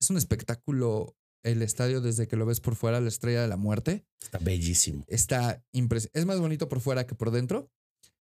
Es 0.00 0.10
un 0.10 0.16
espectáculo 0.18 1.16
el 1.42 1.62
estadio 1.62 2.00
desde 2.00 2.26
que 2.28 2.36
lo 2.36 2.44
ves 2.46 2.60
por 2.60 2.74
fuera, 2.76 3.00
la 3.00 3.08
estrella 3.08 3.42
de 3.42 3.48
la 3.48 3.56
muerte. 3.56 4.04
Está 4.22 4.38
bellísimo. 4.38 5.04
Está 5.08 5.64
impresionante. 5.72 6.18
Es 6.18 6.26
más 6.26 6.38
bonito 6.40 6.68
por 6.68 6.80
fuera 6.80 7.06
que 7.06 7.14
por 7.14 7.30
dentro, 7.30 7.70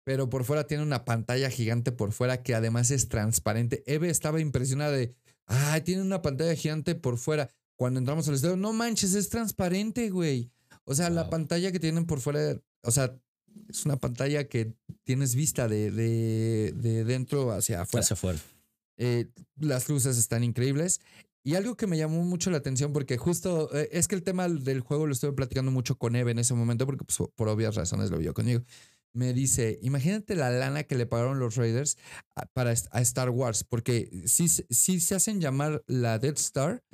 pero 0.05 0.29
por 0.31 0.45
fuera 0.45 0.67
tiene 0.67 0.83
una 0.83 1.05
pantalla 1.05 1.51
gigante 1.51 1.93
por 1.93 2.12
fuera 2.12 2.43
que 2.43 2.55
además 2.55 2.91
es 2.91 3.09
transparente. 3.09 3.83
Eve 3.87 4.09
estaba 4.09 4.41
impresionada 4.41 4.93
de, 4.93 5.14
ay, 5.48 5.80
tiene 5.80 6.02
una 6.02 6.22
pantalla 6.22 6.54
gigante 6.54 6.94
por 6.94 7.18
fuera. 7.18 7.50
Cuando 7.76 7.98
entramos 7.98 8.28
al 8.28 8.34
estadio, 8.34 8.56
no 8.56 8.72
manches, 8.72 9.14
es 9.14 9.28
transparente, 9.28 10.11
güey. 10.11 10.50
O 10.84 10.94
sea, 10.94 11.11
la 11.11 11.28
pantalla 11.28 11.72
que 11.72 11.80
tienen 11.80 12.06
por 12.06 12.20
fuera, 12.20 12.61
o 12.82 12.90
sea, 12.90 13.14
es 13.68 13.84
una 13.84 13.96
pantalla 13.96 14.48
que 14.48 14.74
tienes 15.04 15.34
vista 15.34 15.68
de, 15.68 15.90
de, 15.90 16.72
de 16.76 17.04
dentro 17.04 17.52
hacia 17.52 17.82
afuera. 17.82 18.02
Hacia 18.02 18.14
afuera. 18.14 18.38
Eh, 18.96 19.26
las 19.56 19.88
luces 19.88 20.16
están 20.18 20.44
increíbles. 20.44 21.00
Y 21.44 21.54
algo 21.54 21.76
que 21.76 21.87
me 21.87 21.96
llamó 21.96 22.22
mucho 22.24 22.50
la 22.50 22.58
atención, 22.58 22.92
porque 22.92 23.16
justo 23.16 23.74
eh, 23.74 23.88
es 23.92 24.08
que 24.08 24.14
el 24.14 24.22
tema 24.22 24.48
del 24.48 24.80
juego 24.80 25.06
lo 25.06 25.12
estuve 25.12 25.32
platicando 25.32 25.70
mucho 25.70 25.96
con 25.96 26.16
Eve 26.16 26.32
en 26.32 26.38
ese 26.38 26.52
momento, 26.54 26.84
porque 26.84 27.04
pues, 27.04 27.30
por 27.34 27.48
obvias 27.48 27.74
razones 27.74 28.11
lo 28.11 28.18
vio 28.18 28.34
conmigo. 28.34 28.62
Me 29.18 29.33
dice, 29.33 29.81
imagínate 29.83 30.37
la 30.37 30.48
lana 30.50 30.85
que 30.85 30.94
le 30.94 31.04
pagaron 31.04 31.40
los 31.40 31.57
Raiders 31.57 31.96
a- 32.37 32.46
para 32.46 32.70
a 32.70 33.00
Star 33.00 33.31
Wars, 33.31 33.64
porque 33.64 34.22
si, 34.26 34.46
si 34.48 35.00
se 35.00 35.14
hacen 35.16 35.40
llamar 35.40 35.83
la 35.88 36.20
Death 36.20 36.38
Star, 36.38 36.85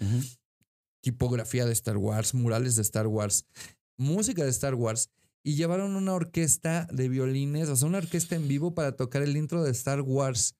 tipografía 1.03 1.67
de 1.67 1.73
Star 1.73 1.99
Wars, 1.99 2.33
murales 2.35 2.77
de 2.77 2.83
Star 2.83 3.07
Wars, 3.07 3.47
música 3.99 4.43
de 4.43 4.51
Star 4.51 4.75
Wars, 4.75 5.11
y 5.43 5.57
llevaron 5.57 5.97
una 5.97 6.15
orquesta 6.15 6.89
de 6.91 7.11
violines, 7.11 7.69
o 7.69 7.77
sea, 7.77 7.89
una 7.89 7.99
orquesta 7.99 8.35
en 8.35 8.49
vivo 8.49 8.75
para 8.75 8.93
tocar 8.97 9.23
el 9.23 9.37
intro 9.37 9.63
de 9.63 9.71
Star 9.73 10.01
Wars 10.01 10.55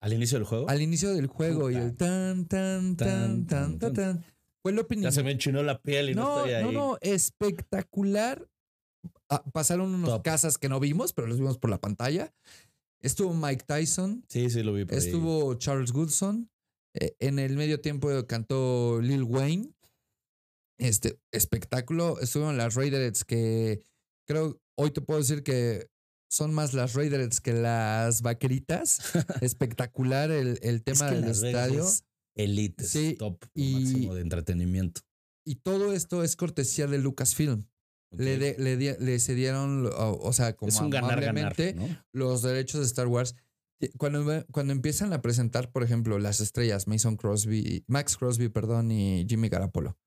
Al 0.00 0.12
inicio 0.12 0.36
del 0.38 0.46
juego. 0.46 0.68
al 0.68 0.82
inicio 0.82 1.14
del 1.14 1.26
juego 1.28 1.70
y 1.70 1.76
el 1.76 1.96
tan, 1.96 2.44
tan, 2.46 2.96
tan, 2.96 3.46
tan, 3.46 3.78
tan, 3.78 3.92
tan. 3.94 4.24
Fue 4.60 4.72
el 4.72 4.78
opening. 4.78 5.04
Ya 5.04 5.12
se 5.12 5.22
me 5.22 5.30
enchinó 5.30 5.62
la 5.62 5.80
piel 5.80 6.10
y 6.10 6.14
no, 6.14 6.22
no, 6.24 6.36
estoy 6.40 6.52
ahí. 6.54 6.64
no, 6.64 6.72
no, 6.72 6.98
espectacular. 7.00 8.46
Ah, 9.28 9.42
pasaron 9.52 9.94
unos 9.94 10.10
Top. 10.10 10.22
casas 10.24 10.58
que 10.58 10.68
no 10.68 10.80
vimos, 10.80 11.12
pero 11.12 11.26
los 11.26 11.38
vimos 11.38 11.58
por 11.58 11.70
la 11.70 11.78
pantalla. 11.80 12.32
Estuvo 13.00 13.34
Mike 13.34 13.64
Tyson, 13.66 14.24
Sí, 14.28 14.48
sí, 14.50 14.62
lo 14.62 14.72
vi 14.72 14.84
por 14.84 14.94
ahí. 14.98 15.04
estuvo 15.04 15.54
Charles 15.54 15.92
Goodson. 15.92 16.50
eh, 16.94 17.14
en 17.20 17.38
el 17.38 17.56
medio 17.56 17.80
tiempo 17.80 18.08
cantó 18.26 19.00
Lil 19.02 19.22
Wayne. 19.22 19.72
Este 20.78 21.18
espectáculo. 21.32 22.20
Estuvieron 22.20 22.56
las 22.56 22.74
Raiderets 22.74 23.24
que 23.24 23.82
creo 24.26 24.60
hoy 24.78 24.90
te 24.90 25.00
puedo 25.00 25.20
decir 25.20 25.42
que 25.42 25.88
son 26.30 26.52
más 26.52 26.74
las 26.74 26.94
Raiderets 26.94 27.40
que 27.40 27.52
las 27.52 28.22
vaqueritas. 28.22 29.00
Espectacular 29.42 30.30
el, 30.30 30.58
el 30.62 30.76
Es 30.76 30.84
tema 30.84 31.10
que 31.10 31.16
del 31.16 31.30
estadio. 31.30 31.84
es 31.84 32.04
elite, 32.34 32.84
Sí, 32.84 33.14
top, 33.18 33.42
y- 33.54 33.74
máximo 33.74 34.14
de 34.14 34.20
entretenimiento. 34.22 35.00
Y 35.46 35.56
todo 35.56 35.92
esto 35.92 36.24
es 36.24 36.34
cortesía 36.34 36.86
de 36.88 36.98
Lucasfilm. 36.98 37.62
Le, 38.10 38.38
de- 38.38 38.56
le, 38.58 38.76
di- 38.76 38.96
le 38.98 39.18
cedieron, 39.18 39.90
o, 39.94 40.32
sea, 40.32 40.54
como 40.54 40.68
es 40.68 40.76
un 40.80 40.90
los 42.12 42.42
derechos 42.42 42.80
de 42.80 42.86
Star 42.86 43.06
Wars. 43.08 43.34
Cuando, 43.98 44.44
cuando 44.52 44.72
empiezan 44.72 45.12
a 45.12 45.20
presentar, 45.20 45.70
por 45.70 45.82
ejemplo, 45.82 46.18
las 46.18 46.40
estrellas, 46.40 46.86
Mason 46.88 47.16
Crosby, 47.16 47.84
Max 47.88 48.16
Crosby, 48.16 48.48
perdón, 48.48 48.90
y 48.90 49.26
Jimmy 49.28 49.48
Garapolo, 49.50 49.98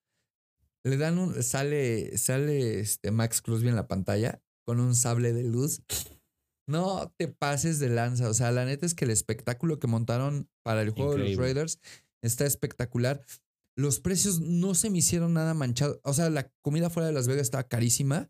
le 0.84 0.98
dan 0.98 1.20
un, 1.20 1.44
sale, 1.44 2.18
sale 2.18 2.80
este 2.80 3.12
Max 3.12 3.42
Crosby 3.42 3.68
en 3.68 3.76
la 3.76 3.88
pantalla 3.88 4.42
con 4.66 4.80
un 4.80 4.96
sable 4.96 5.34
de 5.34 5.44
luz. 5.44 5.82
No 6.68 7.14
te 7.18 7.28
pases 7.28 7.80
de 7.80 7.90
lanza. 7.90 8.30
O 8.30 8.34
sea, 8.34 8.52
la 8.52 8.66
neta 8.66 8.86
es 8.86 8.94
que 8.96 9.06
el 9.06 9.12
espectáculo 9.12 9.80
que 9.80 9.88
montaron 9.88 10.50
para 10.64 10.82
el 10.82 10.92
juego 10.92 11.14
de 11.14 11.18
los. 11.20 11.38
Raiders 11.38 11.80
está 12.24 12.46
espectacular. 12.46 13.24
Los 13.80 14.00
precios 14.02 14.42
no 14.42 14.76
se 14.76 14.89
me 14.89 14.98
hicieron 14.98 15.34
nada 15.34 15.54
manchados. 15.54 16.00
O 16.04 16.13
sea, 16.13 16.30
la 16.30 16.52
comida 16.62 16.89
fuera 16.89 17.08
de 17.08 17.13
Las 17.13 17.28
Vegas 17.28 17.44
estaba 17.44 17.63
carísima, 17.68 18.30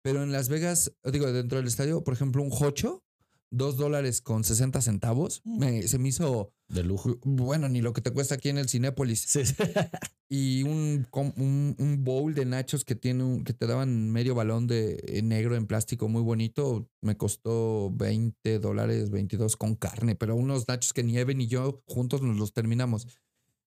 pero 0.00 0.22
en 0.22 0.32
Las 0.32 0.48
Vegas, 0.48 0.92
digo, 1.12 1.30
dentro 1.32 1.58
del 1.58 1.66
estadio, 1.66 2.02
por 2.02 2.14
ejemplo, 2.14 2.42
un 2.42 2.50
hocho, 2.50 3.02
dos 3.50 3.76
dólares 3.76 4.22
con 4.22 4.42
60 4.42 4.80
centavos, 4.80 5.42
Mm. 5.44 5.58
me- 5.58 5.82
se 5.88 5.98
me 5.98 6.08
hizo, 6.08 6.52
De 6.68 6.82
lujo. 6.82 7.18
bueno, 7.24 7.68
ni 7.68 7.80
lo 7.82 7.92
que 7.92 8.00
te 8.00 8.10
cuesta 8.10 8.36
aquí 8.36 8.48
en 8.48 8.58
el 8.58 8.68
Cinépolis. 8.68 9.20
Sí, 9.28 9.44
sí. 9.44 9.54
Y 10.28 10.64
un, 10.64 11.06
com- 11.10 11.32
un, 11.36 11.76
un 11.78 12.02
bowl 12.02 12.34
de 12.34 12.44
nachos 12.46 12.84
que 12.84 12.96
tiene 12.96 13.22
un- 13.22 13.44
que 13.44 13.52
te 13.52 13.66
daban 13.68 14.10
medio 14.10 14.34
balón 14.34 14.66
de 14.66 14.98
eh, 15.06 15.22
negro 15.22 15.54
en 15.54 15.66
plástico 15.68 16.08
muy 16.08 16.22
bonito. 16.22 16.88
Me 17.00 17.16
costó 17.16 17.92
20 17.94 18.58
dólares, 18.58 19.10
22 19.10 19.56
con 19.56 19.76
carne, 19.76 20.16
pero 20.16 20.34
unos 20.34 20.66
nachos 20.66 20.92
que 20.92 21.04
ni 21.04 21.16
Evan 21.16 21.36
ni 21.38 21.46
yo 21.46 21.80
juntos 21.86 22.22
nos 22.22 22.36
los 22.38 22.52
terminamos. 22.52 23.06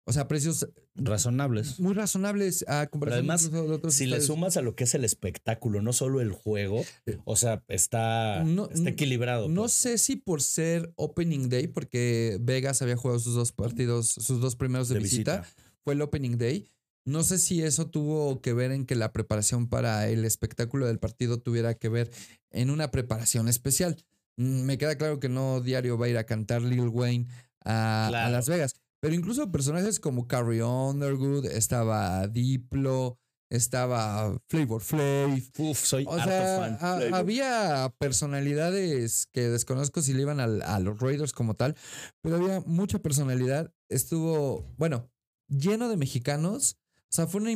O 0.09 0.13
sea, 0.13 0.29
precios 0.29 0.69
Razonables. 0.95 1.81
muy 1.81 1.93
razonables 1.93 2.65
a 2.69 2.87
comparación 2.87 3.19
además, 3.21 3.45
incluso 3.45 3.67
de 3.69 3.75
otros 3.75 3.95
Si 3.95 4.07
le 4.07 4.21
sumas 4.21 4.57
a 4.57 4.63
lo 4.63 4.77
que 4.77 4.85
es 4.85 4.95
el 4.95 5.05
espectáculo, 5.05 5.83
no 5.83 5.93
solo 5.93 6.21
el 6.21 6.31
juego, 6.31 6.85
o 7.25 7.35
sea, 7.37 7.65
está, 7.69 8.45
No- 8.45 8.69
está 8.71 8.89
equilibrado. 8.91 9.49
No 9.49 9.63
pues. 9.63 9.73
sé 9.73 9.99
si 9.99 10.15
por 10.17 10.43
ser 10.43 10.93
Opening 10.97 11.49
Day, 11.49 11.67
porque 11.67 12.39
Vegas 12.41 12.83
había 12.83 12.97
jugado 12.97 13.19
sus 13.19 13.35
dos 13.35 13.51
partidos, 13.53 14.09
sus 14.09 14.41
dos 14.41 14.55
primeros 14.57 14.89
de, 14.89 14.95
De 14.95 15.01
visita, 15.01 15.41
visita. 15.41 15.57
fue 15.83 15.95
el 15.95 16.03
Opening 16.03 16.39
Day. 16.39 16.71
No 17.05 17.23
sé 17.23 17.39
si 17.39 17.63
eso 17.63 17.89
tuvo 17.89 18.41
que 18.41 18.53
ver 18.53 18.73
en 18.73 18.85
que 18.87 18.95
la 18.95 19.13
preparación 19.13 19.69
para 19.69 20.09
el 20.09 20.25
espectáculo 20.25 20.87
del 20.87 20.99
partido 20.99 21.39
tuviera 21.39 21.75
que 21.75 21.89
ver 21.89 22.11
en 22.51 22.71
una 22.71 22.91
preparación 22.91 23.49
especial. 23.49 23.97
Mm, 24.37 24.63
Me 24.63 24.79
queda 24.79 24.97
claro 24.97 25.19
que 25.21 25.29
no 25.29 25.61
diario 25.61 25.99
va 25.99 26.07
a 26.07 26.09
ir 26.09 26.19
a 26.19 26.25
cantar 26.27 26.63
Lil 26.63 26.89
Wayne 26.89 27.27
a. 27.65 28.09
Las 28.31 28.49
Vegas, 28.49 28.75
pero 29.01 29.15
incluso 29.15 29.51
personajes 29.53 30.01
como 30.01 30.27
Carrie 30.27 30.63
Underwood, 30.63 31.47
estaba 31.47 32.27
Diplo, 32.29 33.19
estaba 33.51 34.37
Flavor 34.49 34.83
Flav, 34.83 35.39
Uf, 35.59 35.79
soy 35.85 36.05
o 36.09 36.17
sea, 36.19 36.79
fan. 36.79 37.15
había 37.15 37.95
personalidades 37.99 39.27
que 39.33 39.43
desconozco 39.49 40.03
si 40.03 40.13
le 40.15 40.23
iban 40.23 40.41
al- 40.41 40.63
a 40.63 40.81
los 40.81 40.99
Raiders 40.99 41.33
como 41.33 41.55
tal, 41.55 41.77
pero 42.23 42.37
había 42.37 42.61
mucha 42.67 42.99
personalidad. 42.99 43.73
Estuvo, 43.89 44.65
bueno, 44.79 45.11
lleno 45.49 45.89
de 45.89 45.97
mexicanos. 45.97 46.77
O 47.09 47.15
sea, 47.17 47.27
fue 47.27 47.41
una, 47.41 47.53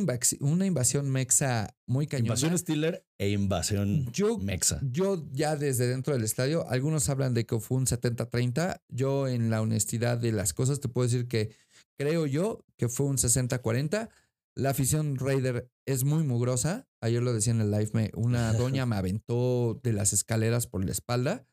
invasión 0.65 1.09
mexa 1.11 1.75
muy 1.85 2.07
cañona. 2.07 2.27
Invasión 2.27 2.57
Steeler 2.57 3.05
e 3.17 3.29
invasión 3.29 4.09
Yo- 4.11 4.37
Mexa. 4.39 4.79
Yo 4.81 5.27
ya 5.33 5.55
desde 5.55 5.87
dentro 5.87 6.13
del 6.13 6.23
estadio, 6.23 6.67
algunos 6.69 7.09
hablan 7.09 7.33
de 7.33 7.45
que 7.45 7.59
fue 7.59 7.77
un 7.77 7.85
70-30. 7.85 8.81
Yo 8.87 9.27
en 9.27 9.49
la 9.49 9.61
honestidad 9.61 10.17
de 10.17 10.31
las 10.31 10.53
cosas 10.53 10.79
te 10.79 10.87
puedo 10.87 11.07
decir 11.07 11.27
que 11.27 11.51
creo 11.97 12.25
yo 12.25 12.65
que 12.77 12.87
fue 12.87 13.05
un 13.07 13.17
60-40. 13.17 14.09
La 14.55 14.71
afición 14.71 15.17
Raider 15.17 15.69
es 15.85 16.05
muy 16.05 16.23
mugrosa. 16.23 16.87
Ayer 17.01 17.21
lo 17.21 17.33
decía 17.33 17.51
en 17.53 17.61
el 17.61 17.71
live, 17.71 17.89
me, 17.93 18.11
una 18.15 18.53
doña 18.53 18.85
me 18.85 18.95
aventó 18.95 19.79
de 19.83 19.93
las 19.93 20.13
escaleras 20.13 20.65
por 20.65 20.83
la 20.83 20.91
espalda. 20.91 21.45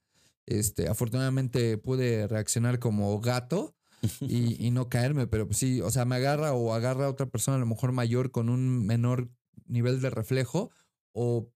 Este, 0.46 0.88
afortunadamente 0.88 1.76
pude 1.78 2.26
reaccionar 2.26 2.78
como 2.78 3.20
gato 3.20 3.74
y, 4.20 4.64
y 4.66 4.70
no 4.70 4.88
caerme, 4.88 5.26
pero 5.26 5.46
pues 5.46 5.58
sí, 5.58 5.80
o 5.80 5.90
sea, 5.90 6.04
me 6.04 6.16
agarra 6.16 6.52
o 6.52 6.72
agarra 6.74 7.06
a 7.06 7.10
otra 7.10 7.26
persona 7.26 7.56
a 7.56 7.60
lo 7.60 7.66
mejor 7.66 7.92
mayor 7.92 8.30
con 8.30 8.48
un 8.48 8.86
menor 8.86 9.28
nivel 9.66 10.00
de 10.00 10.10
reflejo 10.10 10.70
o 11.12 11.50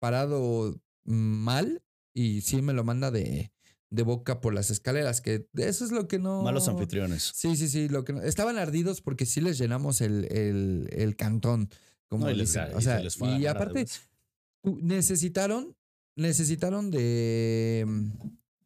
parado 0.00 0.80
mal 1.04 1.82
y 2.14 2.42
sí 2.42 2.62
me 2.62 2.72
lo 2.72 2.84
manda 2.84 3.10
de, 3.10 3.52
de 3.90 4.02
boca 4.02 4.40
por 4.40 4.54
las 4.54 4.70
escaleras, 4.70 5.20
que 5.20 5.48
eso 5.54 5.84
es 5.84 5.90
lo 5.92 6.06
que 6.08 6.18
no... 6.18 6.42
Malos 6.42 6.68
anfitriones. 6.68 7.32
Sí, 7.34 7.56
sí, 7.56 7.68
sí, 7.68 7.88
lo 7.88 8.04
que 8.04 8.12
no- 8.12 8.22
estaban 8.22 8.58
ardidos 8.58 9.00
porque 9.00 9.26
sí 9.26 9.40
les 9.40 9.58
llenamos 9.58 10.00
el, 10.00 10.26
el, 10.30 10.88
el 10.92 11.16
cantón, 11.16 11.70
como 12.08 12.26
No, 12.26 12.30
y 12.30 12.36
les, 12.36 12.52
dicen. 12.52 12.76
y 13.06 13.12
se 13.40 13.48
aparte, 13.48 13.86
necesitaron, 14.62 15.76
necesitaron 16.16 16.90
de, 16.90 17.86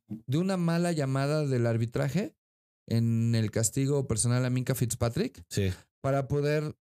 de 0.09 0.39
una 0.39 0.57
mala 0.57 0.93
llamada 0.93 1.47
del 1.47 1.67
arbitraje 1.67 2.35
en 2.87 3.35
el 3.35 3.51
castigo 3.51 4.07
personal 4.07 4.45
a 4.45 4.51
Minka 4.51 4.75
Fitzpatrick 4.75 5.45
Sí. 5.49 5.71
para 6.01 6.29
poder 6.29 6.77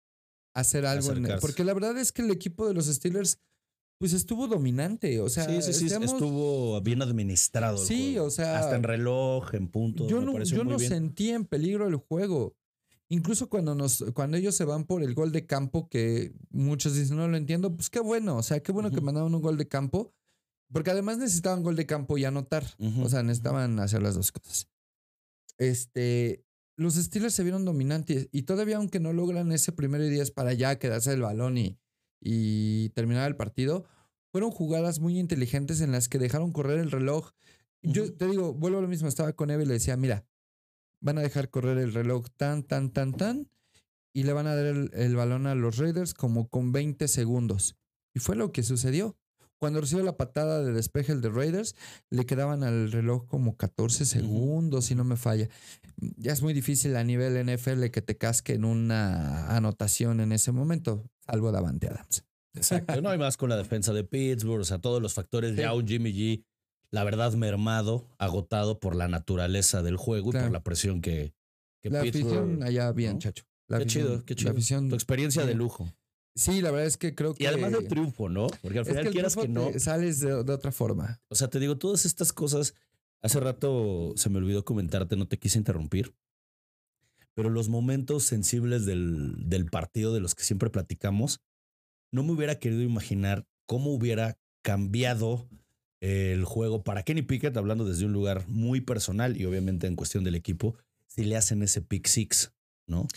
hacer 0.56 0.86
algo. 0.86 1.08
en- 1.12 1.18
Acercarse. 1.26 1.42
porque 1.42 1.64
la 1.64 1.74
verdad 1.74 1.98
es 1.98 2.12
que 2.12 2.22
el 2.24 2.32
equipo 2.32 2.68
de 2.68 2.74
los 2.74 2.86
Steelers, 2.88 3.40
pues 4.00 4.14
estuvo 4.14 4.48
dominante. 4.48 5.20
O 5.22 5.30
sea, 5.30 5.46
sí, 5.46 5.62
sí, 5.62 5.74
sí. 5.74 5.86
estamos- 5.88 6.12
Estuvo 6.14 6.80
bien 6.82 7.02
administrado. 7.02 7.82
el 7.82 7.88
Sí, 7.88 8.12
juego. 8.14 8.28
o 8.28 8.32
sea, 8.32 8.60
Hasta 8.60 8.76
en 8.76 8.84
reloj, 8.84 9.54
en 9.54 9.68
punto. 9.70 10.08
yo 10.08 10.20
me 10.20 10.26
no, 10.26 10.34
pareció 10.34 10.58
yo 10.58 10.64
muy 10.64 10.74
no 10.74 10.80
bien. 10.80 10.90
sentí 10.92 11.30
en 11.32 11.46
peligro 11.46 11.88
el 11.88 11.96
juego. 11.96 12.56
Incluso 13.10 13.48
cuando 13.50 13.74
nos, 13.74 14.04
cuando 14.14 14.36
ellos 14.38 14.56
se 14.56 14.66
van 14.66 14.84
por 14.86 15.02
el 15.02 15.14
gol 15.14 15.32
de 15.32 15.46
campo, 15.46 15.88
que 15.90 16.34
muchos 16.50 16.94
dicen, 16.96 17.16
no 17.18 17.28
lo 17.28 17.38
entiendo, 17.38 17.74
pues 17.76 17.90
qué 17.90 18.00
bueno. 18.02 18.36
O 18.38 18.44
sea, 18.44 18.60
qué 18.62 18.72
bueno 18.72 18.92
que 18.92 19.00
mandaron 19.02 19.34
un 19.34 19.42
gol 19.42 19.58
de 19.58 19.68
campo. 19.68 20.14
Porque 20.74 20.92
además 20.92 21.18
necesitaban 21.18 21.64
gol 21.64 21.78
de 21.78 21.86
campo 21.86 22.18
y 22.18 22.26
anotar. 22.26 22.66
O 23.02 23.08
sea, 23.08 23.24
necesitaban 23.24 23.80
hacer 23.80 24.02
las 24.04 24.16
dos 24.16 24.32
cosas. 24.34 24.68
Este, 25.58 26.44
los 26.76 26.96
Steelers 26.96 27.34
se 27.34 27.44
vieron 27.44 27.66
dominantes 27.66 28.30
y 28.32 28.44
todavía 28.44 28.78
aunque 28.78 29.00
no 29.00 29.14
logran 29.14 29.52
ese 29.52 29.72
primero 29.72 30.06
y 30.06 30.10
diez 30.10 30.32
para 30.32 30.54
ya 30.54 30.78
quedarse 30.78 31.14
el 31.14 31.22
balón 31.22 31.58
y, 31.58 31.80
y 32.22 32.90
terminar 32.90 33.28
el 33.28 33.36
partido, 33.36 33.86
fueron 34.32 34.52
jugadas 34.52 35.00
muy 35.00 35.20
inteligentes 35.20 35.82
en 35.82 35.92
las 35.92 36.10
que 36.10 36.20
dejaron 36.20 36.52
correr 36.52 36.80
el 36.80 36.92
reloj. 36.92 37.32
Yo 37.82 38.14
te 38.14 38.28
digo, 38.28 38.54
vuelvo 38.54 38.80
a 38.80 38.82
lo 38.82 38.88
mismo, 38.88 39.08
estaba 39.08 39.34
con 39.34 39.50
Eve 39.50 39.64
y 39.64 39.68
le 39.68 39.74
decía, 39.74 39.98
mira, 39.98 40.26
van 41.02 41.18
a 41.18 41.22
dejar 41.22 41.50
correr 41.50 41.78
el 41.78 41.94
reloj 41.94 42.28
tan, 42.36 42.64
tan, 42.64 42.92
tan, 42.92 43.14
tan 43.14 43.50
y 44.14 44.24
le 44.24 44.34
van 44.34 44.48
a 44.48 44.56
dar 44.56 44.66
el, 44.66 44.90
el 44.94 45.16
balón 45.16 45.48
a 45.48 45.56
los 45.56 45.78
Raiders 45.78 46.14
como 46.14 46.50
con 46.50 46.72
20 46.72 47.08
segundos. 47.08 47.78
Y 48.16 48.20
fue 48.20 48.36
lo 48.36 48.52
que 48.52 48.64
sucedió. 48.64 49.16
Cuando 49.60 49.82
recibe 49.82 50.04
la 50.04 50.18
patada 50.18 50.64
de 50.64 50.72
despeje 50.72 51.12
el 51.14 51.22
de 51.22 51.30
Raiders, 51.30 51.76
le 52.12 52.26
quedaban 52.26 52.64
al 52.64 52.92
reloj 52.92 53.26
como 53.28 53.58
14 53.58 54.06
segundos, 54.06 54.86
si 54.86 54.96
no 54.96 55.04
me 55.04 55.16
falla. 55.18 55.50
Ya 56.18 56.32
es 56.34 56.42
muy 56.44 56.54
difícil 56.54 56.96
a 56.96 57.04
nivel 57.04 57.38
NFL 57.44 57.86
que 57.90 58.02
te 58.04 58.18
casque 58.18 58.54
en 58.54 58.66
una 58.66 59.56
anotación 59.56 60.20
en 60.20 60.32
ese 60.32 60.52
momento, 60.52 61.04
salvo 61.26 61.52
Davante 61.52 61.88
Adams. 61.88 62.24
Exacto. 62.54 63.02
No 63.02 63.10
hay 63.10 63.18
más 63.18 63.36
con 63.38 63.50
la 63.50 63.58
defensa 63.58 63.94
de 63.94 64.04
Pittsburgh, 64.04 64.62
o 64.62 64.66
sea, 64.66 64.80
todos 64.80 65.02
los 65.02 65.14
factores. 65.14 65.52
Sí. 65.56 65.62
Ya 65.62 65.74
un 65.74 65.88
Jimmy 65.88 66.12
G, 66.14 66.44
la 66.92 67.04
verdad, 67.04 67.34
mermado, 67.34 68.08
agotado 68.20 68.80
por 68.80 68.96
la 68.96 69.08
naturaleza 69.08 69.82
del 69.82 69.98
juego 69.98 70.30
y 70.30 70.34
por 70.34 70.52
la 70.52 70.64
presión 70.64 71.02
que, 71.02 71.34
que 71.82 71.90
la 71.90 72.02
Pittsburgh. 72.02 72.28
afición 72.38 72.64
allá 72.64 72.92
bien, 72.92 73.14
¿no? 73.14 73.20
chacho. 73.20 73.44
La 73.68 73.78
Qué 73.80 73.84
afición- 73.86 74.06
chido, 74.08 74.26
qué 74.26 74.34
la 74.34 74.38
chido. 74.40 74.52
afición- 74.52 74.90
Tu 74.90 74.96
experiencia 74.96 75.46
de 75.46 75.56
lujo. 75.56 75.92
Sí, 76.38 76.62
la 76.62 76.72
verdad 76.72 76.88
es 76.88 76.98
que 76.98 77.14
creo 77.16 77.34
que... 77.34 77.44
Y 77.44 77.48
además 77.48 77.72
del 77.72 77.88
triunfo, 77.88 78.30
¿no? 78.30 78.48
Porque 78.62 78.80
al 78.80 78.84
es 78.84 78.90
final 78.90 79.04
que 79.04 79.12
quieras 79.12 79.36
que 79.36 79.48
no. 79.48 79.72
sales 79.80 80.20
de, 80.20 80.44
de 80.44 80.54
otra 80.54 80.72
forma. 80.72 81.20
O 81.30 81.36
sea, 81.36 81.50
te 81.50 81.60
digo, 81.60 81.78
todas 81.78 82.06
estas 82.06 82.32
cosas. 82.32 82.74
Hace 83.22 83.40
rato 83.40 84.14
se 84.16 84.30
me 84.30 84.38
olvidó 84.38 84.64
comentarte, 84.64 85.16
no 85.16 85.28
te 85.28 85.40
quise 85.40 85.58
interrumpir. 85.58 86.14
Pero 87.34 87.50
los 87.50 87.68
momentos 87.70 88.24
sensibles 88.24 88.86
del, 88.86 89.50
del 89.50 89.66
partido 89.66 90.14
de 90.14 90.20
los 90.20 90.36
que 90.36 90.44
siempre 90.44 90.70
platicamos, 90.70 91.42
no 92.12 92.24
me 92.24 92.32
hubiera 92.32 92.60
querido 92.60 92.82
imaginar 92.82 93.46
cómo 93.66 93.92
hubiera 93.92 94.38
cambiado 94.64 95.48
el 96.00 96.46
juego 96.46 96.84
para 96.84 97.04
Kenny 97.04 97.24
Pickett, 97.24 97.58
hablando 97.58 97.86
desde 97.86 98.06
un 98.06 98.14
lugar 98.14 98.48
muy 98.48 98.82
personal 98.82 99.40
y 99.40 99.46
obviamente 99.46 99.88
en 99.88 99.96
cuestión 99.96 100.24
del 100.24 100.36
equipo, 100.36 100.76
si 101.08 101.24
le 101.24 101.36
hacen 101.36 101.64
ese 101.64 101.82
pick 101.82 102.06
six, 102.08 102.54
¿no? 102.88 103.08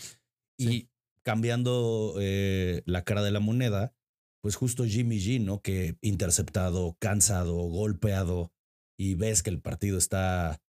Y 0.57 0.67
Sí. 0.67 0.90
Cambiando 1.23 2.15
eh, 2.19 2.81
la 2.85 3.03
cara 3.03 3.23
de 3.23 3.31
la 3.31 3.39
moneda, 3.39 3.93
pues 4.41 4.55
justo 4.55 4.85
Jimmy 4.85 5.19
G, 5.19 5.39
¿no? 5.39 5.61
Que 5.61 5.97
interceptado, 6.01 6.97
cansado, 6.99 7.55
golpeado 7.55 8.51
y 8.97 9.15
ves 9.15 9.43
que 9.43 9.49
el 9.49 9.61
partido 9.61 9.97
está 9.97 10.61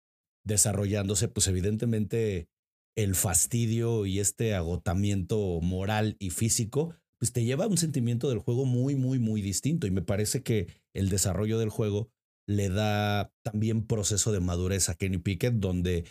desarrollándose, 0.45 1.27
pues 1.27 1.47
evidentemente 1.47 2.49
el 2.97 3.15
fastidio 3.15 4.05
y 4.05 4.19
este 4.19 4.53
agotamiento 4.53 5.59
moral 5.61 6.17
y 6.19 6.31
físico, 6.31 6.95
pues 7.19 7.31
te 7.31 7.43
lleva 7.43 7.65
a 7.65 7.67
un 7.67 7.77
sentimiento 7.77 8.29
del 8.29 8.39
juego 8.39 8.65
muy, 8.65 8.95
muy, 8.95 9.19
muy 9.19 9.41
distinto. 9.41 9.87
Y 9.87 9.91
me 9.91 10.01
parece 10.01 10.43
que 10.43 10.67
el 10.93 11.09
desarrollo 11.09 11.59
del 11.59 11.69
juego 11.69 12.09
le 12.47 12.69
da 12.69 13.31
también 13.43 13.85
proceso 13.85 14.31
de 14.31 14.39
madurez 14.39 14.89
a 14.89 14.95
Kenny 14.95 15.19
Pickett, 15.19 15.53
donde 15.55 16.05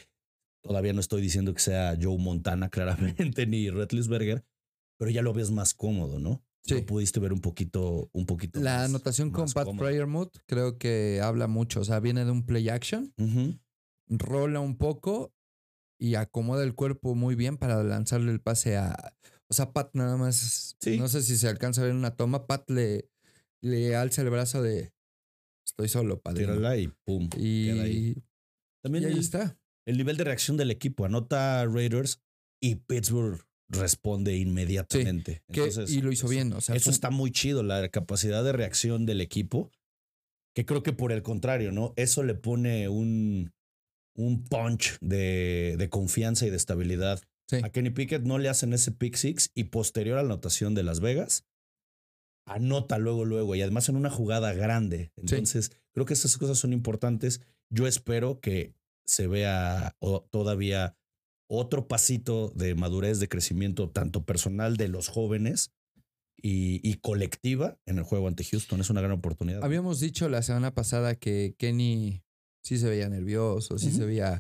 todavía 0.63 0.93
no 0.93 1.01
estoy 1.01 1.23
diciendo 1.23 1.53
que 1.55 1.61
sea 1.61 1.97
Joe 2.01 2.19
Montana 2.19 2.69
claramente, 2.71 3.47
ni 3.47 3.71
Retlisberger, 3.71 4.45
pero 4.99 5.11
ya 5.11 5.23
lo 5.23 5.33
ves 5.33 5.51
más 5.51 5.75
cómodo, 5.75 6.19
¿no? 6.19 6.45
Sí. 6.63 6.75
Lo 6.75 6.85
pudiste 6.87 7.21
ver 7.21 7.33
un 7.33 7.41
poquito, 7.41 8.11
un 8.13 8.27
poquito 8.27 8.61
La 8.61 8.77
más- 8.79 8.91
anotación 8.91 9.31
con 9.31 9.51
Pat. 9.51 9.67
Fryermuth 9.79 10.37
creo 10.47 10.77
que 10.79 11.21
habla 11.23 11.47
mucho. 11.47 11.81
O 11.81 11.85
sea, 11.85 12.01
viene 12.01 12.25
de 12.27 12.31
un 12.31 12.45
play 12.45 12.69
action, 12.69 13.15
rola 14.09 14.61
un 14.61 14.77
poco 14.77 15.33
y 15.99 16.15
acomoda 16.17 16.63
el 16.65 16.75
cuerpo 16.75 17.15
muy 17.15 17.35
bien 17.35 17.57
para 17.57 17.83
lanzarle 17.83 18.31
el 18.33 18.41
pase 18.41 18.77
a. 18.77 19.15
O 19.49 19.55
sea, 19.55 19.73
Pat 19.73 19.91
nada 19.95 20.17
más. 20.17 20.77
Sí. 20.81 20.99
No 20.99 21.09
sé 21.09 21.23
si 21.23 21.37
se 21.37 21.49
alcanza 21.49 21.81
a 21.81 21.85
ver 21.85 21.95
una 21.95 22.15
toma. 22.17 22.47
Pat 22.47 22.69
le, 22.71 23.09
le 23.63 23.97
alza 23.97 24.23
el 24.23 24.31
brazo 24.31 24.63
de. 24.63 24.93
Estoy 25.67 25.89
solo, 25.89 26.21
padre. 26.21 26.45
Tírala 26.45 26.77
y 26.77 26.89
pum. 27.05 27.29
queda 27.31 27.83
ahí. 27.85 28.15
Y, 28.17 28.23
También 28.83 29.05
y 29.05 29.07
ahí 29.09 29.13
el, 29.15 29.19
está. 29.19 29.59
El 29.91 29.97
nivel 29.99 30.17
de 30.17 30.25
reacción 30.25 30.57
del 30.57 30.71
equipo. 30.71 31.05
Anota 31.05 31.65
Raiders 31.67 32.21
y 32.63 32.77
Pittsburgh 32.77 33.41
responde 33.69 34.37
inmediatamente. 34.37 35.43
Entonces, 35.49 35.91
y 35.91 36.01
lo 36.01 36.11
hizo 36.13 36.27
eso- 36.27 36.31
bien. 36.31 36.53
O 36.53 36.61
sea, 36.61 36.75
Eso 36.77 36.85
fue- 36.85 36.93
está 36.93 37.11
muy 37.11 37.31
chido, 37.31 37.63
la 37.63 37.89
capacidad 37.89 38.43
de 38.43 38.53
reacción 38.53 39.07
del 39.07 39.21
equipo. 39.21 39.71
Que 40.55 40.65
creo 40.67 40.83
que 40.83 40.93
por 40.93 41.13
el 41.13 41.23
contrario, 41.23 41.71
¿no? 41.71 41.93
Eso 41.97 42.25
le 42.25 42.35
pone 42.35 42.89
un, 42.89 43.53
un 44.17 44.45
punch 44.45 44.99
de, 45.01 45.77
de 45.79 45.89
confianza 45.89 46.47
y 46.47 46.51
de 46.51 46.57
estabilidad. 46.57 47.21
Sí. 47.49 47.57
A 47.63 47.71
Kenny 47.71 47.91
Pickett 47.91 48.23
no 48.25 48.39
le 48.39 48.49
hacen 48.49 48.73
ese 48.73 48.91
pick 48.93 49.15
six 49.15 49.51
y 49.55 49.65
posterior 49.65 50.19
a 50.19 50.23
la 50.23 50.27
anotación 50.31 50.75
de 50.75 50.83
Las 50.83 50.99
Vegas, 51.01 51.45
anota 52.47 52.99
luego, 52.99 53.25
luego 53.25 53.55
y 53.55 53.63
además 53.63 53.89
en 53.89 53.97
una 53.97 54.11
jugada 54.11 54.53
grande. 54.53 55.13
Entonces, 55.17 55.71
creo 55.93 56.05
que 56.07 56.15
esas 56.15 56.37
cosas 56.37 56.59
son 56.59 56.73
importantes. 56.73 57.41
Yo 57.73 57.87
espero 57.87 58.41
que 58.41 58.75
se 59.11 59.27
vea 59.27 59.97
todavía 60.31 60.97
otro 61.49 61.89
pasito 61.89 62.53
de 62.55 62.77
madurez, 62.77 63.19
de 63.19 63.29
crecimiento, 63.29 63.91
tanto 63.91 64.25
personal 64.25 64.77
de 64.77 64.87
los 64.87 65.09
jóvenes 65.09 65.73
y, 66.41 66.81
y 66.89 66.95
colectiva 66.95 67.77
en 67.87 67.99
el 67.99 68.05
juego 68.05 68.29
ante 68.29 68.45
Houston. 68.45 68.81
Es 68.81 68.89
una 68.89 69.01
gran 69.01 69.13
oportunidad. 69.13 69.65
Habíamos 69.65 69.99
dicho 69.99 70.29
la 70.29 70.43
semana 70.43 70.73
pasada 70.73 71.17
que 71.17 71.57
Kenny 71.59 72.23
sí 72.63 72.79
se 72.79 72.89
veía 72.89 73.09
nervioso, 73.09 73.79
sí 73.79 73.91
se 73.91 74.05
veía 74.05 74.39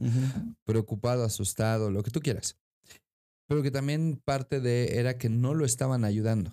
preocupado, 0.64 1.25
asustado, 1.25 1.91
lo 1.91 2.05
que 2.05 2.12
tú 2.12 2.21
quieras. 2.21 2.57
Pero 3.49 3.62
que 3.62 3.73
también 3.73 4.21
parte 4.25 4.61
de 4.61 5.01
era 5.01 5.18
que 5.18 5.29
no 5.29 5.55
lo 5.55 5.64
estaban 5.64 6.05
ayudando. 6.05 6.53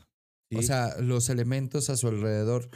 O 0.56 0.64
sea, 0.64 0.96
los 1.00 1.30
elementos 1.30 1.92
a 1.92 1.98
su 1.98 2.08
alrededor, 2.08 2.70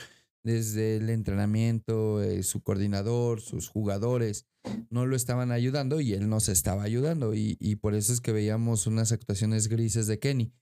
desde 0.43 0.97
el 0.97 1.09
entrenamiento, 1.09 2.21
eh, 2.21 2.43
su 2.43 2.61
coordinador, 2.61 3.41
sus 3.41 3.69
jugadores, 3.69 4.47
no 4.89 5.05
lo 5.05 5.15
estaban 5.15 5.51
ayudando 5.51 6.01
y 6.01 6.13
él 6.13 6.29
no 6.29 6.39
se 6.39 6.51
estaba 6.51 6.83
ayudando. 6.83 7.33
Y, 7.33 7.57
y 7.59 7.75
por 7.77 7.95
eso 7.95 8.13
es 8.13 8.21
que 8.21 8.31
veíamos 8.31 8.87
unas 8.87 9.11
actuaciones 9.11 9.67
grises 9.67 10.07
de 10.07 10.19
Kenny. 10.19 10.53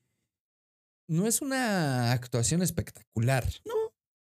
No 1.08 1.26
es 1.26 1.42
una 1.42 2.12
actuación 2.12 2.62
espectacular. 2.62 3.46
No. 3.66 3.74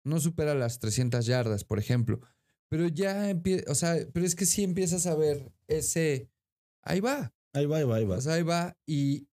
No 0.04 0.20
supera 0.20 0.54
las 0.54 0.78
300 0.78 1.26
yardas, 1.26 1.64
por 1.64 1.78
ejemplo. 1.78 2.20
Pero 2.68 2.88
ya 2.88 3.28
empieza, 3.30 3.70
o 3.70 3.74
sea, 3.74 3.96
pero 4.12 4.24
es 4.24 4.34
que 4.34 4.46
sí 4.46 4.62
empiezas 4.62 5.06
a 5.06 5.14
ver 5.16 5.52
ese, 5.66 6.30
ahí 6.82 7.00
va, 7.00 7.32
Ahí 7.56 7.64
va, 7.64 7.78
ahí 7.78 7.84
va, 7.84 7.96
ahí 7.96 8.04
va. 8.04 8.16
o 8.18 8.20
sea, 8.20 8.34
ahí 8.34 8.42
va 8.42 8.76
y, 8.86 9.30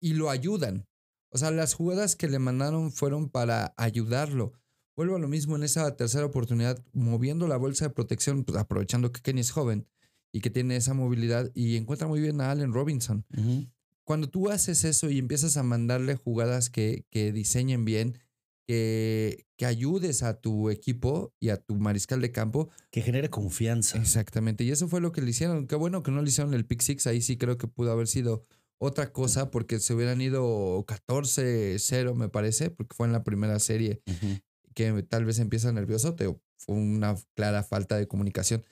y 0.00 0.14
lo 0.14 0.30
ayudan. 0.30 0.88
O 1.30 1.36
sea, 1.36 1.50
las 1.50 1.74
jugadas 1.74 2.16
que 2.16 2.26
le 2.26 2.38
mandaron 2.38 2.90
fueron 2.90 3.28
para 3.28 3.74
ayudarlo. 3.76 4.54
Vuelvo 4.96 5.16
a 5.16 5.18
lo 5.18 5.28
mismo 5.28 5.56
en 5.56 5.62
esa 5.62 5.94
tercera 5.94 6.24
oportunidad, 6.24 6.82
moviendo 6.94 7.46
la 7.46 7.58
bolsa 7.58 7.86
de 7.86 7.90
protección, 7.90 8.44
pues, 8.44 8.58
aprovechando 8.58 9.12
que 9.12 9.20
Kenny 9.20 9.42
es 9.42 9.50
joven 9.50 9.86
y 10.32 10.40
que 10.40 10.48
tiene 10.48 10.76
esa 10.76 10.94
movilidad 10.94 11.50
y 11.54 11.76
encuentra 11.76 12.08
muy 12.08 12.20
bien 12.20 12.40
a 12.40 12.50
Allen 12.50 12.72
Robinson. 12.72 13.26
Ujú. 13.36 13.66
Cuando 14.04 14.30
tú 14.30 14.50
haces 14.50 14.84
eso 14.84 15.10
y 15.10 15.18
empiezas 15.18 15.56
a 15.58 15.62
mandarle 15.62 16.16
jugadas 16.16 16.70
que, 16.70 17.04
que 17.10 17.32
diseñen 17.32 17.84
bien, 17.84 18.18
que, 18.66 19.46
que 19.56 19.66
ayudes 19.66 20.22
a 20.22 20.40
tu 20.40 20.70
equipo 20.70 21.34
y 21.40 21.50
a 21.50 21.56
tu 21.56 21.76
mariscal 21.76 22.20
de 22.20 22.32
campo, 22.32 22.70
Que 22.90 23.02
genere 23.02 23.28
confianza. 23.28 23.98
Exactamente, 23.98 24.64
y 24.64 24.70
eso 24.70 24.88
fue 24.88 25.00
lo 25.00 25.12
que 25.12 25.20
le 25.20 25.30
hicieron. 25.30 25.66
Qué 25.66 25.76
bueno 25.76 26.02
que 26.02 26.10
no 26.10 26.22
le 26.22 26.28
hicieron 26.28 26.54
el 26.54 26.64
pick 26.64 26.80
six, 26.80 27.06
ahí 27.06 27.20
sí 27.20 27.36
creo 27.36 27.58
que 27.58 27.68
pudo 27.68 27.92
haber 27.92 28.08
sido 28.08 28.44
otra 28.78 29.12
cosa 29.12 29.50
porque 29.50 29.78
se 29.78 29.94
hubieran 29.94 30.20
ido 30.20 30.84
14-0 30.86 32.14
me 32.14 32.28
parece, 32.28 32.70
porque 32.70 32.94
fue 32.94 33.06
en 33.06 33.12
la 33.12 33.24
primera 33.24 33.58
serie 33.58 34.02
Ujú. 34.06 34.38
Que 34.76 35.02
tal 35.02 35.24
vez 35.24 35.38
empieza 35.40 35.72
nervioso, 35.72 36.14
te, 36.14 36.26
fue 36.58 36.74
una 36.76 37.16
clara 37.34 37.62
falta 37.64 37.96
de 37.96 38.06
comunicación. 38.06 38.62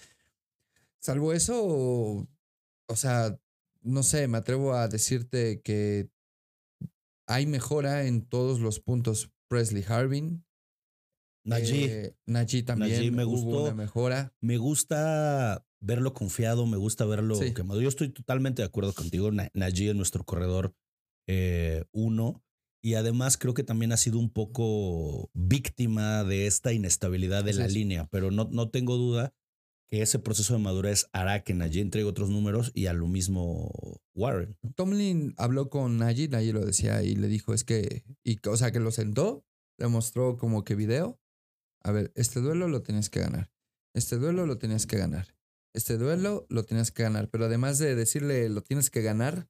Salvo 1.01 1.33
eso, 1.33 1.57
o 2.87 2.97
sea, 2.97 3.39
no 3.83 4.03
sé, 4.03 4.29
me 4.29 4.39
atrevo 4.39 4.75
a 4.75 4.87
decirte 4.89 5.61
que 5.63 6.09
hay 7.27 7.47
mejora 7.47 8.05
en 8.05 8.23
todos 8.27 8.61
los 8.61 8.81
puntos. 8.81 9.31
Presley 9.49 9.85
Harvin, 9.87 10.45
Najee, 11.45 11.85
eh, 12.07 12.17
Najee 12.27 12.63
también, 12.63 12.93
Najee 12.93 13.11
me 13.11 13.25
hubo 13.25 13.33
gustó. 13.43 13.63
una 13.65 13.75
mejora. 13.75 14.35
me 14.41 14.57
gusta 14.59 15.65
verlo 15.81 16.13
confiado, 16.15 16.67
me 16.67 16.77
gusta 16.79 17.05
verlo 17.05 17.35
Sí. 17.35 17.53
quemado. 17.55 17.81
Yo 17.81 17.89
estoy 17.89 18.09
totalmente 18.11 18.63
de 18.63 18.67
acuerdo 18.67 18.93
contigo. 18.95 19.31
Na- 19.31 19.51
Najee 19.55 19.91
es 19.91 19.97
nuestro 19.97 20.25
corredor 20.25 20.75
eh, 21.27 21.85
uno. 21.93 22.43
Y 22.85 22.97
además 22.97 23.39
creo 23.39 23.55
que 23.55 23.65
también 23.65 23.93
ha 23.93 23.97
sido 23.97 24.19
un 24.19 24.29
poco 24.29 25.31
víctima 25.33 26.23
de 26.23 26.47
esta 26.47 26.75
inestabilidad 26.75 27.43
de 27.43 27.53
Así 27.53 27.59
la 27.61 27.65
es. 27.65 27.73
línea, 27.73 28.07
pero 28.11 28.31
no, 28.31 28.47
no 28.53 28.69
tengo 28.69 28.99
duda 28.99 29.33
que 29.89 30.03
ese 30.03 30.19
proceso 30.19 30.53
de 30.53 30.59
madurez 30.59 31.07
hará 31.15 31.43
que 31.45 31.55
Najee 31.55 31.81
entregue 31.81 32.07
otros 32.07 32.29
números 32.29 32.73
y 32.75 32.85
a 32.85 32.93
lo 32.93 33.07
mismo 33.07 33.73
Warren. 34.15 34.59
¿no? 34.61 34.71
Tomlin 34.73 35.33
habló 35.39 35.71
con 35.71 35.97
Najee, 35.97 36.29
Najee 36.29 36.53
lo 36.53 36.63
decía 36.63 37.03
y 37.03 37.15
le 37.15 37.29
dijo, 37.29 37.55
es 37.55 37.65
que, 37.65 38.05
y, 38.23 38.39
o 38.47 38.57
sea, 38.59 38.71
que 38.71 38.81
lo 38.81 38.91
sentó, 38.91 39.47
le 39.79 39.89
mostró 39.89 40.37
como 40.37 40.63
que 40.63 40.75
video. 40.75 41.19
A 41.83 41.91
ver, 41.91 42.13
este 42.17 42.41
duelo 42.41 42.69
lo 42.69 42.83
tienes 42.83 43.09
que 43.09 43.21
ganar. 43.21 43.51
Este 43.95 44.19
duelo 44.19 44.45
lo 44.45 44.59
tenías 44.59 44.87
que 44.87 44.99
ganar. 44.99 45.35
Este 45.73 45.97
duelo 45.97 46.45
lo 46.51 46.65
tenías 46.65 46.91
que 46.91 47.05
ganar. 47.05 47.31
Pero 47.31 47.47
además 47.47 47.79
de 47.79 47.95
decirle 47.95 48.51
lo 48.51 48.63
tienes 48.63 48.91
que 48.91 49.01
ganar, 49.01 49.49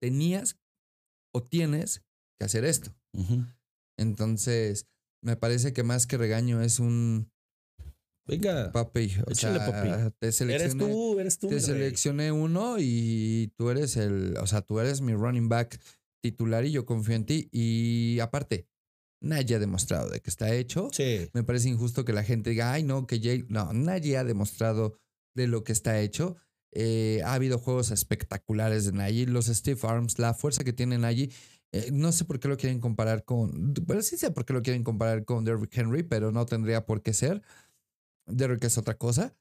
tenías 0.00 0.56
o 1.34 1.42
tienes 1.42 2.02
que 2.38 2.44
hacer 2.44 2.64
esto. 2.64 2.94
Entonces, 3.98 4.86
me 5.22 5.36
parece 5.36 5.72
que 5.72 5.82
más 5.82 6.06
que 6.06 6.16
regaño 6.18 6.62
es 6.62 6.78
un 6.80 7.30
Venga, 8.26 8.70
papi. 8.72 9.12
O 9.26 9.30
Échale, 9.32 9.58
sea, 9.58 9.66
papi. 9.70 10.14
te 10.18 10.26
eres 10.26 10.76
tú, 10.76 11.18
eres 11.18 11.38
tú. 11.38 11.48
te 11.48 11.60
seleccioné 11.60 12.32
uno 12.32 12.76
y 12.78 13.52
tú 13.56 13.70
eres 13.70 13.96
el, 13.96 14.36
o 14.38 14.46
sea, 14.46 14.62
tú 14.62 14.78
eres 14.80 15.00
mi 15.00 15.14
running 15.14 15.48
back 15.48 15.80
titular 16.22 16.64
y 16.64 16.70
yo 16.70 16.86
confío 16.86 17.16
en 17.16 17.26
ti. 17.26 17.48
Y 17.50 18.20
aparte, 18.20 18.68
nadie 19.20 19.56
ha 19.56 19.58
demostrado 19.58 20.08
de 20.08 20.20
que 20.20 20.30
está 20.30 20.54
hecho. 20.54 20.88
Sí. 20.92 21.28
Me 21.32 21.42
parece 21.42 21.68
injusto 21.68 22.04
que 22.04 22.12
la 22.12 22.22
gente 22.22 22.50
diga, 22.50 22.72
ay, 22.72 22.84
no, 22.84 23.06
que 23.06 23.20
Jay. 23.20 23.44
No, 23.48 23.72
nadie 23.72 24.16
ha 24.16 24.24
demostrado 24.24 24.98
de 25.34 25.46
lo 25.48 25.64
que 25.64 25.72
está 25.72 26.00
hecho. 26.00 26.36
Eh, 26.74 27.20
ha 27.24 27.34
habido 27.34 27.58
juegos 27.58 27.90
espectaculares 27.90 28.86
de 28.86 28.92
Nagy, 28.92 29.26
los 29.26 29.46
Steve 29.46 29.80
Arms, 29.82 30.18
la 30.18 30.32
fuerza 30.32 30.64
que 30.64 30.72
tiene 30.72 30.96
Nagy. 30.96 31.30
Eh, 31.72 31.90
no 31.92 32.12
sé 32.12 32.24
por 32.24 32.38
qué 32.38 32.48
lo 32.48 32.56
quieren 32.56 32.80
comparar 32.80 33.24
con. 33.24 33.74
Bueno, 33.86 34.02
sí 34.02 34.16
sé 34.18 34.30
por 34.30 34.44
qué 34.44 34.52
lo 34.52 34.62
quieren 34.62 34.84
comparar 34.84 35.24
con 35.24 35.44
Derrick 35.44 35.76
Henry, 35.76 36.02
pero 36.02 36.30
no 36.30 36.46
tendría 36.46 36.86
por 36.86 37.02
qué 37.02 37.14
ser. 37.14 37.42
Derrick 38.26 38.64
es 38.64 38.78
otra 38.78 38.96
cosa. 38.98 39.34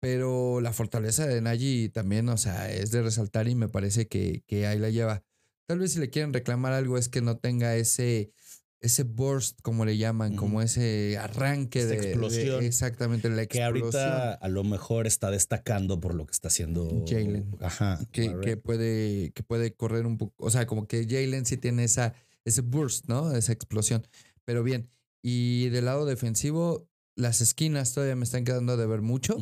Pero 0.00 0.60
la 0.60 0.72
fortaleza 0.72 1.26
de 1.26 1.40
Nagy 1.40 1.88
también, 1.90 2.28
o 2.28 2.36
sea, 2.36 2.70
es 2.72 2.92
de 2.92 3.02
resaltar 3.02 3.48
y 3.48 3.54
me 3.56 3.68
parece 3.68 4.06
que, 4.08 4.44
que 4.46 4.66
ahí 4.66 4.78
la 4.78 4.90
lleva. 4.90 5.24
Tal 5.66 5.80
vez 5.80 5.92
si 5.92 6.00
le 6.00 6.10
quieren 6.10 6.32
reclamar 6.32 6.72
algo 6.72 6.98
es 6.98 7.08
que 7.08 7.20
no 7.20 7.38
tenga 7.38 7.74
ese, 7.76 8.32
ese 8.80 9.02
burst, 9.02 9.60
como 9.62 9.84
le 9.84 9.96
llaman, 9.96 10.36
como 10.36 10.62
ese 10.62 11.18
arranque 11.18 11.80
Esta 11.80 11.94
de, 11.94 12.00
de- 12.00 12.08
explosión. 12.10 12.64
exactamente, 12.64 13.28
la 13.28 13.46
Que 13.46 13.58
explosión. 13.58 14.02
ahorita 14.02 14.34
a 14.34 14.48
lo 14.48 14.62
mejor 14.64 15.06
está 15.06 15.30
destacando 15.30 15.98
por 16.00 16.14
lo 16.14 16.26
que 16.26 16.32
está 16.32 16.48
haciendo 16.48 17.04
Jalen. 17.08 17.56
Ajá. 17.60 17.98
que, 18.12 18.36
que 18.40 18.56
puede, 18.56 19.32
que 19.32 19.42
puede 19.42 19.74
correr 19.74 20.06
un 20.06 20.16
poco. 20.18 20.32
O 20.38 20.50
sea, 20.50 20.66
como 20.66 20.86
que 20.86 21.06
Jalen 21.08 21.44
sí 21.44 21.56
tiene 21.56 21.84
esa, 21.84 22.14
ese 22.44 22.60
burst, 22.60 23.06
¿no? 23.08 23.32
Esa 23.34 23.52
explosión. 23.52 24.06
Pero 24.44 24.62
bien. 24.62 24.88
Y 25.22 25.68
del 25.70 25.86
lado 25.86 26.06
defensivo, 26.06 26.88
las 27.16 27.40
esquinas 27.40 27.92
todavía 27.92 28.14
me 28.14 28.22
están 28.24 28.44
quedando 28.44 28.76
de 28.76 28.86
ver 28.86 29.02
mucho. 29.02 29.36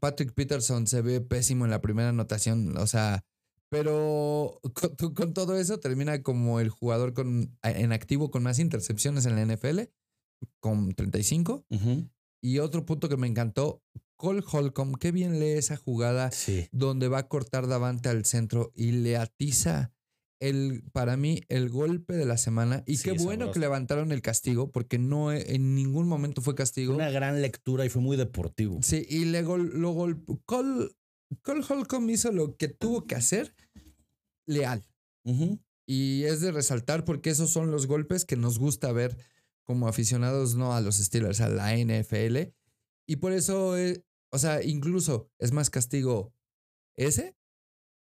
Patrick 0.00 0.32
Peterson 0.32 0.86
se 0.86 1.02
ve 1.02 1.20
pésimo 1.20 1.66
en 1.66 1.70
la 1.70 1.82
primera 1.82 2.08
anotación. 2.08 2.76
O 2.78 2.86
sea, 2.86 3.22
pero 3.70 4.60
con, 4.96 5.14
con 5.14 5.34
todo 5.34 5.56
eso 5.58 5.78
termina 5.78 6.22
como 6.22 6.60
el 6.60 6.68
jugador 6.70 7.12
con, 7.14 7.56
en 7.62 7.92
activo 7.92 8.30
con 8.30 8.42
más 8.42 8.58
intercepciones 8.58 9.26
en 9.26 9.36
la 9.36 9.42
NFL, 9.54 9.80
con 10.60 10.92
35. 10.92 11.64
Ujú. 11.70 12.08
Y 12.42 12.58
otro 12.58 12.84
punto 12.84 13.08
que 13.08 13.16
me 13.16 13.26
encantó, 13.26 13.82
Cole 14.16 14.42
Holcomb, 14.50 14.96
qué 14.98 15.12
bien 15.12 15.40
lee 15.40 15.52
esa 15.58 15.76
jugada 15.76 16.30
Sí. 16.30 16.68
donde 16.72 17.08
va 17.08 17.18
a 17.18 17.28
cortar 17.28 17.66
Davante 17.66 18.08
al 18.10 18.24
centro 18.26 18.70
y 18.74 18.92
le 18.92 19.16
atiza 19.16 19.92
el, 20.40 20.82
para 20.92 21.16
mí, 21.16 21.40
el 21.48 21.70
golpe 21.70 22.12
de 22.14 22.26
la 22.26 22.36
semana. 22.36 22.82
Y 22.86 22.98
Sí, 22.98 23.04
qué 23.04 23.12
bueno 23.12 23.44
sabroso. 23.46 23.52
que 23.52 23.60
levantaron 23.60 24.12
el 24.12 24.20
castigo, 24.20 24.70
porque 24.70 24.98
no 24.98 25.32
en 25.32 25.74
ningún 25.74 26.06
momento 26.06 26.42
fue 26.42 26.54
castigo. 26.54 26.94
Una 26.94 27.10
gran 27.10 27.40
lectura 27.40 27.86
y 27.86 27.88
fue 27.88 28.02
muy 28.02 28.16
deportivo. 28.18 28.78
Sí, 28.82 29.06
y 29.08 29.24
le 29.24 29.42
gol, 29.42 29.70
lo 29.80 29.92
gol, 29.92 30.22
Cole, 30.44 30.90
Cole 31.42 31.64
Holcomb 31.68 32.08
hizo 32.10 32.32
lo 32.32 32.56
que 32.56 32.68
tuvo 32.68 33.06
que 33.06 33.14
hacer 33.14 33.54
leal. 34.46 34.86
Y 35.86 36.24
es 36.24 36.40
de 36.40 36.52
resaltar 36.52 37.04
porque 37.04 37.30
esos 37.30 37.50
son 37.50 37.70
los 37.70 37.86
golpes 37.86 38.24
que 38.24 38.36
nos 38.36 38.58
gusta 38.58 38.92
ver 38.92 39.16
como 39.64 39.88
aficionados, 39.88 40.54
no 40.54 40.74
a 40.74 40.80
los 40.80 40.96
Steelers, 40.96 41.40
a 41.40 41.48
la 41.48 41.76
NFL. 41.76 42.52
Y 43.06 43.16
por 43.16 43.32
eso, 43.32 43.76
eh, 43.76 44.04
o 44.30 44.38
sea, 44.38 44.62
incluso 44.62 45.30
es 45.38 45.52
más 45.52 45.70
castigo 45.70 46.34
ese 46.96 47.36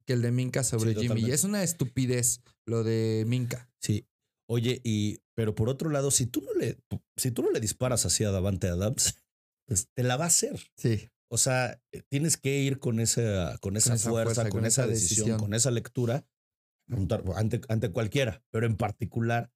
que 0.05 0.13
el 0.13 0.21
de 0.21 0.31
Minka 0.31 0.63
sobre 0.63 0.93
Sí, 0.93 1.01
Jimmy. 1.01 1.21
Y 1.21 1.31
es 1.31 1.43
una 1.43 1.63
estupidez 1.63 2.41
lo 2.65 2.83
de 2.83 3.23
Minka. 3.27 3.69
Sí. 3.79 4.07
Oye, 4.47 4.81
y 4.83 5.19
pero 5.35 5.53
por 5.55 5.69
otro 5.69 5.89
lado, 5.89 6.11
si 6.11 6.25
tú 6.25 6.41
no 6.41 6.53
le, 6.53 6.77
si 7.15 7.31
tú 7.31 7.43
no 7.43 7.51
le 7.51 7.59
disparas 7.59 8.05
así 8.05 8.23
a 8.23 8.31
Davante 8.31 8.67
Adams, 8.67 9.15
pues 9.65 9.87
te 9.93 10.03
la 10.03 10.17
va 10.17 10.25
a 10.25 10.27
hacer. 10.27 10.59
Sí. 10.75 11.09
O 11.31 11.37
sea, 11.37 11.79
eh, 11.91 12.01
tienes 12.09 12.37
que 12.37 12.57
ir 12.59 12.79
con 12.79 12.99
esa, 12.99 13.57
con 13.59 13.77
esa, 13.77 13.93
esa 13.93 14.09
fuerza, 14.09 14.33
fuerza, 14.33 14.49
con, 14.49 14.59
con 14.61 14.65
esa 14.65 14.83
esa 14.83 14.91
decisión, 14.91 15.25
decisión. 15.27 15.39
con 15.39 15.53
esa 15.53 15.71
lectura 15.71 16.25
ante, 17.35 17.61
ante, 17.69 17.91
cualquiera, 17.91 18.43
pero 18.51 18.65
en 18.65 18.75
particular 18.75 19.51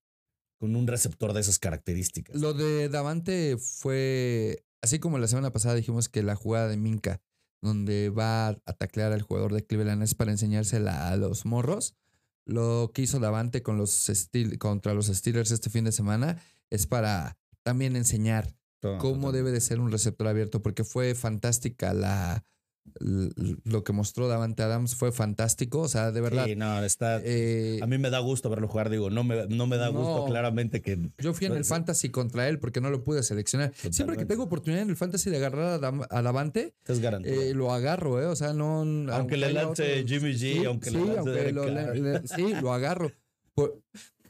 con 0.59 0.75
un 0.75 0.87
receptor 0.87 1.33
de 1.33 1.41
esas 1.41 1.59
características. 1.59 2.35
Lo 2.35 2.53
de 2.53 2.89
Davante 2.89 3.57
fue, 3.57 4.63
así 4.81 4.99
como 4.99 5.17
la 5.17 5.27
semana 5.27 5.51
pasada 5.51 5.75
dijimos 5.75 6.09
que 6.09 6.23
la 6.23 6.35
jugada 6.35 6.67
de 6.67 6.77
Minka, 6.77 7.21
donde 7.61 8.09
va 8.09 8.49
a 8.49 8.73
taclear 8.77 9.11
al 9.11 9.21
jugador 9.23 9.53
de 9.53 9.65
Cleveland 9.65 10.03
es 10.03 10.15
para 10.15 10.31
enseñársela 10.31 11.09
a 11.09 11.17
los 11.17 11.45
morros. 11.45 11.95
Lo 12.45 12.91
que 12.93 13.01
hizo 13.01 13.19
Davante 13.19 13.63
con 13.63 13.77
los 13.77 14.09
Steel- 14.09 14.57
contra 14.57 14.93
los 14.93 15.07
Steelers 15.07 15.51
este 15.51 15.69
fin 15.69 15.85
de 15.85 15.91
semana 15.91 16.41
es 16.69 16.87
para 16.87 17.37
también 17.63 17.95
enseñar 17.95 18.53
Todo- 18.83 18.97
cómo 18.97 19.13
totalmente. 19.13 19.37
debe 19.37 19.51
de 19.51 19.61
ser 19.61 19.79
un 19.79 19.91
receptor 19.91 20.27
abierto, 20.27 20.61
porque 20.61 20.83
fue 20.83 21.15
fantástica 21.15 21.93
la 21.93 22.43
lo 22.99 23.83
que 23.85 23.93
mostró 23.93 24.27
Davante 24.27 24.61
Adams 24.61 24.95
fue 24.95 25.13
fantástico, 25.13 25.79
o 25.79 25.87
sea, 25.87 26.11
de 26.11 26.19
verdad. 26.19 26.43
Sí, 26.45 26.57
no, 26.57 26.83
está. 26.83 27.21
eh, 27.23 27.79
a 27.81 27.87
mí 27.87 27.97
me 27.97 28.09
da 28.09 28.19
gusto 28.19 28.49
verlo 28.49 28.67
jugar. 28.67 28.89
Digo, 28.89 29.09
no 29.09 29.23
me, 29.23 29.47
no 29.47 29.67
me 29.67 29.77
da 29.77 29.87
gusto 29.87 30.17
No. 30.19 30.25
claramente 30.25 30.81
que. 30.81 30.99
Yo 31.17 31.33
fui 31.33 31.47
en 31.47 31.53
el 31.53 31.63
fantasy 31.63 32.09
contra 32.09 32.49
él 32.49 32.59
porque 32.59 32.81
no 32.81 32.89
lo 32.89 33.01
pude 33.01 33.23
seleccionar. 33.23 33.71
Siempre 33.73 33.93
que 33.93 33.97
Totalmente. 33.99 34.25
tengo 34.25 34.43
oportunidad 34.43 34.81
en 34.83 34.89
el 34.89 34.97
fantasy 34.97 35.29
de 35.29 35.37
agarrar 35.37 35.81
a, 36.09 36.21
Davante, 36.21 36.75
eh, 37.23 37.53
lo 37.55 37.71
agarro, 37.71 38.21
¿eh? 38.21 38.25
O 38.25 38.35
sea, 38.35 38.51
no. 38.51 38.81
aunque 39.13 39.37
le 39.37 39.45
haya 39.45 39.63
lance 39.63 40.01
otros- 40.01 40.09
Jimmy 40.11 40.33
G, 40.33 40.37
Sí, 40.59 40.65
aunque 40.65 40.89
sí, 40.89 40.97
le 40.97 41.05
lance 41.05 41.19
aunque 41.19 41.51
lo, 41.53 41.65
le- 41.69 41.95
le- 42.01 42.27
sí, 42.27 42.53
lo 42.61 42.73
agarro. 42.73 43.13
Por- 43.55 43.81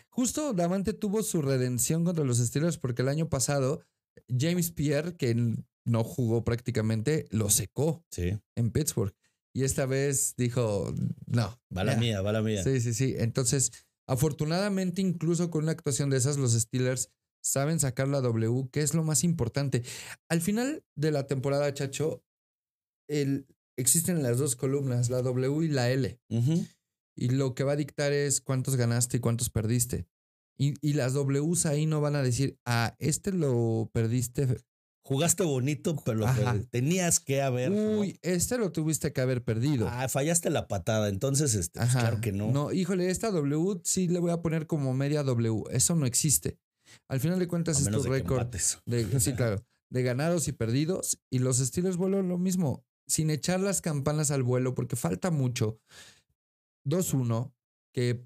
justo 0.09 0.53
Davante 0.53 0.93
tuvo 0.93 1.23
su 1.23 1.41
redención 1.41 2.05
contra 2.05 2.23
los 2.23 2.37
Steelers 2.37 2.77
porque 2.77 3.01
el 3.01 3.09
año 3.09 3.29
pasado 3.29 3.81
James 4.27 4.71
Pierre, 4.71 5.15
que 5.15 5.55
no 5.85 6.03
jugó 6.03 6.43
prácticamente, 6.43 7.27
lo 7.31 7.49
secó 7.49 8.05
Sí, 8.11 8.37
en 8.55 8.71
Pittsburgh. 8.71 9.13
Y 9.55 9.63
esta 9.63 9.85
vez 9.85 10.33
dijo, 10.35 10.93
no. 11.27 11.61
va 11.75 11.83
la 11.83 11.95
mía, 11.95 12.21
va 12.21 12.31
la 12.31 12.41
mía. 12.41 12.63
Sí, 12.63 12.79
sí, 12.81 12.93
sí. 12.93 13.15
Entonces, 13.17 13.71
afortunadamente, 14.07 15.01
incluso 15.01 15.51
con 15.51 15.63
una 15.63 15.73
actuación 15.73 16.09
de 16.09 16.17
esas, 16.17 16.37
los 16.37 16.53
Steelers 16.53 17.11
saben 17.43 17.79
sacar 17.79 18.07
la 18.07 18.21
W, 18.21 18.69
que 18.71 18.81
es 18.81 18.95
lo 18.95 19.03
más 19.03 19.23
importante. 19.23 19.83
Al 20.29 20.41
final 20.41 20.83
de 20.95 21.11
la 21.11 21.27
temporada, 21.27 21.71
Chacho, 21.73 22.23
el, 23.07 23.45
existen 23.77 24.23
las 24.23 24.39
dos 24.39 24.55
columnas, 24.55 25.09
la 25.09 25.21
W 25.21 25.65
y 25.65 25.67
la 25.67 25.91
L. 25.91 26.19
Y 27.15 27.29
lo 27.29 27.53
que 27.53 27.63
va 27.63 27.73
a 27.73 27.77
dictar 27.77 28.11
es 28.11 28.41
cuántos 28.41 28.75
ganaste 28.75 29.17
y 29.17 29.19
cuántos 29.19 29.51
perdiste. 29.51 30.07
Y, 30.57 30.73
y 30.81 30.93
las 30.93 31.13
Ws 31.13 31.65
ahí 31.65 31.85
no 31.85 32.01
van 32.01 32.15
a 32.15 32.23
decir, 32.23 32.57
ah, 32.65 32.95
este 32.99 33.31
lo 33.31 33.89
perdiste. 33.93 34.61
Jugaste 35.05 35.43
bonito, 35.43 35.97
pero 36.05 36.25
pero 36.33 36.63
tenías 36.69 37.19
que 37.19 37.41
haber. 37.41 37.71
Uy, 37.71 38.17
este 38.21 38.57
lo 38.57 38.71
tuviste 38.71 39.11
que 39.11 39.19
haber 39.19 39.43
perdido. 39.43 39.87
Ah, 39.89 40.07
fallaste 40.07 40.49
la 40.49 40.69
patada. 40.69 41.09
Entonces, 41.09 41.55
este, 41.55 41.79
pues, 41.79 41.91
claro 41.91 42.21
que 42.21 42.31
no. 42.31 42.51
No, 42.51 42.71
híjole, 42.71 43.09
esta 43.09 43.29
W 43.31 43.81
sí 43.83 44.07
le 44.07 44.19
voy 44.19 44.31
a 44.31 44.41
poner 44.41 44.65
como 44.65 44.93
media 44.93 45.23
W. 45.23 45.63
Eso 45.71 45.95
no 45.95 46.05
existe. 46.05 46.57
Al 47.09 47.19
final 47.19 47.39
de 47.39 47.47
cuentas 47.47 47.81
es 47.81 47.89
tu 47.89 48.03
récord 48.03 48.47
sí, 49.19 49.33
claro, 49.33 49.65
de 49.89 50.03
ganados 50.03 50.47
y 50.47 50.53
perdidos. 50.53 51.19
Y 51.29 51.39
los 51.39 51.57
Steelers 51.57 51.97
vuelven 51.97 52.29
lo 52.29 52.37
mismo, 52.37 52.85
sin 53.07 53.29
echar 53.29 53.59
las 53.59 53.81
campanas 53.81 54.31
al 54.31 54.43
vuelo, 54.43 54.73
porque 54.73 54.95
falta 54.95 55.31
mucho. 55.31 55.79
2-1, 56.85 57.53
que 57.93 58.25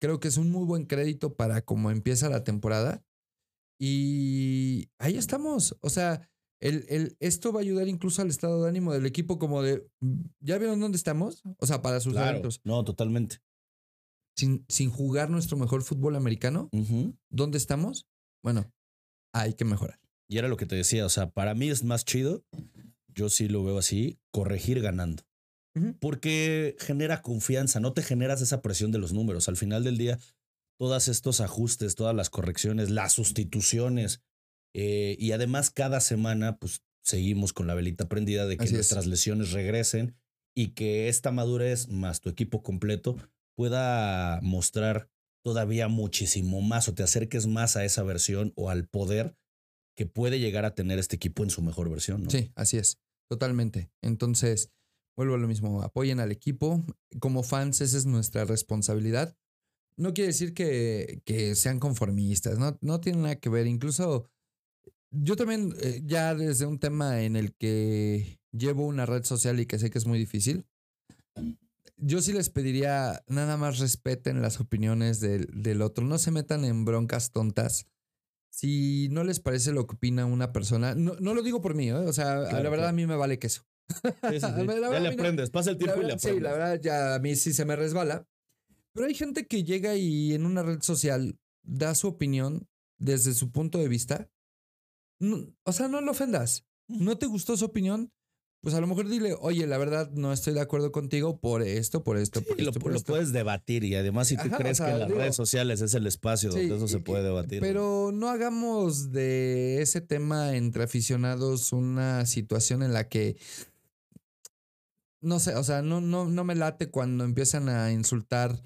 creo 0.00 0.18
que 0.20 0.28
es 0.28 0.36
un 0.36 0.50
muy 0.50 0.64
buen 0.64 0.86
crédito 0.86 1.34
para 1.34 1.62
cómo 1.62 1.90
empieza 1.90 2.28
la 2.28 2.44
temporada. 2.44 3.04
Y 3.78 4.90
ahí 4.98 5.16
estamos. 5.16 5.76
O 5.80 5.88
sea, 5.90 6.28
el, 6.60 6.84
el, 6.88 7.16
esto 7.20 7.52
va 7.52 7.60
a 7.60 7.62
ayudar 7.62 7.88
incluso 7.88 8.20
al 8.20 8.28
estado 8.28 8.62
de 8.62 8.68
ánimo 8.68 8.92
del 8.92 9.06
equipo, 9.06 9.38
como 9.38 9.62
de, 9.62 9.86
¿ya 10.40 10.58
vieron 10.58 10.80
dónde 10.80 10.96
estamos? 10.96 11.42
O 11.58 11.66
sea, 11.66 11.80
para 11.80 12.00
sus 12.00 12.12
Claro. 12.12 12.48
No, 12.64 12.84
totalmente. 12.84 13.38
sin, 14.36 14.64
sin 14.68 14.90
jugar 14.90 15.30
nuestro 15.30 15.56
mejor 15.56 15.82
fútbol 15.82 16.16
americano. 16.16 16.68
¿dónde 17.30 17.58
estamos? 17.58 18.06
Bueno, 18.42 18.70
hay 19.32 19.54
que 19.54 19.64
mejorar. 19.64 19.98
Y 20.28 20.38
era 20.38 20.48
lo 20.48 20.56
que 20.56 20.66
te 20.66 20.76
decía. 20.76 21.06
O 21.06 21.10
sea, 21.10 21.30
para 21.30 21.54
mí 21.54 21.70
es 21.70 21.82
más 21.82 22.04
chido. 22.04 22.44
Yo 23.08 23.28
sí 23.28 23.48
lo 23.48 23.64
veo 23.64 23.78
así, 23.78 24.18
corregir 24.30 24.80
ganando. 24.80 25.24
Porque 26.00 26.76
genera 26.80 27.22
confianza, 27.22 27.80
no 27.80 27.92
te 27.92 28.02
generas 28.02 28.42
esa 28.42 28.60
presión 28.60 28.90
de 28.90 28.98
los 28.98 29.12
números. 29.12 29.48
Al 29.48 29.56
final 29.56 29.84
del 29.84 29.98
día, 29.98 30.18
todos 30.78 31.08
estos 31.08 31.40
ajustes, 31.40 31.94
todas 31.94 32.14
las 32.14 32.28
correcciones, 32.28 32.90
las 32.90 33.12
sustituciones, 33.12 34.20
eh, 34.74 35.16
y 35.18 35.32
además 35.32 35.70
cada 35.70 36.00
semana, 36.00 36.58
pues 36.58 36.82
seguimos 37.04 37.52
con 37.52 37.66
la 37.66 37.74
velita 37.74 38.08
prendida 38.08 38.46
de 38.46 38.56
que 38.56 38.64
Así 38.64 38.72
es. 38.74 38.78
nuestras 38.78 39.06
lesiones 39.06 39.52
regresen 39.52 40.16
y 40.56 40.68
que 40.68 41.08
esta 41.08 41.32
madurez 41.32 41.88
más 41.88 42.20
tu 42.20 42.28
equipo 42.28 42.62
completo 42.62 43.16
pueda 43.56 44.40
mostrar 44.42 45.08
todavía 45.42 45.88
muchísimo 45.88 46.60
más 46.60 46.88
o 46.88 46.94
te 46.94 47.02
acerques 47.02 47.46
más 47.46 47.76
a 47.76 47.84
esa 47.84 48.02
versión 48.02 48.52
o 48.56 48.70
al 48.70 48.86
poder 48.86 49.36
que 49.96 50.06
puede 50.06 50.38
llegar 50.38 50.64
a 50.64 50.74
tener 50.74 50.98
este 50.98 51.16
equipo 51.16 51.42
en 51.42 51.50
su 51.50 51.62
mejor 51.62 51.90
versión. 51.90 52.24
¿no? 52.24 52.30
Sí, 52.30 52.52
así 52.54 52.76
es, 52.76 52.98
totalmente. 53.28 53.90
Entonces, 54.02 54.70
vuelvo 55.16 55.34
a 55.34 55.38
lo 55.38 55.48
mismo, 55.48 55.82
apoyen 55.82 56.20
al 56.20 56.32
equipo. 56.32 56.84
Como 57.18 57.42
fans, 57.42 57.80
esa 57.80 57.98
es 57.98 58.06
nuestra 58.06 58.44
responsabilidad. 58.44 59.36
No 59.96 60.14
quiere 60.14 60.28
decir 60.28 60.54
que, 60.54 61.22
que 61.24 61.54
sean 61.54 61.78
conformistas, 61.78 62.58
no, 62.58 62.78
no 62.80 63.00
tiene 63.00 63.18
nada 63.18 63.36
que 63.36 63.50
ver. 63.50 63.66
Incluso 63.66 64.30
yo 65.10 65.36
también, 65.36 65.74
eh, 65.80 66.02
ya 66.04 66.34
desde 66.34 66.66
un 66.66 66.78
tema 66.78 67.22
en 67.22 67.36
el 67.36 67.54
que 67.54 68.40
llevo 68.52 68.86
una 68.86 69.06
red 69.06 69.24
social 69.24 69.60
y 69.60 69.66
que 69.66 69.78
sé 69.78 69.90
que 69.90 69.98
es 69.98 70.06
muy 70.06 70.18
difícil, 70.18 70.66
yo 71.96 72.22
sí 72.22 72.32
les 72.32 72.48
pediría 72.48 73.22
nada 73.26 73.56
más 73.56 73.78
respeten 73.78 74.40
las 74.40 74.60
opiniones 74.60 75.20
del, 75.20 75.48
del 75.52 75.82
otro, 75.82 76.04
no 76.04 76.18
se 76.18 76.30
metan 76.30 76.64
en 76.64 76.84
broncas 76.84 77.30
tontas. 77.32 77.86
Si 78.50 79.08
no 79.10 79.22
les 79.22 79.38
parece 79.38 79.72
lo 79.72 79.86
que 79.86 79.94
opina 79.94 80.26
una 80.26 80.52
persona, 80.52 80.94
no, 80.94 81.14
no 81.20 81.34
lo 81.34 81.42
digo 81.42 81.60
por 81.60 81.74
mí, 81.74 81.88
¿eh? 81.88 81.94
o 81.94 82.12
sea, 82.12 82.36
la 82.36 82.62
verdad 82.62 82.70
claro. 82.70 82.88
a 82.88 82.92
mí 82.92 83.06
me 83.06 83.16
vale 83.16 83.38
queso. 83.38 83.62
Sí, 83.90 84.40
sí, 84.40 84.40
sí. 84.56 84.66
Verdad, 84.66 84.92
ya 84.92 85.00
le 85.00 85.08
no- 85.08 85.14
aprendes, 85.14 85.50
pasa 85.50 85.70
el 85.70 85.78
tiempo 85.78 85.96
y 85.98 86.02
le 86.02 86.06
verdad, 86.08 86.18
sí, 86.20 86.28
aprendes. 86.28 86.42
la 86.42 86.52
verdad 86.52 86.80
ya 86.82 87.14
a 87.14 87.18
mí 87.18 87.36
sí 87.36 87.52
se 87.52 87.64
me 87.64 87.76
resbala. 87.76 88.26
Pero 88.92 89.06
hay 89.06 89.14
gente 89.14 89.46
que 89.46 89.62
llega 89.64 89.94
y 89.96 90.34
en 90.34 90.44
una 90.46 90.62
red 90.62 90.82
social 90.82 91.38
da 91.62 91.94
su 91.94 92.08
opinión 92.08 92.68
desde 92.98 93.34
su 93.34 93.50
punto 93.52 93.78
de 93.78 93.88
vista. 93.88 94.28
No- 95.20 95.46
o 95.64 95.72
sea, 95.72 95.88
no 95.88 96.00
lo 96.00 96.10
ofendas. 96.12 96.64
¿No 96.88 97.18
te 97.18 97.26
gustó 97.26 97.56
su 97.56 97.64
opinión? 97.66 98.10
Pues 98.62 98.74
a 98.74 98.80
lo 98.82 98.86
mejor 98.86 99.08
dile, 99.08 99.34
oye, 99.40 99.66
la 99.66 99.78
verdad 99.78 100.10
no 100.10 100.34
estoy 100.34 100.52
de 100.52 100.60
acuerdo 100.60 100.92
contigo 100.92 101.40
por 101.40 101.62
esto, 101.62 102.04
por 102.04 102.18
esto, 102.18 102.42
por 102.42 102.56
Sí, 102.58 102.62
lo, 102.62 102.70
esto, 102.70 102.80
por 102.80 102.90
lo 102.92 102.98
esto". 102.98 103.12
puedes 103.12 103.32
debatir 103.32 103.84
y 103.84 103.94
además 103.94 104.28
si 104.28 104.36
tú 104.36 104.42
Ajá, 104.48 104.56
o 104.56 104.58
crees 104.58 104.76
sea, 104.76 104.86
que 104.86 104.92
en 104.92 104.98
las 104.98 105.08
digo, 105.08 105.20
redes 105.20 105.34
sociales 105.36 105.80
es 105.80 105.94
el 105.94 106.06
espacio 106.06 106.50
donde 106.50 106.76
eso 106.76 106.86
se 106.86 106.98
puede 106.98 107.22
debatir. 107.22 107.60
Pero 107.60 108.10
no 108.12 108.28
hagamos 108.28 109.12
de 109.12 109.80
ese 109.80 110.02
tema 110.02 110.56
entre 110.56 110.82
aficionados 110.84 111.72
una 111.72 112.26
situación 112.26 112.82
en 112.82 112.92
la 112.92 113.08
que 113.08 113.38
no 115.20 115.38
sé, 115.38 115.54
o 115.54 115.64
sea, 115.64 115.82
no, 115.82 116.00
no, 116.00 116.26
no 116.28 116.44
me 116.44 116.54
late 116.54 116.90
cuando 116.90 117.24
empiezan 117.24 117.68
a 117.68 117.92
insultar 117.92 118.62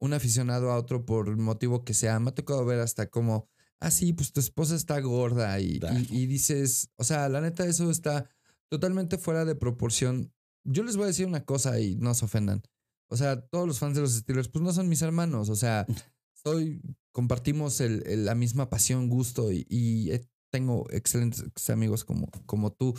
un 0.00 0.12
aficionado 0.12 0.70
a 0.70 0.76
otro 0.76 1.04
por 1.06 1.28
el 1.28 1.36
motivo 1.36 1.84
que 1.84 1.94
sea. 1.94 2.18
Me 2.20 2.30
ha 2.30 2.34
tocado 2.34 2.64
ver 2.64 2.80
hasta 2.80 3.08
como, 3.08 3.48
ah, 3.80 3.90
sí, 3.90 4.12
pues 4.12 4.32
tu 4.32 4.40
esposa 4.40 4.74
está 4.76 5.00
gorda 5.00 5.58
y, 5.60 5.80
y, 6.10 6.22
y 6.22 6.26
dices, 6.26 6.90
o 6.96 7.04
sea, 7.04 7.28
la 7.28 7.40
neta, 7.40 7.64
eso 7.66 7.90
está 7.90 8.28
totalmente 8.68 9.18
fuera 9.18 9.44
de 9.44 9.54
proporción. 9.54 10.32
Yo 10.64 10.82
les 10.82 10.96
voy 10.96 11.04
a 11.04 11.08
decir 11.08 11.26
una 11.26 11.44
cosa 11.44 11.78
y 11.80 11.94
no 11.96 12.12
se 12.14 12.24
ofendan. 12.24 12.62
O 13.08 13.16
sea, 13.16 13.40
todos 13.46 13.66
los 13.66 13.78
fans 13.78 13.94
de 13.94 14.00
los 14.02 14.12
Steelers, 14.14 14.48
pues 14.48 14.62
no 14.64 14.72
son 14.72 14.88
mis 14.88 15.02
hermanos. 15.02 15.48
O 15.48 15.56
sea, 15.56 15.86
soy, 16.34 16.82
compartimos 17.12 17.80
el, 17.80 18.02
el- 18.06 18.24
la 18.24 18.34
misma 18.34 18.68
pasión, 18.68 19.08
gusto 19.08 19.52
y, 19.52 19.66
y 19.68 20.10
he- 20.10 20.28
tengo 20.50 20.86
excelentes 20.90 21.70
amigos 21.70 22.04
como, 22.04 22.28
como 22.46 22.72
tú 22.72 22.94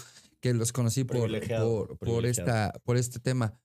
que 0.46 0.54
los 0.54 0.72
conocí 0.72 1.04
por, 1.06 1.28
por, 1.58 1.98
por, 1.98 2.26
esta, 2.28 2.72
por 2.84 2.98
este 2.98 3.20
tema. 3.20 3.60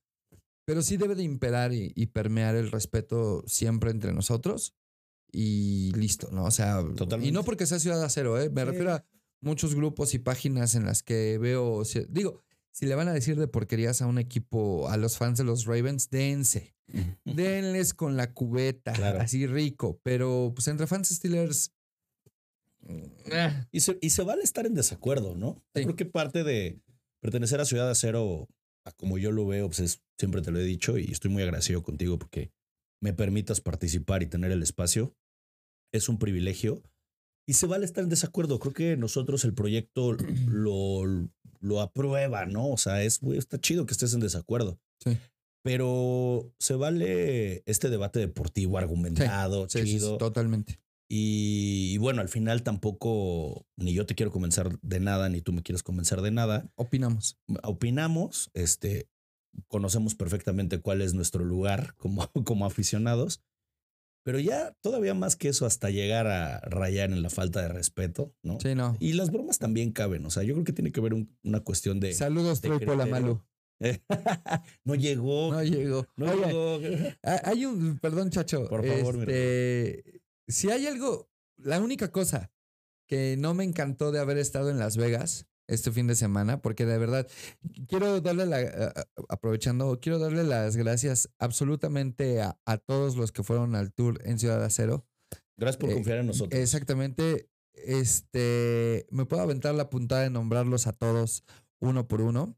Pero 0.65 0.81
sí 0.81 0.97
debe 0.97 1.15
de 1.15 1.23
imperar 1.25 1.75
y, 1.75 1.93
y 1.95 2.07
permear 2.07 2.55
el 2.57 2.71
respeto 2.71 3.45
siempre 3.47 3.91
entre 3.91 4.15
nosotros 4.15 4.75
y 5.31 5.93
listo, 5.95 6.31
¿no? 6.33 6.45
O 6.47 6.51
sea, 6.51 6.81
y 6.81 6.95
Totalmente. 6.95 7.33
no 7.33 7.45
porque 7.45 7.67
sea 7.67 7.79
Ciudad 7.79 8.03
Acero, 8.03 8.41
¿eh? 8.41 8.49
Me 8.49 8.63
Sí. 8.63 8.67
refiero 8.69 8.93
a 8.95 9.05
muchos 9.43 9.75
grupos 9.75 10.15
y 10.15 10.21
páginas 10.21 10.75
en 10.75 10.87
las 10.87 11.03
que 11.03 11.37
veo, 11.37 11.83
digo, 12.09 12.41
si 12.73 12.87
le 12.87 12.95
van 12.95 13.09
a 13.09 13.13
decir 13.13 13.39
de 13.39 13.47
porquerías 13.47 14.01
a 14.01 14.07
un 14.07 14.19
equipo, 14.19 14.89
a 14.89 14.97
los 14.97 15.19
fans 15.19 15.37
de 15.37 15.45
los 15.45 15.67
Ravens, 15.67 16.09
dense. 16.09 16.75
Denles 17.27 17.93
con 17.93 18.17
la 18.17 18.33
cubeta, 18.33 18.95
Claro. 18.95 19.21
así 19.21 19.47
rico. 19.47 20.01
Pero 20.03 20.53
pues 20.55 20.67
entre 20.69 20.87
fans 20.87 21.09
Steelers. 21.11 21.73
Eh, 22.89 23.65
Y 23.73 23.81
se, 23.81 23.99
y 24.01 24.11
se 24.11 24.23
vale 24.23 24.43
estar 24.43 24.67
en 24.67 24.75
desacuerdo, 24.75 25.35
¿no? 25.35 25.63
Sí. 25.75 25.83
Creo 25.85 25.97
que 25.97 26.07
parte 26.07 26.45
de 26.45 26.81
pertenecer 27.23 27.61
a 27.61 27.65
Ciudad 27.65 27.91
Acero, 27.91 28.49
a 28.87 28.93
como 28.93 29.19
yo 29.19 29.31
lo 29.33 29.47
veo, 29.47 29.67
pues 29.69 29.81
es- 29.81 30.03
siempre 30.19 30.43
te 30.43 30.51
lo 30.51 30.59
he 30.59 30.65
dicho 30.65 30.99
y 30.99 31.11
estoy 31.11 31.31
muy 31.31 31.43
agradecido 31.43 31.83
contigo 31.83 32.19
porque 32.19 32.51
me 33.03 33.13
permitas 33.13 33.61
participar 33.61 34.23
y 34.23 34.27
tener 34.27 34.51
el 34.53 34.63
espacio. 34.63 35.15
Es 35.93 36.09
un 36.09 36.19
privilegio 36.19 36.83
y 37.49 37.55
se 37.55 37.67
vale 37.67 37.85
estar 37.85 38.05
en 38.05 38.11
desacuerdo. 38.11 38.59
Creo 38.59 38.73
que 38.75 38.97
nosotros 38.97 39.45
el 39.45 39.55
proyecto 39.55 40.13
lo, 40.49 41.03
lo 41.61 41.81
aprueba, 41.81 42.47
¿no? 42.47 42.69
O 42.71 42.77
sea, 42.79 43.03
es, 43.03 43.21
está 43.35 43.59
chido 43.59 43.87
que 43.87 43.93
estés 43.93 44.15
en 44.15 44.21
desacuerdo. 44.21 44.79
Sí. 45.05 45.17
Pero 45.63 46.51
se 46.59 46.75
vale 46.75 47.63
este 47.67 47.91
debate 47.91 48.19
deportivo 48.19 48.79
argumentado, 48.79 49.69
sí, 49.69 49.81
sí, 49.81 49.85
sí, 49.87 49.93
chido. 49.99 50.17
totalmente. 50.17 50.81
Y, 51.13 51.91
y 51.93 51.99
bueno, 51.99 52.21
al 52.21 52.29
final 52.29 52.63
tampoco 52.63 53.67
ni 53.77 53.93
yo 53.93 54.07
te 54.07 54.15
quiero 54.15 54.31
convencer 54.31 54.79
de 54.81 55.01
nada, 55.01 55.29
ni 55.29 55.41
tú 55.43 55.53
me 55.53 55.63
quieres 55.63 55.83
convencer 55.83 56.21
de 56.23 56.31
nada. 56.31 56.71
Opinamos. 56.77 57.37
Opinamos, 57.65 58.51
este, 58.55 59.09
conocemos 59.67 60.15
perfectamente 60.15 60.79
cuál 60.81 61.03
es 61.03 61.13
nuestro 61.15 61.45
lugar 61.45 61.95
como, 61.97 62.31
como 62.45 62.65
aficionados, 62.65 63.43
pero 64.25 64.39
ya 64.39 64.73
todavía 64.83 65.15
más 65.15 65.35
que 65.35 65.49
eso, 65.49 65.67
hasta 65.67 65.91
llegar 65.91 66.29
a 66.29 66.61
rayar 66.61 67.11
en 67.11 67.23
la 67.23 67.31
falta 67.31 67.61
de 67.61 67.69
respeto, 67.69 68.33
¿no? 68.45 68.61
Sí, 68.61 68.77
no. 68.77 68.97
Y 69.01 69.15
las 69.15 69.33
bromas 69.33 69.59
también 69.59 69.91
caben, 69.91 70.25
o 70.27 70.31
sea, 70.31 70.45
yo 70.45 70.55
creo 70.55 70.65
que 70.65 70.73
tiene 70.73 70.93
que 70.93 71.01
ver 71.01 71.15
un- 71.15 71.37
una 71.43 71.59
cuestión 71.61 71.99
de... 71.99 72.15
Saludos, 72.15 72.61
de 72.63 72.69
Troy 72.69 72.87
Polamalu. 72.87 73.43
no 74.85 74.95
llegó, 74.95 75.51
No 75.53 75.63
llegó. 75.65 76.07
no 76.17 76.31
Oye, 76.31 76.47
llegó. 76.47 76.79
ha- 77.25 77.49
hay 77.49 77.65
un. 77.65 77.99
Perdón, 77.99 78.29
chacho. 78.31 78.69
Por 78.69 78.87
favor, 78.87 79.17
este, 79.31 80.20
Si 80.51 80.71
hay 80.71 80.87
algo. 80.87 81.29
La 81.57 81.81
única 81.81 82.11
cosa 82.11 82.51
que 83.07 83.37
no 83.39 83.55
me 83.55 83.65
encantó 83.65 84.13
de 84.13 84.21
haber 84.21 84.39
estado 84.39 84.71
en 84.71 84.79
Las 84.79 84.97
Vegas 84.97 85.47
este 85.67 85.93
fin 85.93 86.07
de 86.07 86.15
semana, 86.17 86.61
porque 86.63 86.85
de 86.87 86.99
verdad 86.99 87.29
quiero 87.87 88.21
darle 88.21 88.47
la. 88.47 88.93
Aprovechando, 89.29 90.01
quiero 90.01 90.19
darle 90.19 90.43
las 90.45 90.77
gracias 90.77 91.29
absolutamente 91.39 92.41
a, 92.41 92.59
a 92.65 92.79
todos 92.79 93.17
los 93.17 93.31
que 93.33 93.43
fueron 93.43 93.75
al 93.75 93.93
tour 93.93 94.21
en 94.25 94.39
Ciudad 94.39 94.65
Acero. 94.65 95.07
Gracias 95.57 95.77
por 95.77 95.91
Eh, 95.91 95.95
confiar 95.95 96.19
en 96.19 96.27
nosotros. 96.27 96.59
Exactamente. 96.61 97.49
Este, 97.75 99.07
me 99.11 99.27
puedo 99.27 99.43
aventar 99.43 99.75
la 99.75 99.91
puntada 99.91 100.23
de 100.23 100.31
nombrarlos 100.31 100.87
a 100.87 100.93
todos 100.93 101.45
uno 101.81 102.09
por 102.09 102.21
uno. 102.21 102.57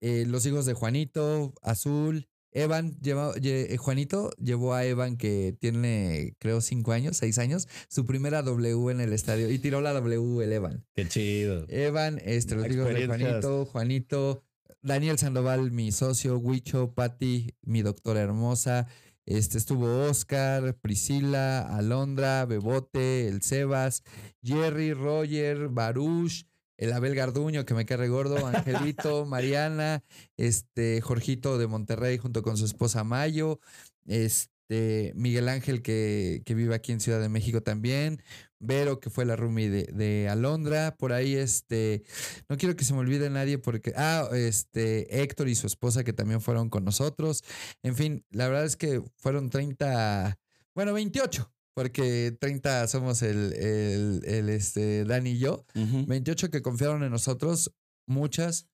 Eh, 0.00 0.24
los 0.26 0.46
hijos 0.46 0.64
de 0.66 0.74
Juanito, 0.74 1.54
Azul, 1.62 2.28
Evan, 2.52 2.98
lleva, 3.00 3.34
lle- 3.34 3.66
eh, 3.70 3.76
Juanito 3.78 4.30
llevó 4.38 4.74
a 4.74 4.84
Evan 4.84 5.16
que 5.16 5.56
tiene, 5.58 6.36
creo, 6.38 6.60
cinco 6.60 6.92
años, 6.92 7.16
seis 7.16 7.38
años, 7.38 7.66
su 7.88 8.04
primera 8.06 8.42
W 8.42 8.90
en 8.90 9.00
el 9.00 9.12
estadio 9.12 9.50
y 9.50 9.58
tiró 9.58 9.80
la 9.80 9.92
W 9.92 10.42
el 10.44 10.52
Evan. 10.52 10.84
Qué 10.94 11.08
chido. 11.08 11.64
Evan, 11.68 12.20
este, 12.24 12.54
los 12.54 12.66
hijos 12.70 12.88
de. 12.92 13.06
Juanito, 13.06 13.64
Juanito, 13.66 14.44
Daniel 14.82 15.18
Sandoval, 15.18 15.70
mi 15.72 15.92
socio, 15.92 16.38
Huicho, 16.38 16.92
Patti, 16.94 17.54
mi 17.62 17.82
doctora 17.82 18.20
hermosa. 18.20 18.86
Este 19.24 19.56
estuvo 19.56 20.08
Oscar, 20.08 20.74
Priscila, 20.80 21.60
Alondra, 21.76 22.44
Bebote, 22.44 23.28
el 23.28 23.40
Sebas, 23.42 24.02
Jerry, 24.42 24.92
Roger, 24.94 25.68
Baruch, 25.68 26.44
el 26.76 26.92
Abel 26.92 27.14
Garduño, 27.14 27.64
que 27.64 27.74
me 27.74 27.86
cae 27.86 28.08
gordo, 28.08 28.36
Angelito, 28.46 29.24
Mariana, 29.26 30.02
este, 30.36 31.00
Jorgito 31.00 31.58
de 31.58 31.66
Monterrey 31.66 32.18
junto 32.18 32.42
con 32.42 32.56
su 32.56 32.64
esposa 32.64 33.04
Mayo, 33.04 33.60
este, 34.06 35.12
Miguel 35.14 35.48
Ángel, 35.48 35.82
que, 35.82 36.42
que 36.44 36.54
vive 36.54 36.74
aquí 36.74 36.92
en 36.92 37.00
Ciudad 37.00 37.20
de 37.20 37.28
México 37.28 37.62
también, 37.62 38.22
Vero, 38.58 39.00
que 39.00 39.10
fue 39.10 39.24
la 39.24 39.34
roomie 39.34 39.68
de, 39.68 39.84
de 39.92 40.28
Alondra, 40.28 40.96
por 40.96 41.12
ahí, 41.12 41.34
este, 41.34 42.04
no 42.48 42.56
quiero 42.56 42.76
que 42.76 42.84
se 42.84 42.94
me 42.94 43.00
olvide 43.00 43.28
nadie 43.28 43.58
porque, 43.58 43.92
ah, 43.96 44.28
este, 44.32 45.22
Héctor 45.22 45.48
y 45.48 45.56
su 45.56 45.66
esposa 45.66 46.04
que 46.04 46.12
también 46.12 46.40
fueron 46.40 46.70
con 46.70 46.84
nosotros. 46.84 47.42
En 47.82 47.96
fin, 47.96 48.24
la 48.30 48.46
verdad 48.46 48.64
es 48.64 48.76
que 48.76 49.02
fueron 49.16 49.50
30, 49.50 50.38
bueno, 50.74 50.92
28, 50.92 51.52
porque 51.74 52.36
30 52.40 52.86
somos 52.88 53.22
el, 53.22 53.52
el, 53.54 54.22
el, 54.26 54.48
este, 54.48 55.04
Dani 55.04 55.30
y 55.30 55.38
yo. 55.38 55.64
Ujú. 55.74 56.06
28 56.06 56.50
que 56.50 56.62
confiaron 56.62 57.02
en 57.02 57.10
nosotros, 57.10 57.72
muchas, 58.06 58.66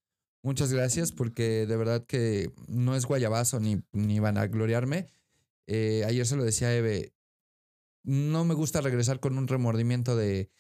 muchas 0.43 0.73
gracias, 0.73 1.13
porque 1.13 1.67
de 1.67 1.77
verdad 1.77 2.05
que 2.07 2.51
no 2.67 2.97
es 2.97 3.07
guayabazo 3.07 3.61
ni, 3.61 3.83
ni 3.93 4.19
van 4.21 4.39
a 4.39 4.47
gloriarme. 4.47 5.07
Eh, 5.67 6.05
ayer 6.07 6.27
se 6.27 6.37
lo 6.37 6.45
decía 6.45 6.69
a 6.69 6.75
Eve, 6.75 7.13
no 8.05 8.45
me 8.45 8.55
gusta 8.55 8.81
regresar 8.81 9.21
con 9.21 9.37
un 9.37 9.49
remordimiento 9.49 10.17
de 10.17 10.51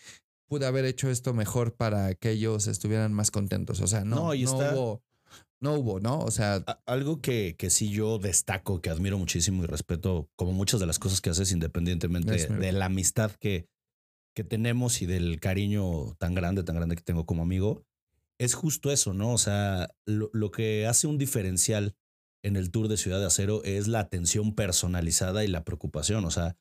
pude 0.48 0.66
haber 0.66 0.84
hecho 0.84 1.10
esto 1.10 1.34
mejor 1.34 1.74
para 1.76 2.14
que 2.14 2.30
ellos 2.30 2.66
estuvieran 2.68 3.12
más 3.12 3.30
contentos. 3.30 3.80
O 3.80 3.86
sea, 3.86 4.04
no, 4.04 4.16
No, 4.16 4.22
no, 4.26 4.34
y 4.34 4.44
está- 4.44 4.74
hubo, 4.74 5.02
no 5.60 5.74
hubo, 5.74 6.00
¿no? 6.00 6.20
O 6.20 6.30
sea, 6.30 6.56
Algo 6.86 7.20
que, 7.20 7.56
que 7.56 7.70
sí 7.70 7.90
yo 7.90 8.18
destaco, 8.18 8.80
que 8.80 8.90
admiro 8.90 9.18
muchísimo 9.18 9.64
y 9.64 9.66
respeto, 9.66 10.28
como 10.36 10.52
muchas 10.52 10.80
de 10.80 10.86
las 10.86 10.98
cosas 10.98 11.20
que 11.20 11.30
haces, 11.30 11.52
independientemente 11.52 12.46
de 12.46 12.72
la 12.72 12.86
amistad 12.86 13.32
que, 13.32 13.66
que 14.34 14.44
tenemos 14.44 15.02
y 15.02 15.06
del 15.06 15.40
cariño 15.40 16.14
tan 16.18 16.34
grande, 16.34 16.62
tan 16.62 16.76
grande 16.76 16.96
que 16.96 17.02
tengo 17.02 17.26
como 17.26 17.42
amigo, 17.42 17.84
es 18.38 18.54
justo 18.54 18.92
eso, 18.92 19.14
¿no? 19.14 19.32
O 19.32 19.38
sea, 19.38 19.90
lo, 20.06 20.30
lo 20.32 20.50
que 20.50 20.86
hace 20.86 21.06
un 21.06 21.18
diferencial 21.18 21.96
en 22.44 22.56
el 22.56 22.70
Tour 22.70 22.88
de 22.88 22.96
Ciudad 22.96 23.18
de 23.18 23.26
Acero 23.26 23.62
es 23.64 23.88
la 23.88 24.00
atención 24.00 24.54
personalizada 24.54 25.44
y 25.44 25.48
la 25.48 25.64
preocupación. 25.64 26.24
O 26.24 26.30
sea, 26.30 26.56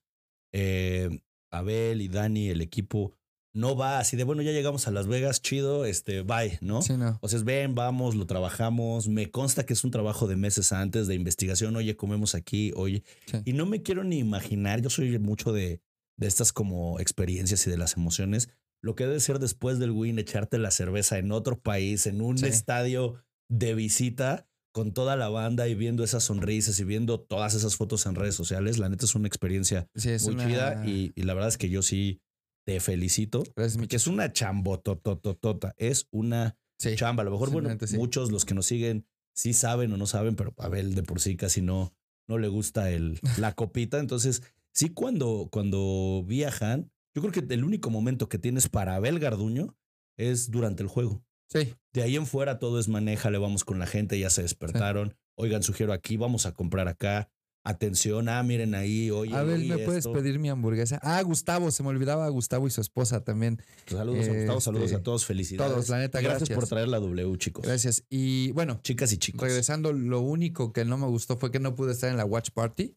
eh, 0.53 1.21
Abel 1.51 2.01
y 2.01 2.07
Dani, 2.07 2.49
el 2.49 2.61
equipo, 2.61 3.13
no 3.53 3.75
va 3.75 3.99
así 3.99 4.15
de, 4.17 4.23
bueno, 4.23 4.41
ya 4.43 4.51
llegamos 4.51 4.87
a 4.87 4.91
Las 4.91 5.07
Vegas, 5.07 5.41
chido, 5.41 5.85
este, 5.85 6.21
bye, 6.21 6.59
¿no? 6.61 6.81
Sí, 6.81 6.93
no. 6.97 7.17
O 7.21 7.27
sea, 7.27 7.37
es 7.39 7.43
ven, 7.45 7.73
vamos, 7.75 8.15
lo 8.15 8.27
trabajamos. 8.27 9.07
Me 9.07 9.31
consta 9.31 9.65
que 9.65 9.73
es 9.73 9.83
un 9.83 9.91
trabajo 9.91 10.27
de 10.27 10.35
meses 10.35 10.71
antes 10.71 11.07
de 11.07 11.15
investigación. 11.15 11.75
Oye, 11.75 11.95
comemos 11.95 12.35
aquí, 12.35 12.71
oye. 12.75 13.03
Sí. 13.25 13.37
Y 13.45 13.53
no 13.53 13.65
me 13.65 13.81
quiero 13.81 14.03
ni 14.03 14.19
imaginar, 14.19 14.81
yo 14.81 14.89
soy 14.89 15.17
mucho 15.19 15.53
de, 15.53 15.81
de 16.17 16.27
estas 16.27 16.53
como 16.53 16.99
experiencias 16.99 17.65
y 17.65 17.69
de 17.71 17.77
las 17.77 17.97
emociones. 17.97 18.49
Lo 18.83 18.95
que 18.95 19.05
debe 19.05 19.19
ser 19.19 19.39
después 19.39 19.79
del 19.79 19.89
win, 19.91 20.19
echarte 20.19 20.59
la 20.59 20.69
cerveza 20.69 21.17
en 21.17 21.31
otro 21.31 21.59
país, 21.59 22.05
en 22.05 22.21
un 22.21 22.37
Sí. 22.37 22.45
estadio 22.45 23.15
de 23.49 23.73
visita 23.73 24.47
con 24.71 24.93
toda 24.93 25.15
la 25.15 25.29
banda 25.29 25.67
y 25.67 25.73
viendo 25.73 26.03
esas 26.03 26.23
sonrisas 26.25 26.79
y 26.79 26.83
viendo 26.83 27.19
todas 27.19 27.55
esas 27.55 27.75
fotos 27.75 28.05
en 28.05 28.13
redes 28.13 28.35
sociales. 28.35 28.77
La 28.77 28.89
neta 28.89 29.05
es 29.05 29.15
una 29.15 29.27
experiencia 29.27 29.87
Sí, 29.95 30.09
es 30.11 30.25
muy 30.25 30.35
una- 30.35 30.45
chida 30.47 30.83
y, 30.85 31.11
y 31.15 31.23
la 31.23 31.33
verdad 31.33 31.49
es 31.49 31.57
que 31.57 31.69
yo 31.69 31.81
sí 31.81 32.21
te 32.67 32.81
felicito. 32.81 33.43
Gracias, 33.55 33.87
Que 33.87 33.95
es 33.95 34.07
una 34.07 34.33
chambotototota. 34.33 35.73
Es 35.77 36.07
una 36.11 36.57
Sí. 36.77 36.95
chamba. 36.95 37.21
A 37.21 37.25
lo 37.25 37.31
mejor, 37.31 37.49
bueno, 37.49 37.69
sí. 37.87 37.95
muchos 37.97 38.29
los 38.29 38.43
que 38.43 38.53
nos 38.53 38.65
siguen 38.65 39.07
sí 39.33 39.53
saben 39.53 39.93
o 39.93 39.97
no 39.97 40.05
saben, 40.05 40.35
pero 40.35 40.53
a 40.57 40.65
Abel 40.65 40.93
de 40.93 41.01
por 41.03 41.21
sí 41.21 41.37
casi 41.37 41.61
no, 41.61 41.93
no 42.27 42.37
le 42.37 42.49
gusta 42.49 42.91
el, 42.91 43.19
la 43.49 43.53
copita. 43.53 43.99
Entonces, 43.99 44.43
sí, 44.73 44.89
cuando, 44.89 45.47
cuando 45.49 46.23
viajan, 46.27 46.91
yo 47.15 47.21
creo 47.21 47.31
que 47.31 47.53
el 47.53 47.63
único 47.63 47.89
momento 47.89 48.27
que 48.27 48.37
tienes 48.37 48.67
para 48.67 48.95
Abel 48.95 49.17
Garduño 49.19 49.75
es 50.17 50.51
durante 50.51 50.83
el 50.83 50.89
juego. 50.89 51.23
Sí. 51.49 51.73
De 51.93 52.03
ahí 52.03 52.17
en 52.17 52.25
fuera 52.27 52.59
todo 52.59 52.79
es 52.79 52.89
maneja, 52.89 53.31
le 53.31 53.37
vamos 53.37 53.63
con 53.63 53.79
la 53.79 53.87
gente, 53.87 54.19
ya 54.19 54.29
se 54.29 54.41
despertaron. 54.41 55.15
Oigan, 55.35 55.63
sugiero 55.63 55.93
aquí, 55.93 56.17
vamos 56.17 56.45
a 56.45 56.53
comprar 56.53 56.89
acá. 56.89 57.29
Atención, 57.69 58.29
ah, 58.29 58.41
miren 58.43 58.75
ahí, 58.75 59.11
oye. 59.11 59.35
Abel, 59.35 59.55
oye, 59.59 59.75
¿me 59.75 59.77
puedes 59.79 60.07
pedir 60.07 60.39
mi 60.39 60.49
hamburguesa? 60.49 60.99
Ah, 61.03 61.21
Gustavo, 61.21 61.69
se 61.69 61.83
me 61.83 61.89
olvidaba 61.89 62.29
Gustavo 62.29 62.65
y 62.65 62.71
su 62.71 62.79
esposa 62.79 63.25
también. 63.25 63.61
Saludos 63.87 64.25
a 64.29 64.33
Gustavo, 64.33 64.61
saludos 64.61 64.85
Este, 64.85 64.95
a 64.95 65.03
todos, 65.03 65.25
felicidades. 65.25 65.73
todos, 65.73 65.89
la 65.89 65.97
neta, 65.99 66.21
gracias, 66.21 66.47
gracias. 66.47 66.57
por 66.59 66.69
traer 66.69 66.87
la 66.87 66.99
W, 66.99 67.37
chicos. 67.37 67.65
Gracias. 67.65 68.05
Y 68.09 68.51
bueno, 68.53 68.79
Chicas 68.83 69.11
y 69.11 69.17
chicos. 69.17 69.41
regresando, 69.41 69.91
lo 69.91 70.21
único 70.21 70.71
que 70.71 70.85
no 70.85 70.97
me 70.97 71.07
gustó 71.07 71.35
fue 71.35 71.51
que 71.51 71.59
no 71.59 71.75
pude 71.75 71.91
estar 71.91 72.09
en 72.09 72.15
la 72.15 72.23
Watch 72.23 72.51
Party. 72.51 72.95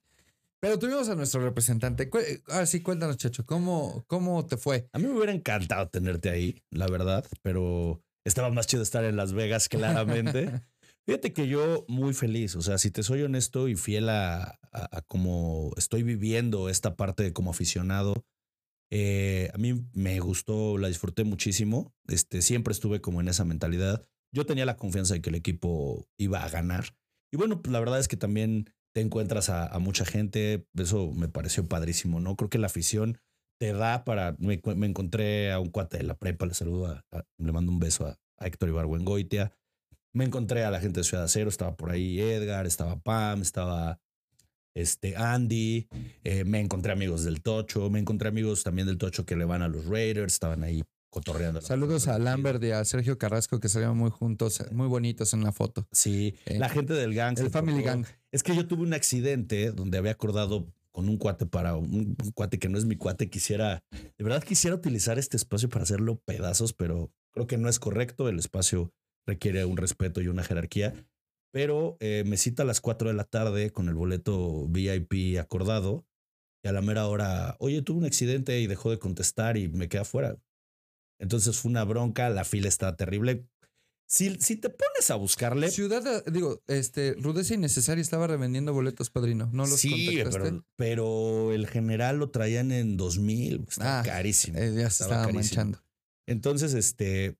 Pero 0.61 0.79
tuvimos 0.79 1.09
a 1.09 1.17
nuestro 1.17 1.43
representante. 1.43 2.09
Cu- 2.09 2.19
Ahora 2.49 2.67
sí, 2.67 2.81
cuéntanos, 2.81 3.17
Chacho, 3.17 3.45
¿cómo, 3.47 4.05
cómo 4.07 4.47
te 4.47 4.57
fue? 4.57 4.89
A 4.93 4.99
mí 5.01 5.07
me 5.07 5.15
hubiera 5.17 5.33
encantado 5.33 5.89
tenerte 5.89 6.31
ahí, 6.31 6.63
la 6.71 6.87
verdad, 6.87 7.25
pero 7.43 8.01
estaba 8.25 8.51
más 8.51 8.69
chido 8.69 8.85
estar 8.85 9.03
en 9.05 9.17
Las 9.17 9.33
Vegas, 9.33 9.69
claramente. 9.69 10.61
Fíjate 11.11 11.33
que 11.33 11.49
yo 11.49 11.85
muy 11.89 12.15
feliz, 12.15 12.55
o 12.55 12.63
sea, 12.63 12.79
si 12.79 12.93
te 12.93 13.03
soy 13.03 13.23
honesto 13.23 13.67
y 13.67 13.75
fiel 13.75 14.09
a, 14.11 14.61
a, 14.71 15.03
cómo 15.09 15.73
estoy 15.77 16.05
viviendo 16.05 16.69
esta 16.69 16.95
parte 16.95 17.25
de 17.25 17.33
como 17.33 17.51
aficionado, 17.51 18.25
eh, 18.93 19.51
a 19.53 19.59
mí 19.59 19.89
me 19.93 20.21
gustó, 20.21 20.79
la 20.79 20.87
disfruté 20.87 21.25
muchísimo, 21.25 21.93
este, 22.07 22.43
siempre 22.43 22.71
estuve 22.71 23.01
como 23.01 23.21
en 23.21 23.27
esa 23.27 23.45
mentalidad. 23.45 24.07
Yo 24.33 24.47
tenía 24.47 24.65
la 24.65 24.77
confianza 24.77 25.15
de 25.15 25.21
que 25.21 25.31
el 25.31 25.35
equipo 25.35 26.07
iba 26.17 26.45
a 26.45 26.49
ganar. 26.49 26.95
Y 27.33 27.39
bueno, 27.39 27.61
pues 27.61 27.73
la 27.73 27.81
verdad 27.81 27.99
es 27.99 28.07
que 28.07 28.17
también 28.17 28.73
te 28.95 29.01
encuentras 29.01 29.49
a, 29.51 29.77
mucha 29.81 30.05
gente, 30.05 30.69
eso 30.75 31.11
me 31.11 31.27
pareció 31.27 31.67
padrísimo, 31.67 32.21
¿no? 32.21 32.37
Creo 32.37 32.51
que 32.51 32.59
la 32.59 32.69
afición 32.69 33.19
te 33.59 33.73
da 33.73 34.05
para. 34.05 34.37
Me, 34.39 34.61
encontré 34.87 35.51
a 35.51 35.59
un 35.59 35.71
cuate 35.71 35.97
de 35.97 36.05
la 36.05 36.17
prepa, 36.17 36.47
le 36.47 36.55
saludo, 36.55 36.87
a- 36.87 37.25
le 37.37 37.51
mando 37.51 37.73
un 37.73 37.81
beso 37.81 38.07
a, 38.07 38.17
a 38.39 38.47
Héctor 38.47 38.69
Ibargüengoitia. 38.69 39.53
Me 40.13 40.25
encontré 40.25 40.65
a 40.65 40.71
la 40.71 40.81
gente 40.81 41.01
de 41.01 41.05
Ciudad 41.05 41.27
Cero, 41.29 41.49
estaba 41.49 41.77
por 41.77 41.91
ahí 41.91 42.21
Edgar, 42.21 42.67
estaba 42.67 42.99
Pam, 43.01 43.43
estaba 43.43 44.01
este 44.75 45.17
Andy, 45.17 45.89
eh, 46.25 46.45
me 46.45 46.61
encontré 46.61 46.93
amigos 46.93 47.25
del 47.25 47.43
Tocho, 47.43 47.91
me 47.91 47.99
encontré 48.01 48.29
amigos 48.29 48.63
también 48.63 48.87
del 48.87 48.99
Tocho 48.99 49.25
que 49.25 49.37
le 49.37 49.45
van 49.45 49.63
a 49.63 49.69
los 49.69 49.87
Raiders, 49.87 50.33
estaban 50.33 50.65
ahí 50.65 50.83
cotorreando. 51.11 51.61
Saludos 51.61 52.09
a. 52.09 52.19
Lambert 52.19 52.63
y 52.63 52.71
a 52.71 52.85
Sergio 52.85 53.19
Carrasco 53.19 53.59
que 53.61 53.69
salieron 53.69 53.97
muy 53.97 54.11
juntos, 54.11 54.65
muy 54.73 54.87
bonitos 54.87 55.33
en 55.35 55.43
la 55.43 55.53
foto. 55.53 55.87
Sí, 55.93 56.35
Eh, 56.47 56.59
la 56.59 56.69
gente 56.69 56.93
del 56.95 57.15
gang. 57.15 57.39
El 57.39 57.51
Family 57.51 57.83
Gang. 57.83 58.05
Es 58.33 58.43
que 58.43 58.55
yo 58.55 58.67
tuve 58.67 58.83
un 58.83 58.95
accidente 58.95 59.73
donde 59.73 59.99
había 59.99 60.13
acordado 60.13 60.73
con 60.93 61.09
un 61.09 61.19
cuate 61.19 61.47
para 61.47 61.77
un, 61.77 62.17
un 62.23 62.33
cuate 62.33 62.59
que 62.59 62.69
no 62.69 62.79
es 62.79 62.85
mi 62.85 62.97
cuate. 62.97 63.29
Quisiera, 63.29 63.83
de 63.91 64.25
verdad 64.25 64.43
quisiera 64.43 64.77
utilizar 64.77 65.19
este 65.19 65.37
espacio 65.37 65.69
para 65.69 65.83
hacerlo 65.83 66.21
pedazos, 66.25 66.73
pero 66.73 67.13
creo 67.33 67.47
que 67.49 67.59
no 67.59 67.69
es 67.69 67.79
correcto. 67.81 68.29
El 68.29 68.39
espacio 68.39 68.93
requiere 69.27 69.65
un 69.65 69.77
respeto 69.77 70.21
y 70.21 70.29
una 70.29 70.43
jerarquía. 70.45 70.95
Pero 71.53 71.97
eh, 72.01 72.23
me 72.27 72.37
cita 72.37 72.63
a 72.63 72.67
las 72.67 72.81
4 72.81 73.09
de 73.09 73.15
la 73.15 73.25
tarde 73.25 73.71
con 73.71 73.89
el 73.89 73.95
boleto 73.95 74.67
VIP 74.69 75.39
acordado 75.41 76.07
y 76.65 76.69
a 76.69 76.73
la 76.73 76.83
mera 76.83 77.07
hora, 77.09 77.57
oye, 77.59 77.83
tuve 77.83 77.99
un 77.99 78.05
accidente 78.05 78.61
y 78.61 78.67
dejó 78.67 78.91
de 78.91 78.99
contestar 78.99 79.57
y 79.57 79.69
me 79.69 79.89
quedé 79.89 80.03
afuera. 80.03 80.37
Entonces 81.19 81.59
fue 81.59 81.71
una 81.71 81.85
bronca, 81.85 82.31
la 82.31 82.45
fila 82.45 82.69
está 82.69 82.97
terrible. 82.97 83.47
Si, 84.09 84.37
si 84.41 84.57
te 84.57 84.71
pones 84.71 85.11
a 85.11 85.15
buscarle, 85.15 85.71
Ciudad, 85.71 86.25
digo, 86.27 86.63
este, 86.67 87.15
Rudeza 87.15 87.55
Innecesaria 87.55 88.03
estaba 88.03 88.27
revendiendo 88.27 88.73
boletos, 88.73 89.09
padrino. 89.11 89.49
¿No 89.53 89.67
los 89.67 89.79
sí, 89.79 90.21
pero, 90.25 90.65
pero 90.77 91.53
el 91.53 91.69
general 91.69 92.19
lo 92.19 92.31
traían 92.31 92.73
en 92.73 92.97
2000. 92.97 93.67
Está 93.69 94.01
Ah, 94.01 94.03
carísimo. 94.03 94.59
Eh, 94.59 94.73
ya 94.75 94.91
se 94.91 95.05
Estaba 95.05 95.23
estaba 95.23 95.33
manchando. 95.33 95.79
Entonces, 96.27 96.75
este, 96.75 97.37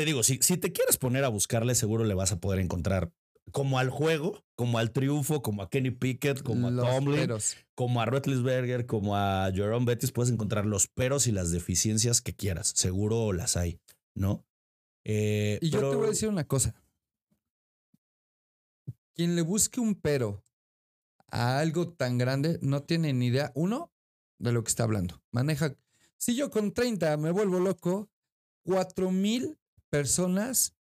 te 0.00 0.06
digo, 0.06 0.22
si, 0.22 0.38
si 0.40 0.56
te 0.56 0.72
quieres 0.72 0.96
poner 0.96 1.24
a 1.24 1.28
buscarle, 1.28 1.74
seguro 1.74 2.04
le 2.04 2.14
vas 2.14 2.32
a 2.32 2.40
poder 2.40 2.58
encontrar 2.60 3.12
como 3.52 3.78
al 3.78 3.90
juego, 3.90 4.42
como 4.54 4.78
al 4.78 4.92
triunfo, 4.92 5.42
como 5.42 5.60
a 5.60 5.68
Kenny 5.68 5.90
Pickett, 5.90 6.42
como 6.42 6.68
a 6.68 6.74
Tomlin, 6.74 7.16
peros. 7.20 7.58
como 7.74 8.00
a 8.00 8.06
Roethlisberger, 8.06 8.86
como 8.86 9.14
a 9.14 9.52
Jerome 9.52 9.84
Bettis, 9.84 10.10
puedes 10.10 10.32
encontrar 10.32 10.64
los 10.64 10.88
peros 10.88 11.26
y 11.26 11.32
las 11.32 11.50
deficiencias 11.50 12.22
que 12.22 12.34
quieras. 12.34 12.72
Seguro 12.74 13.34
las 13.34 13.58
hay, 13.58 13.78
¿no? 14.14 14.42
Eh, 15.04 15.58
Y 15.60 15.68
yo 15.68 15.90
te 15.90 15.96
voy 15.96 16.06
a 16.06 16.10
decir 16.10 16.30
una 16.30 16.46
cosa. 16.46 16.74
Quien 19.12 19.36
le 19.36 19.42
busque 19.42 19.80
un 19.80 19.96
pero 19.96 20.42
a 21.30 21.58
algo 21.58 21.92
tan 21.92 22.16
grande 22.16 22.58
no 22.62 22.84
tiene 22.84 23.12
ni 23.12 23.26
idea, 23.26 23.52
uno, 23.54 23.92
de 24.38 24.52
lo 24.52 24.64
que 24.64 24.70
está 24.70 24.84
hablando. 24.84 25.22
Maneja. 25.30 25.76
Si 26.16 26.34
yo 26.36 26.50
con 26.50 26.72
30 26.72 27.18
me 27.18 27.32
vuelvo 27.32 27.60
loco, 27.60 28.08
cuatro 28.62 29.10
mil 29.10 29.58
personas 29.90 30.76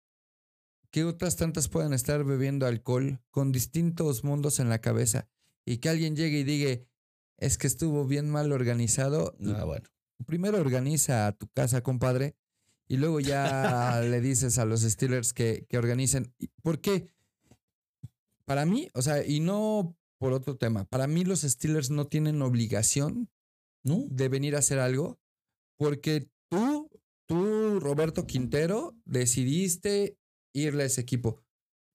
que 0.91 1.03
otras 1.03 1.35
tantas 1.35 1.67
puedan 1.67 1.93
estar 1.93 2.23
bebiendo 2.23 2.65
alcohol 2.65 3.21
con 3.29 3.51
distintos 3.51 4.23
mundos 4.23 4.59
en 4.59 4.69
la 4.69 4.79
cabeza 4.79 5.27
y 5.65 5.77
que 5.77 5.89
alguien 5.89 6.15
llegue 6.15 6.39
y 6.39 6.43
diga, 6.43 6.81
es 7.37 7.57
que 7.57 7.67
estuvo 7.67 8.05
bien 8.05 8.29
mal 8.29 8.51
organizado. 8.51 9.35
Ah, 9.55 9.65
bueno. 9.65 9.87
primero 10.25 10.59
organiza 10.59 11.27
a 11.27 11.31
tu 11.33 11.47
casa, 11.49 11.81
compadre, 11.81 12.35
y 12.87 12.97
luego 12.97 13.19
ya 13.19 14.01
le 14.01 14.21
dices 14.21 14.57
a 14.57 14.65
los 14.65 14.81
Steelers 14.81 15.33
que, 15.33 15.65
que 15.69 15.77
organicen. 15.77 16.33
¿Y 16.39 16.47
¿Por 16.61 16.81
qué? 16.81 17.07
Para 18.45 18.65
mí, 18.65 18.89
o 18.93 19.01
sea, 19.01 19.23
y 19.23 19.39
no 19.39 19.95
por 20.17 20.33
otro 20.33 20.57
tema, 20.57 20.85
para 20.85 21.07
mí 21.07 21.23
los 21.23 21.41
Steelers 21.41 21.91
no 21.91 22.07
tienen 22.07 22.41
obligación 22.41 23.29
¿No? 23.83 24.05
de 24.09 24.27
venir 24.27 24.55
a 24.55 24.59
hacer 24.59 24.79
algo 24.79 25.17
porque 25.77 26.29
tú, 26.49 26.88
tú, 27.29 27.79
Roberto 27.79 28.25
Quintero, 28.25 28.97
decidiste 29.05 30.17
irle 30.53 30.83
a 30.83 30.85
ese 30.87 31.01
equipo. 31.01 31.43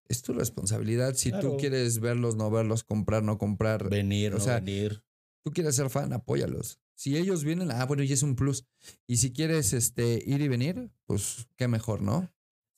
Es 0.08 0.22
tu 0.22 0.32
responsabilidad 0.32 1.14
si 1.14 1.30
Claro. 1.30 1.50
tú 1.52 1.56
quieres 1.56 1.98
verlos, 1.98 2.36
no 2.36 2.50
verlos, 2.50 2.84
comprar, 2.84 3.22
no 3.22 3.36
comprar 3.36 3.88
Venir, 3.90 4.32
O 4.34 4.38
no 4.38 4.44
sea, 4.44 4.60
venir. 4.60 5.02
tú 5.44 5.50
quieres 5.52 5.74
ser 5.74 5.90
fan, 5.90 6.12
apóyalos. 6.12 6.78
Si 6.96 7.16
ellos 7.16 7.42
vienen, 7.42 7.72
ah, 7.72 7.84
bueno, 7.86 8.04
ya 8.04 8.14
es 8.14 8.22
un 8.22 8.36
plus. 8.36 8.64
Y 9.08 9.16
si 9.16 9.32
quieres 9.32 9.72
este, 9.72 10.22
ir 10.24 10.40
y 10.40 10.48
venir, 10.48 10.92
pues 11.06 11.48
qué 11.56 11.66
mejor, 11.66 12.00
¿no? 12.02 12.30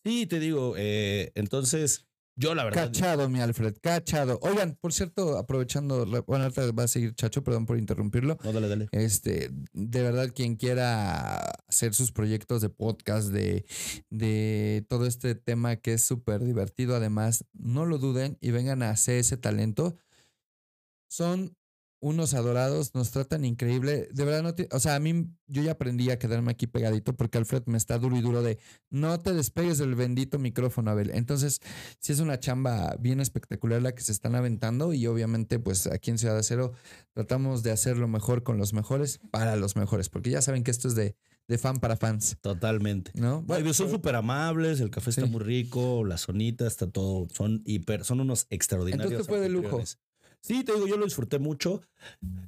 Sí, 0.04 0.26
te 0.26 0.40
digo, 0.40 0.74
eh, 0.78 1.32
entonces, 1.34 2.07
yo 2.37 2.55
la 2.55 2.64
verdad. 2.64 2.87
Cachado, 2.87 3.28
mi 3.28 3.41
Alfred, 3.41 3.74
cachado. 3.80 4.39
Oigan, 4.43 4.76
por 4.78 4.93
cierto, 4.93 5.39
aprovechando, 5.39 6.05
bueno, 6.26 6.45
ahorita 6.45 6.70
va 6.72 6.84
a 6.84 6.89
seguir 6.89 7.14
Chacho, 7.14 7.43
perdón 7.43 7.64
por 7.64 7.78
interrumpirlo. 7.78 8.37
No, 8.45 8.53
dale, 8.53 8.68
dale. 8.68 8.89
Este, 8.93 9.51
de 9.72 10.03
verdad, 10.03 10.30
quien 10.34 10.57
quiera 10.57 11.39
hacer 11.66 11.95
sus 11.95 12.12
proyectos 12.12 12.61
de 12.61 12.68
podcast, 12.68 13.28
de, 13.28 13.64
de 14.11 14.84
todo 14.89 15.07
este 15.07 15.34
tema 15.34 15.76
que 15.76 15.95
es 15.95 16.03
súper 16.03 16.45
divertido, 16.45 16.95
además, 16.95 17.47
no 17.55 17.87
lo 17.87 17.97
duden 17.97 18.37
y 18.41 18.51
vengan 18.51 18.82
a 18.82 18.91
hacer 18.91 19.16
ese 19.16 19.39
talento. 19.39 19.97
Son 21.09 21.57
unos 22.07 22.34
adorados, 22.34 22.94
nos 22.94 23.11
tratan 23.11 23.44
increíble. 23.44 24.09
De 24.12 24.24
verdad, 24.24 24.42
no 24.42 24.54
te- 24.54 24.68
o 24.70 24.78
sea, 24.78 24.94
a 24.94 25.00
mí 25.00 25.26
yo 25.48 25.62
ya 25.62 25.72
aprendí 25.72 26.11
a 26.11 26.18
quedarme 26.18 26.52
aquí 26.52 26.66
pegadito 26.66 27.16
porque 27.16 27.38
Alfred 27.38 27.64
me 27.66 27.76
está 27.76 27.98
duro 27.98 28.16
y 28.16 28.20
duro 28.20 28.42
de 28.42 28.59
no 28.90 29.18
te 29.20 29.32
despegues 29.34 29.78
del 29.78 29.94
bendito 29.96 30.38
micrófono, 30.38 30.90
Abel. 30.92 31.11
Entonces, 31.11 31.61
sí 31.98 32.12
es 32.12 32.20
una 32.20 32.38
chamba 32.38 32.96
bien 33.00 33.20
espectacular 33.20 33.82
la 33.82 33.92
que 33.94 34.02
se 34.02 34.12
están 34.12 34.34
aventando 34.36 34.92
y 34.92 35.07
obviamente, 35.09 35.59
pues 35.59 35.86
aquí 35.88 36.11
en 36.11 36.18
Ciudad 36.18 36.34
de 36.34 36.40
Acero 36.40 36.72
tratamos 37.12 37.62
de 37.62 37.72
hacerlo 37.72 38.07
mejor 38.09 38.42
con 38.42 38.57
los 38.59 38.72
mejores 38.72 39.18
para 39.30 39.57
los 39.57 39.74
mejores, 39.76 40.09
porque 40.09 40.30
ya 40.30 40.42
saben 40.42 40.62
que 40.62 40.70
esto 40.70 40.86
es 40.88 40.94
de, 40.94 41.16
de 41.48 41.59
fan 41.59 41.78
para 41.78 41.96
fans, 41.96 42.36
Totalmente. 42.40 43.11
¿no? 43.14 43.44
No, 43.46 43.59
y 43.59 43.74
son 43.74 43.90
súper 43.90 44.14
amables, 44.14 44.80
el 44.80 44.90
café 44.90 45.11
está 45.11 45.26
muy 45.26 45.40
rico, 45.40 46.04
la 46.04 46.18
sonita 46.18 46.66
está 46.66 46.86
todo, 46.88 47.26
son 47.32 47.62
hiper, 47.64 48.04
son 48.04 48.20
unos 48.20 48.46
extraordinarios. 48.50 49.11
Entonces 49.12 49.28
fue 49.28 49.40
de 49.40 49.48
lujo. 49.48 49.82
Sí, 50.47 50.62
te 50.62 50.72
digo, 50.74 50.86
yo 50.86 50.97
lo 50.97 51.07
disfruté 51.07 51.40
mucho. 51.40 51.82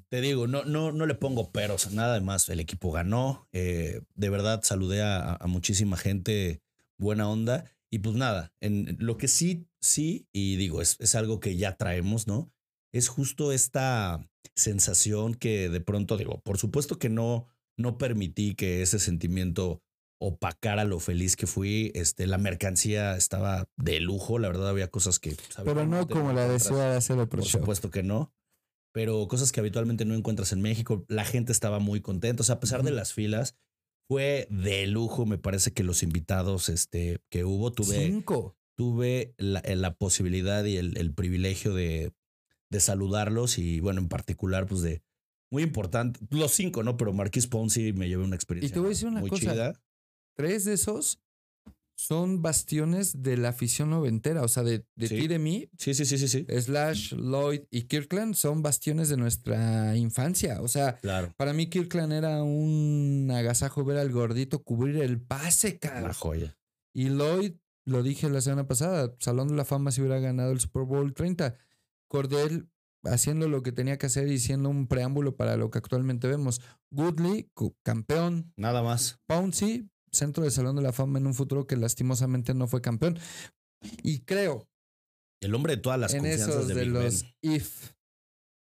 Te 0.08 0.20
digo, 0.20 0.46
no, 0.46 0.64
no, 0.64 0.92
no 0.92 1.04
le 1.04 1.16
pongo 1.16 1.50
peros, 1.50 1.92
nada 1.92 2.20
más. 2.20 2.48
El 2.48 2.60
equipo 2.60 2.92
ganó. 2.92 3.48
eh, 3.52 4.02
de 4.14 4.30
verdad, 4.30 4.60
saludé 4.62 5.02
a, 5.02 5.34
a 5.34 5.46
muchísima 5.48 5.96
gente, 5.96 6.62
buena 6.96 7.28
onda. 7.28 7.64
Y 7.90 7.98
pues 7.98 8.14
nada, 8.14 8.52
en 8.60 8.96
lo 9.00 9.16
que 9.16 9.26
sí, 9.26 9.66
sí, 9.80 10.28
y 10.32 10.54
digo, 10.54 10.80
es, 10.80 10.96
es 11.00 11.16
algo 11.16 11.40
que 11.40 11.56
ya 11.56 11.76
traemos, 11.76 12.28
¿no? 12.28 12.52
Es 12.92 13.08
justo 13.08 13.50
esta 13.50 14.24
sensación 14.54 15.34
que 15.34 15.68
de 15.68 15.80
pronto 15.80 16.16
digo, 16.16 16.40
por 16.42 16.58
supuesto 16.58 17.00
que 17.00 17.08
no, 17.08 17.48
no 17.76 17.98
permití 17.98 18.54
que 18.54 18.82
ese 18.82 19.00
sentimiento 19.00 19.82
opacara 20.20 20.84
lo 20.84 21.00
feliz 21.00 21.36
que 21.36 21.46
fui. 21.46 21.92
Este, 21.94 22.26
la 22.26 22.38
mercancía 22.38 23.16
estaba 23.16 23.68
de 23.76 24.00
lujo, 24.00 24.38
la 24.38 24.48
verdad 24.48 24.68
había 24.68 24.88
cosas 24.88 25.18
que... 25.18 25.36
sabía 25.48 25.72
Pero 25.74 25.86
no 25.86 26.08
como 26.08 26.32
la 26.32 26.48
de. 26.48 26.58
Ciudad 26.58 26.90
de 26.90 26.96
Acero 26.96 27.28
Por 27.28 27.42
Show. 27.42 27.60
supuesto 27.60 27.90
que 27.90 28.02
no. 28.02 28.32
Pero 28.92 29.28
cosas 29.28 29.52
que 29.52 29.60
habitualmente 29.60 30.04
no 30.04 30.14
encuentras 30.14 30.52
en 30.52 30.60
México. 30.62 31.04
La 31.08 31.24
gente 31.24 31.52
estaba 31.52 31.78
muy 31.78 32.00
contenta. 32.00 32.40
O 32.40 32.44
sea, 32.44 32.56
a 32.56 32.60
pesar 32.60 32.82
de 32.82 32.90
las 32.90 33.12
filas, 33.12 33.54
fue 34.08 34.48
de 34.50 34.86
lujo. 34.86 35.26
Me 35.26 35.38
parece 35.38 35.72
que 35.72 35.84
los 35.84 36.02
invitados 36.02 36.68
este, 36.68 37.20
que 37.30 37.44
hubo, 37.44 37.70
tuve, 37.70 38.06
Cinco. 38.06 38.56
tuve 38.76 39.34
la, 39.36 39.60
eh, 39.60 39.76
la 39.76 39.94
posibilidad 39.94 40.64
y 40.64 40.78
el, 40.78 40.96
el 40.96 41.12
privilegio 41.14 41.74
de, 41.74 42.12
de 42.70 42.80
saludarlos. 42.80 43.58
Y 43.58 43.80
bueno, 43.80 44.00
en 44.00 44.08
particular, 44.08 44.66
pues 44.66 44.80
de 44.80 45.02
muy 45.50 45.62
importante. 45.62 46.20
Los 46.30 46.52
cinco, 46.52 46.82
¿no? 46.82 46.96
Pero 46.96 47.12
Marquis 47.12 47.46
Ponzi 47.46 47.92
me 47.92 48.08
llevé 48.08 48.24
una 48.24 48.36
experiencia. 48.36 48.76
voy 48.78 48.86
a 48.86 48.90
decir 48.90 49.08
una 49.08 49.20
muy 49.20 49.30
cosa. 49.30 49.52
chida. 49.52 49.80
Tres 50.38 50.64
de 50.64 50.74
esos 50.74 51.20
son 51.96 52.42
bastiones 52.42 53.24
de 53.24 53.36
la 53.36 53.48
afición 53.48 53.90
noventera. 53.90 54.42
O 54.42 54.48
sea, 54.48 54.62
de, 54.62 54.84
de 54.94 55.08
Sí. 55.08 55.16
ti, 55.18 55.26
de 55.26 55.40
mí, 55.40 55.68
Sí, 55.76 55.94
sí, 55.94 56.04
sí, 56.04 56.16
sí, 56.16 56.28
sí. 56.28 56.46
Slash, 56.48 57.14
Lloyd 57.14 57.62
y 57.72 57.82
Kirkland 57.82 58.34
son 58.34 58.62
bastiones 58.62 59.08
de 59.08 59.16
nuestra 59.16 59.96
infancia. 59.96 60.62
O 60.62 60.68
sea, 60.68 60.94
Claro. 61.00 61.34
para 61.36 61.52
mí 61.52 61.68
Kirkland 61.68 62.12
era 62.12 62.42
un 62.44 63.28
agasajo 63.34 63.84
ver 63.84 63.98
al 63.98 64.12
gordito 64.12 64.62
cubrir 64.62 64.98
el 64.98 65.20
pase, 65.20 65.72
La 65.72 65.78
cara. 65.90 66.14
joya. 66.14 66.56
Y 66.94 67.08
Lloyd, 67.08 67.54
lo 67.84 68.04
dije 68.04 68.28
la 68.30 68.40
semana 68.42 68.68
pasada, 68.68 69.16
Salón 69.18 69.48
de 69.48 69.54
la 69.56 69.64
Fama 69.64 69.90
si 69.90 70.00
hubiera 70.00 70.20
ganado 70.20 70.52
el 70.52 70.60
Super 70.60 70.84
Bowl 70.84 71.12
30. 71.14 71.56
Cordell 72.08 72.68
haciendo 73.04 73.48
lo 73.48 73.62
que 73.62 73.72
tenía 73.72 73.98
que 73.98 74.06
hacer 74.06 74.28
y 74.28 74.38
siendo 74.38 74.68
un 74.68 74.86
preámbulo 74.86 75.36
para 75.36 75.56
lo 75.56 75.70
que 75.70 75.78
actualmente 75.78 76.28
vemos. 76.28 76.60
Goodley, 76.92 77.50
campeón. 77.82 78.52
Nada 78.56 78.82
más. 78.82 79.18
Pouncy, 79.26 79.88
centro 80.18 80.42
del 80.42 80.52
Salón 80.52 80.76
de 80.76 80.82
la 80.82 80.92
Fama 80.92 81.18
en 81.18 81.26
un 81.26 81.34
futuro 81.34 81.66
que 81.66 81.76
lastimosamente 81.76 82.52
no 82.54 82.66
fue 82.66 82.80
campeón. 82.80 83.18
Y 84.02 84.20
creo 84.20 84.68
El 85.40 85.54
hombre 85.54 85.76
de 85.76 85.82
todas 85.82 85.98
las 85.98 86.12
en 86.12 86.20
confianzas 86.20 86.48
esos 86.48 86.68
de, 86.68 86.74
de 86.74 86.80
Big 86.82 86.90
los 86.92 87.22
Ben. 87.22 87.32
if. 87.54 87.92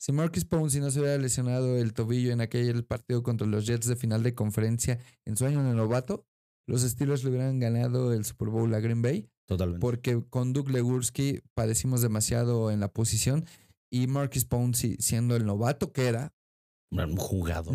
Si 0.01 0.11
Marcus 0.11 0.43
Pouncey 0.43 0.81
no 0.81 0.91
se 0.91 0.99
hubiera 0.99 1.17
lesionado 1.17 1.77
el 1.77 1.93
tobillo 1.93 2.31
en 2.33 2.41
aquel 2.41 2.83
partido 2.83 3.23
contra 3.23 3.47
los 3.47 3.65
Jets 3.65 3.87
de 3.87 3.95
final 3.95 4.21
de 4.23 4.33
conferencia 4.35 4.99
en 5.25 5.37
su 5.37 5.45
año 5.45 5.63
de 5.63 5.73
novato, 5.73 6.25
los 6.67 6.81
Steelers 6.81 7.23
le 7.23 7.29
hubieran 7.29 7.59
ganado 7.59 8.11
el 8.11 8.25
Super 8.25 8.49
Bowl 8.49 8.73
a 8.73 8.79
Green 8.81 9.01
Bay 9.01 9.29
Totalmente. 9.45 9.79
porque 9.79 10.21
con 10.29 10.51
Doug 10.51 10.69
Legursky 10.69 11.41
padecimos 11.53 12.01
demasiado 12.01 12.69
en 12.71 12.79
la 12.81 12.89
posición 12.89 13.45
y 13.91 14.07
Marcus 14.07 14.43
Pouncey 14.45 14.97
siendo 14.99 15.35
el 15.35 15.45
novato 15.45 15.93
que 15.93 16.07
era, 16.07 16.33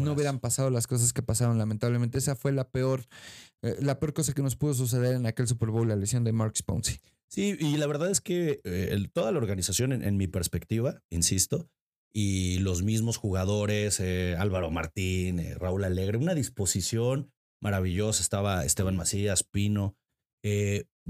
no 0.05 0.13
hubieran 0.13 0.39
pasado 0.39 0.71
las 0.71 0.87
cosas 0.87 1.13
que 1.13 1.23
pasaron 1.23 1.59
lamentablemente. 1.59 2.19
Esa 2.19 2.35
fue 2.37 2.53
la 2.53 2.69
peor 2.69 3.05
eh, 3.63 3.77
la 3.81 3.99
peor 3.99 4.13
cosa 4.15 4.33
que 4.33 4.43
nos 4.43 4.57
pudo 4.57 4.73
suceder 4.75 5.15
en 5.15 5.27
aquel 5.27 5.47
Super 5.49 5.71
Bowl, 5.71 5.89
la 5.89 5.97
lesión 5.97 6.25
de 6.25 6.33
Marcus 6.33 6.63
Pouncey. 6.63 6.99
Sí, 7.31 7.57
y 7.59 7.77
la 7.77 7.87
verdad 7.87 8.11
es 8.11 8.21
que 8.21 8.61
eh, 8.65 8.89
el- 8.93 9.11
toda 9.11 9.33
la 9.33 9.39
organización, 9.39 9.93
en, 9.93 10.03
en 10.03 10.17
mi 10.17 10.29
perspectiva, 10.29 11.03
insisto, 11.11 11.69
y 12.13 12.59
los 12.61 12.83
mismos 12.83 13.17
jugadores, 13.19 14.01
eh, 14.01 14.35
Álvaro 14.39 14.71
Martín, 14.71 15.43
Raúl 15.57 15.85
Alegre, 15.85 16.17
una 16.19 16.35
disposición 16.35 17.31
maravillosa. 17.61 18.23
Estaba 18.23 18.65
Esteban 18.65 18.97
Macías, 18.97 19.43
Pino, 19.45 19.97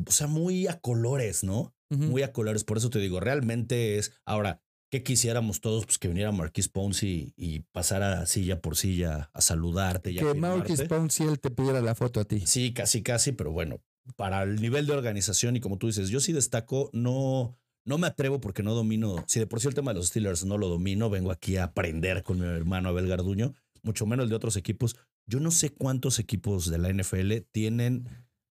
o 0.06 0.10
sea, 0.10 0.26
muy 0.26 0.66
a 0.66 0.80
colores, 0.80 1.44
¿no? 1.44 1.74
Muy 1.90 2.22
a 2.22 2.32
colores. 2.32 2.64
Por 2.64 2.76
eso 2.78 2.90
te 2.90 2.98
digo, 2.98 3.20
realmente 3.20 3.96
es. 3.98 4.12
Ahora, 4.26 4.60
¿qué 4.90 5.02
quisiéramos 5.02 5.60
todos? 5.60 5.84
Pues 5.86 5.98
que 5.98 6.08
viniera 6.08 6.32
Marquis 6.32 6.68
Ponzi 6.68 7.32
y 7.36 7.60
pasara 7.60 8.26
silla 8.26 8.60
por 8.60 8.76
silla 8.76 9.30
a 9.32 9.40
saludarte. 9.40 10.10
Y 10.10 10.16
que 10.16 10.24
firmarte. 10.24 10.86
Pouncey 10.86 11.26
él 11.26 11.40
te 11.40 11.50
pidiera 11.50 11.80
la 11.80 11.94
foto 11.94 12.20
a 12.20 12.24
ti. 12.24 12.40
Sí, 12.46 12.72
casi, 12.72 13.02
casi, 13.02 13.32
pero 13.32 13.52
bueno, 13.52 13.80
para 14.16 14.42
el 14.42 14.60
nivel 14.60 14.86
de 14.86 14.92
organización 14.92 15.56
y 15.56 15.60
como 15.60 15.78
tú 15.78 15.86
dices, 15.86 16.08
yo 16.08 16.20
sí 16.20 16.32
destaco, 16.32 16.90
no, 16.92 17.56
no 17.84 17.98
me 17.98 18.06
atrevo 18.06 18.40
porque 18.40 18.62
no 18.62 18.74
domino, 18.74 19.24
si 19.26 19.40
de 19.40 19.46
por 19.46 19.60
sí 19.60 19.68
el 19.68 19.74
tema 19.74 19.92
de 19.92 19.98
los 19.98 20.08
Steelers 20.08 20.44
no 20.44 20.58
lo 20.58 20.68
domino, 20.68 21.10
vengo 21.10 21.30
aquí 21.30 21.56
a 21.56 21.64
aprender 21.64 22.22
con 22.22 22.40
mi 22.40 22.46
hermano 22.46 22.88
Abel 22.88 23.08
Garduño, 23.08 23.54
mucho 23.82 24.06
menos 24.06 24.24
el 24.24 24.30
de 24.30 24.36
otros 24.36 24.56
equipos. 24.56 24.96
Yo 25.26 25.40
no 25.40 25.50
sé 25.50 25.70
cuántos 25.70 26.18
equipos 26.18 26.70
de 26.70 26.78
la 26.78 26.92
NFL 26.92 27.32
tienen 27.52 28.08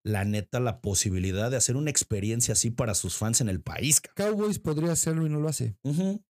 la 0.06 0.26
neta 0.26 0.60
la 0.60 0.82
posibilidad 0.82 1.49
de 1.49 1.58
hacer 1.58 1.76
una 1.78 1.89
experiencia 1.89 2.54
así 2.54 2.72
para 2.72 2.93
sus 2.93 3.16
fans 3.16 3.39
en 3.41 3.47
el 3.49 3.62
país. 3.62 4.01
Cowboys 4.16 4.60
podría 4.60 4.91
hacerlo 4.91 5.26
y 5.26 5.30
no 5.30 5.39
lo 5.39 5.47
hace. 5.47 5.78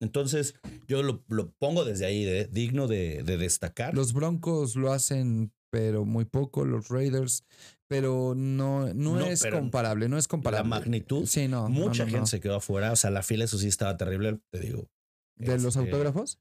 Entonces, 0.00 0.54
yo 0.86 1.02
lo, 1.02 1.22
lo 1.28 1.52
pongo 1.52 1.84
desde 1.84 2.06
ahí, 2.06 2.24
de, 2.24 2.46
digno 2.46 2.86
de, 2.88 3.22
de 3.22 3.36
destacar. 3.36 3.94
Los 3.94 4.12
Broncos 4.14 4.74
lo 4.76 4.92
hacen, 4.92 5.52
pero 5.70 6.04
muy 6.06 6.24
poco. 6.24 6.64
Los 6.64 6.88
Raiders, 6.88 7.44
pero 7.88 8.34
no, 8.34 8.92
no, 8.94 9.16
No, 9.16 9.26
es 9.26 9.44
comparable. 9.44 10.08
No 10.08 10.16
es 10.16 10.24
la 10.24 10.28
comparable. 10.30 10.68
magnitud, 10.70 11.26
Sí, 11.26 11.46
no. 11.48 11.68
mucha 11.68 12.04
no, 12.06 12.10
gente 12.10 12.26
se 12.26 12.40
quedó 12.40 12.56
afuera, 12.56 12.92
o 12.92 12.96
sea, 12.96 13.10
la 13.10 13.22
fila 13.22 13.44
eso 13.44 13.58
sí 13.58 13.68
estaba 13.68 13.96
terrible, 13.96 14.40
te 14.50 14.60
digo. 14.60 14.88
¿De 15.36 15.58
los 15.58 15.76
Este, 15.76 15.80
autógrafos? 15.80 16.38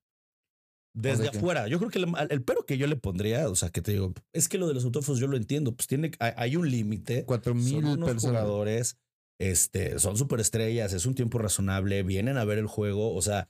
Desde 0.97 1.23
de 1.25 1.29
qué? 1.31 1.37
afuera. 1.37 1.67
Yo 1.67 1.77
creo 1.77 1.91
que 1.91 1.99
el, 1.99 2.11
el 2.29 2.43
pero 2.43 2.65
que 2.65 2.77
yo 2.77 2.87
le 2.87 2.95
pondría, 2.95 3.49
o 3.49 3.55
sea, 3.55 3.69
que 3.69 3.81
te 3.81 3.91
digo, 3.91 4.13
es 4.33 4.49
que 4.49 4.57
lo 4.57 4.67
de 4.67 4.73
los 4.73 4.83
autógrafos 4.83 5.19
yo 5.19 5.27
lo 5.27 5.37
entiendo, 5.37 5.75
pues 5.75 5.87
tiene, 5.87 6.11
hay, 6.19 6.31
hay 6.35 6.55
un 6.55 6.69
límite. 6.69 7.23
Cuatro 7.25 7.53
mil 7.53 7.81
personas. 7.99 8.21
jugadores, 8.21 8.97
este, 9.39 9.99
son 9.99 10.17
superestrellas, 10.17 10.93
es 10.93 11.05
un 11.05 11.13
tiempo 11.13 11.37
razonable, 11.37 12.01
vienen 12.03 12.37
a 12.37 12.45
ver 12.45 12.57
el 12.57 12.67
juego, 12.67 13.13
o 13.13 13.21
sea, 13.21 13.49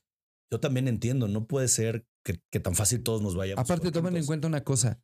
yo 0.52 0.60
también 0.60 0.88
entiendo, 0.88 1.28
no 1.28 1.46
puede 1.46 1.68
ser 1.68 2.06
que, 2.26 2.40
que 2.52 2.60
tan 2.60 2.76
fácil 2.76 3.02
todos 3.04 3.22
nos 3.22 3.36
vayamos. 3.36 3.64
Aparte, 3.64 3.92
tomen 3.92 4.18
en 4.18 4.26
cuenta 4.26 4.48
una 4.48 4.64
cosa. 4.64 5.00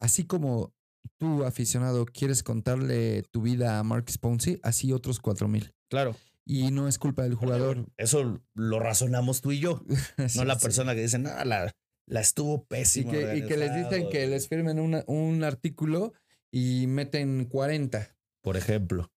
Así 0.00 0.24
como 0.24 0.74
tú, 1.18 1.44
aficionado, 1.44 2.06
quieres 2.06 2.42
contarle 2.42 3.22
tu 3.30 3.42
vida 3.42 3.78
a 3.78 3.82
Marcus 3.82 4.18
Pouncey, 4.18 4.60
así 4.62 4.92
otros 4.92 5.20
cuatro 5.20 5.48
mil. 5.48 5.72
Claro. 5.90 6.14
Y 6.50 6.70
no 6.70 6.88
es 6.88 6.98
culpa 6.98 7.24
del 7.24 7.34
jugador. 7.34 7.86
Eso 7.98 8.40
lo 8.54 8.78
razonamos 8.80 9.42
tú 9.42 9.52
y 9.52 9.60
yo, 9.60 9.84
Sí, 10.28 10.38
no 10.38 10.44
la 10.44 10.54
sí. 10.58 10.62
persona 10.64 10.94
que 10.94 11.02
dice, 11.02 11.18
no, 11.18 11.28
la, 11.44 11.70
la 12.06 12.20
estuvo 12.20 12.62
Y 12.62 12.66
pésima. 12.68 13.10
que, 13.10 13.36
y 13.36 13.42
que 13.42 13.56
les 13.58 13.68
dicen 13.74 13.84
organizado", 13.84 14.10
que 14.10 14.26
les 14.28 14.48
firmen 14.48 14.78
una- 14.80 15.04
un 15.06 15.44
artículo 15.44 16.14
y 16.50 16.86
meten 16.86 17.44
40. 17.44 18.16
por 18.42 18.56
ejemplo. 18.56 19.12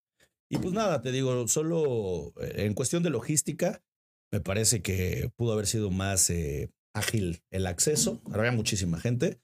Y 0.49 0.57
pues 0.57 0.73
nada, 0.73 1.01
te 1.01 1.13
digo, 1.13 1.47
solo 1.47 2.33
eh, 2.41 2.65
en 2.65 2.73
cuestión 2.73 3.01
de 3.03 3.09
logística, 3.09 3.81
me 4.33 4.41
parece 4.41 4.81
que 4.81 5.31
pudo 5.37 5.53
haber 5.53 5.67
sido 5.67 5.89
más 5.91 6.29
eh, 6.29 6.69
ágil 6.93 7.41
el 7.51 7.65
acceso. 7.67 8.21
Había 8.33 8.51
muchísima 8.51 8.99
gente. 8.99 9.39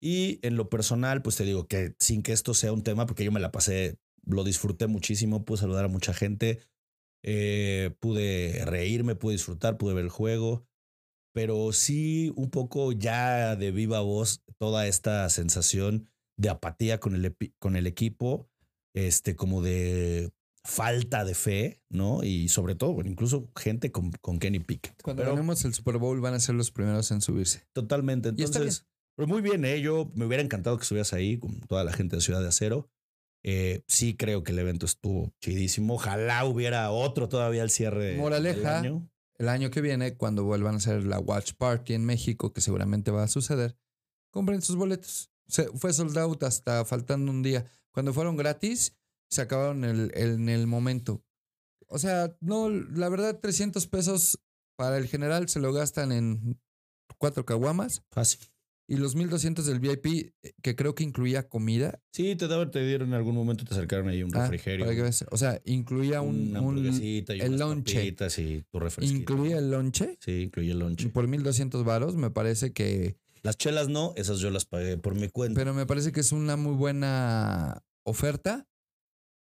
Y 0.00 0.38
en 0.46 0.56
lo 0.56 0.68
personal, 0.70 1.22
pues 1.22 1.34
te 1.36 1.44
digo 1.44 1.66
que 1.66 1.96
sin 1.98 2.22
que 2.22 2.32
esto 2.32 2.54
sea 2.54 2.72
un 2.72 2.84
tema, 2.84 3.06
porque 3.06 3.24
yo 3.24 3.32
me 3.32 3.40
la 3.40 3.50
pasé, 3.50 3.96
lo 4.24 4.44
disfruté 4.44 4.86
muchísimo, 4.86 5.44
pude 5.44 5.58
saludar 5.58 5.86
a 5.86 5.88
mucha 5.88 6.14
gente, 6.14 6.60
eh, 7.24 7.96
pude 8.00 8.64
reírme, 8.66 9.16
pude 9.16 9.32
disfrutar, 9.32 9.78
pude 9.78 9.94
ver 9.94 10.04
el 10.04 10.10
juego. 10.10 10.66
Pero 11.32 11.72
sí, 11.72 12.32
un 12.36 12.50
poco 12.50 12.92
ya 12.92 13.56
de 13.56 13.72
viva 13.72 14.00
voz, 14.00 14.44
toda 14.58 14.86
esta 14.86 15.28
sensación 15.30 16.08
de 16.38 16.50
apatía 16.50 17.00
con 17.00 17.14
el, 17.14 17.36
con 17.58 17.74
el 17.74 17.88
equipo, 17.88 18.48
este, 18.94 19.34
como 19.34 19.62
de 19.62 20.32
falta 20.64 21.24
de 21.24 21.34
fe, 21.34 21.82
¿no? 21.90 22.22
Y 22.22 22.48
sobre 22.48 22.74
todo, 22.74 22.92
bueno, 22.92 23.10
incluso 23.10 23.50
gente 23.56 23.90
con, 23.90 24.12
con 24.20 24.38
Kenny 24.38 24.60
Pickett. 24.60 25.02
Cuando 25.02 25.22
Pero 25.22 25.34
ganemos 25.34 25.64
el 25.64 25.74
Super 25.74 25.98
Bowl 25.98 26.20
van 26.20 26.34
a 26.34 26.40
ser 26.40 26.54
los 26.54 26.70
primeros 26.70 27.10
en 27.10 27.20
subirse. 27.20 27.66
totalmente. 27.72 28.28
Entonces, 28.28 28.86
pero 29.16 29.26
muy 29.28 29.42
bien, 29.42 29.64
¿eh? 29.64 29.80
Yo 29.80 30.10
me 30.14 30.26
hubiera 30.26 30.42
encantado 30.42 30.76
que 30.76 30.82
estuvieras 30.82 31.12
ahí 31.12 31.38
con 31.38 31.60
toda 31.60 31.84
la 31.84 31.92
gente 31.92 32.16
de 32.16 32.22
Ciudad 32.22 32.40
de 32.40 32.48
Acero. 32.48 32.90
Eh, 33.46 33.82
sí 33.86 34.16
creo 34.16 34.42
que 34.42 34.52
el 34.52 34.58
evento 34.58 34.86
estuvo 34.86 35.32
chidísimo. 35.40 35.94
Ojalá 35.94 36.44
hubiera 36.46 36.90
otro 36.90 37.28
todavía 37.28 37.62
al 37.62 37.70
cierre. 37.70 38.04
del 38.06 38.18
Moraleja. 38.18 38.80
año. 38.80 39.08
El 39.36 39.48
año 39.48 39.70
que 39.70 39.80
viene, 39.80 40.16
cuando 40.16 40.44
vuelvan 40.44 40.74
a 40.74 40.76
hacer 40.78 41.04
la 41.04 41.18
Watch 41.18 41.52
Party 41.58 41.92
en 41.94 42.04
México, 42.04 42.52
que 42.52 42.60
seguramente 42.60 43.10
va 43.10 43.24
a 43.24 43.28
suceder, 43.28 43.76
compren 44.30 44.62
sus 44.62 44.76
boletos. 44.76 45.30
Se, 45.46 45.64
fue 45.76 45.92
sold 45.92 46.16
out 46.16 46.42
hasta 46.44 46.84
faltando 46.84 47.30
un 47.30 47.42
día. 47.42 47.66
Cuando 47.92 48.14
fueron 48.14 48.36
gratis, 48.36 48.96
se 49.28 49.42
acabaron 49.42 49.84
el- 49.84 50.10
el- 50.14 50.34
en 50.34 50.48
el 50.48 50.66
momento. 50.66 51.22
O 51.88 51.98
sea, 51.98 52.34
no, 52.40 52.70
la 52.70 53.08
verdad, 53.08 53.38
300 53.40 53.86
pesos 53.88 54.38
para 54.76 54.96
el 54.96 55.06
general 55.06 55.48
se 55.48 55.60
lo 55.60 55.72
gastan 55.72 56.12
en 56.12 56.58
cuatro 57.18 57.44
caguamas. 57.44 58.02
Fácil. 58.10 58.40
Y 58.86 58.96
los 58.98 59.14
1200 59.14 59.64
del 59.64 59.80
VIP, 59.80 60.06
eh, 60.42 60.52
que 60.62 60.76
creo 60.76 60.94
que 60.94 61.04
incluía 61.04 61.48
comida. 61.48 62.02
Sí, 62.12 62.36
te, 62.36 62.46
daban- 62.48 62.70
te 62.70 62.84
dieron 62.86 63.08
en 63.08 63.14
algún 63.14 63.34
momento, 63.34 63.64
te 63.64 63.72
acercaron 63.72 64.08
ahí 64.08 64.22
un 64.22 64.34
Ah, 64.36 64.42
refrigerio. 64.42 64.84
para 64.84 64.94
que 64.94 65.02
veas. 65.02 65.24
O 65.30 65.38
sea, 65.38 65.58
incluía 65.64 66.20
un. 66.20 66.50
una 66.50 66.60
un- 66.60 66.76
y 66.78 67.24
el 67.40 67.56
lonche. 67.56 68.04
y 68.04 68.12
tu 68.12 68.24
incluía 69.02 69.58
el 69.58 69.70
lonche. 69.70 70.18
Sí, 70.20 70.42
incluye 70.42 70.72
el 70.72 70.78
lonche. 70.78 71.08
Por 71.08 71.26
1200 71.28 71.82
varos, 71.84 72.14
me 72.16 72.30
parece 72.30 72.72
que. 72.72 73.16
Las 73.42 73.56
chelas 73.56 73.88
no, 73.88 74.12
esas 74.16 74.38
yo 74.38 74.50
las 74.50 74.64
pagué 74.66 74.96
por 74.98 75.14
mi 75.14 75.28
cuenta. 75.28 75.58
Pero 75.58 75.72
me 75.74 75.86
parece 75.86 76.12
que 76.12 76.20
es 76.20 76.32
una 76.32 76.56
muy 76.56 76.74
buena 76.74 77.82
oferta. 78.04 78.66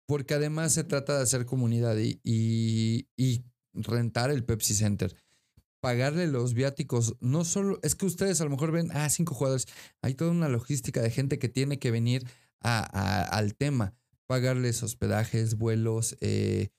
Porque 0.07 0.35
además 0.35 0.71
se 0.73 0.85
trata 0.85 1.17
de 1.17 1.23
hacer 1.23 1.45
comunidad 1.45 1.97
y, 1.97 2.21
y, 2.23 3.07
y 3.17 3.43
rentar 3.73 4.31
el 4.31 4.45
Pepsi 4.45 4.73
Center. 4.73 5.13
Pagarle 5.79 6.27
los 6.27 6.53
viáticos, 6.53 7.15
no 7.19 7.45
solo, 7.45 7.79
es 7.83 7.93
que 7.95 8.05
ustedes 8.07 8.41
a 8.41 8.45
lo 8.45 8.49
mejor 8.49 8.71
ven, 8.71 8.89
ah, 8.93 9.09
cinco 9.09 9.35
jugadores, 9.35 9.67
hay 10.01 10.15
toda 10.15 10.31
una 10.31 10.49
logística 10.49 11.01
de 11.01 11.11
gente 11.11 11.37
que 11.37 11.49
tiene 11.49 11.77
que 11.77 11.91
venir 11.91 12.25
a- 12.61 12.79
a- 12.79 13.23
al 13.23 13.55
tema, 13.55 13.93
pagarles 14.25 14.81
hospedajes, 14.81 15.55
vuelos, 15.57 16.17
eh, 16.19 16.69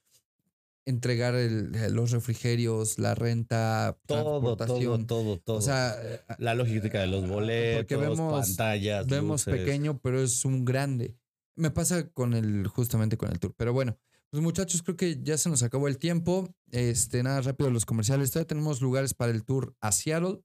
entregar 0.85 1.35
el- 1.35 1.75
eh, 1.77 1.91
los 1.91 2.11
refrigerios, 2.11 2.99
la 2.99 3.15
renta, 3.15 3.97
todo, 4.07 4.57
todo, 4.57 5.07
todo, 5.07 5.39
todo. 5.39 5.57
O 5.59 5.63
sea, 5.63 5.97
la 6.39 6.55
logística 6.55 6.99
de 7.01 7.07
los 7.07 7.29
boletos, 7.29 7.81
Porque 7.81 7.97
vemos- 7.97 8.47
pantallas, 8.49 9.07
vemos 9.07 9.47
luces. 9.47 9.61
pequeño, 9.61 9.99
pero 10.03 10.21
es 10.23 10.45
un 10.45 10.65
grande. 10.65 11.15
Me 11.57 11.71
pasa 11.71 12.09
con 12.09 12.35
el, 12.35 12.67
justamente 12.69 13.17
con 13.17 13.31
el 13.31 13.39
tour. 13.39 13.55
Pero 13.57 13.73
bueno, 13.73 13.97
pues 14.31 14.43
muchachos, 14.43 14.83
creo 14.83 14.97
que 14.97 15.19
ya 15.23 15.39
se 15.39 15.49
nos 15.49 15.63
acabó 15.63 15.89
el 15.89 15.99
tiempo. 15.99 16.55
Este, 16.71 17.23
nada 17.23 17.41
rápido 17.41 17.71
los 17.71 17.87
comerciales. 17.87 18.31
Todavía 18.31 18.47
tenemos 18.49 18.81
lugares 18.81 19.15
para 19.15 19.33
el 19.33 19.45
tour 19.45 19.75
a 19.81 19.93
Seattle 19.93 20.41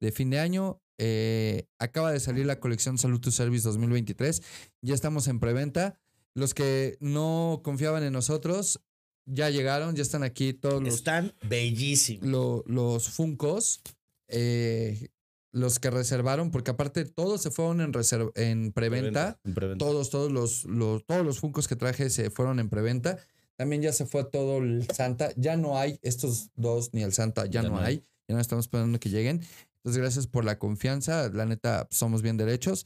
de 0.00 0.12
fin 0.12 0.30
de 0.30 0.38
año. 0.40 0.80
Eh, 0.98 1.66
acaba 1.78 2.12
de 2.12 2.20
salir 2.20 2.46
la 2.46 2.60
colección 2.60 2.98
Salud 2.98 3.20
to 3.20 3.30
Service 3.30 3.64
2023. 3.66 4.42
Ya 4.82 4.94
estamos 4.94 5.26
en 5.28 5.40
preventa. 5.40 5.98
Los 6.34 6.52
que 6.54 6.96
no 7.00 7.60
confiaban 7.64 8.02
en 8.02 8.12
nosotros 8.12 8.80
ya 9.26 9.48
llegaron, 9.50 9.94
ya 9.96 10.02
están 10.02 10.22
aquí 10.22 10.52
todos 10.52 10.82
los 10.82 10.94
Están 10.96 11.32
bellísimos. 11.48 12.28
lo- 12.28 12.62
los 12.66 13.08
Funcos, 13.08 13.80
eh, 14.28 15.08
los 15.54 15.78
que 15.78 15.88
reservaron, 15.88 16.50
porque 16.50 16.72
aparte 16.72 17.04
todos 17.04 17.40
se 17.40 17.50
fueron 17.52 17.80
en, 17.80 17.92
en 18.34 18.72
preventa. 18.72 19.38
En 19.44 19.54
preventa. 19.54 19.84
Todos, 19.84 20.10
todos 20.10 20.32
los, 20.32 20.64
los, 20.64 21.06
todos 21.06 21.24
los 21.24 21.38
Funcos 21.38 21.68
que 21.68 21.76
traje 21.76 22.10
se 22.10 22.28
fueron 22.30 22.58
en 22.58 22.68
preventa. 22.68 23.18
También 23.56 23.80
ya 23.80 23.92
se 23.92 24.04
fue 24.04 24.24
todo 24.24 24.58
el 24.58 24.84
Santa. 24.92 25.30
Ya 25.36 25.56
no 25.56 25.78
hay 25.78 26.00
estos 26.02 26.50
dos 26.56 26.92
ni 26.92 27.04
el 27.04 27.12
Santa, 27.12 27.46
ya, 27.46 27.62
no, 27.62 27.78
hay. 27.78 28.04
Ya 28.26 28.34
no 28.34 28.40
estamos 28.40 28.64
esperando 28.64 28.98
que 28.98 29.10
lleguen. 29.10 29.42
Entonces, 29.76 30.02
gracias 30.02 30.26
por 30.26 30.44
la 30.44 30.58
confianza. 30.58 31.28
La 31.28 31.46
neta, 31.46 31.86
somos 31.90 32.20
bien 32.20 32.36
derechos. 32.36 32.84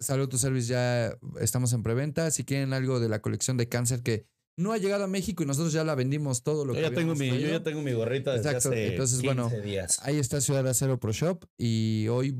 Salud 0.00 0.28
to 0.28 0.38
Service 0.38 0.66
ya 0.66 1.16
estamos 1.40 1.72
en 1.72 1.84
preventa. 1.84 2.32
Si 2.32 2.42
quieren 2.42 2.72
algo 2.72 2.98
de 2.98 3.08
la 3.08 3.22
colección 3.22 3.56
de 3.56 3.68
cáncer 3.68 4.02
que 4.02 4.26
no 4.56 4.72
ha 4.72 4.78
llegado 4.78 5.04
a 5.04 5.06
México 5.06 5.42
y 5.42 5.46
nosotros 5.46 5.72
ya 5.72 5.82
la 5.84 5.94
vendimos 5.94 6.42
todo 6.42 6.64
lo 6.64 6.74
Yo 6.74 6.80
que 6.80 6.88
ya, 6.90 6.94
tengo 6.94 7.14
mi, 7.14 7.28
yo 7.28 7.48
ya 7.48 7.62
tengo 7.62 7.82
mi 7.82 7.92
gorrita 7.92 8.32
desde 8.32 8.50
Exacto, 8.50 8.68
hace 8.70 8.86
entonces, 8.92 9.20
15 9.20 9.26
bueno, 9.34 9.62
días. 9.62 9.98
Ahí 10.02 10.18
está 10.18 10.40
Ciudad 10.40 10.66
Acero 10.68 11.00
Pro 11.00 11.12
Shop 11.12 11.44
y 11.56 12.08
hoy, 12.08 12.38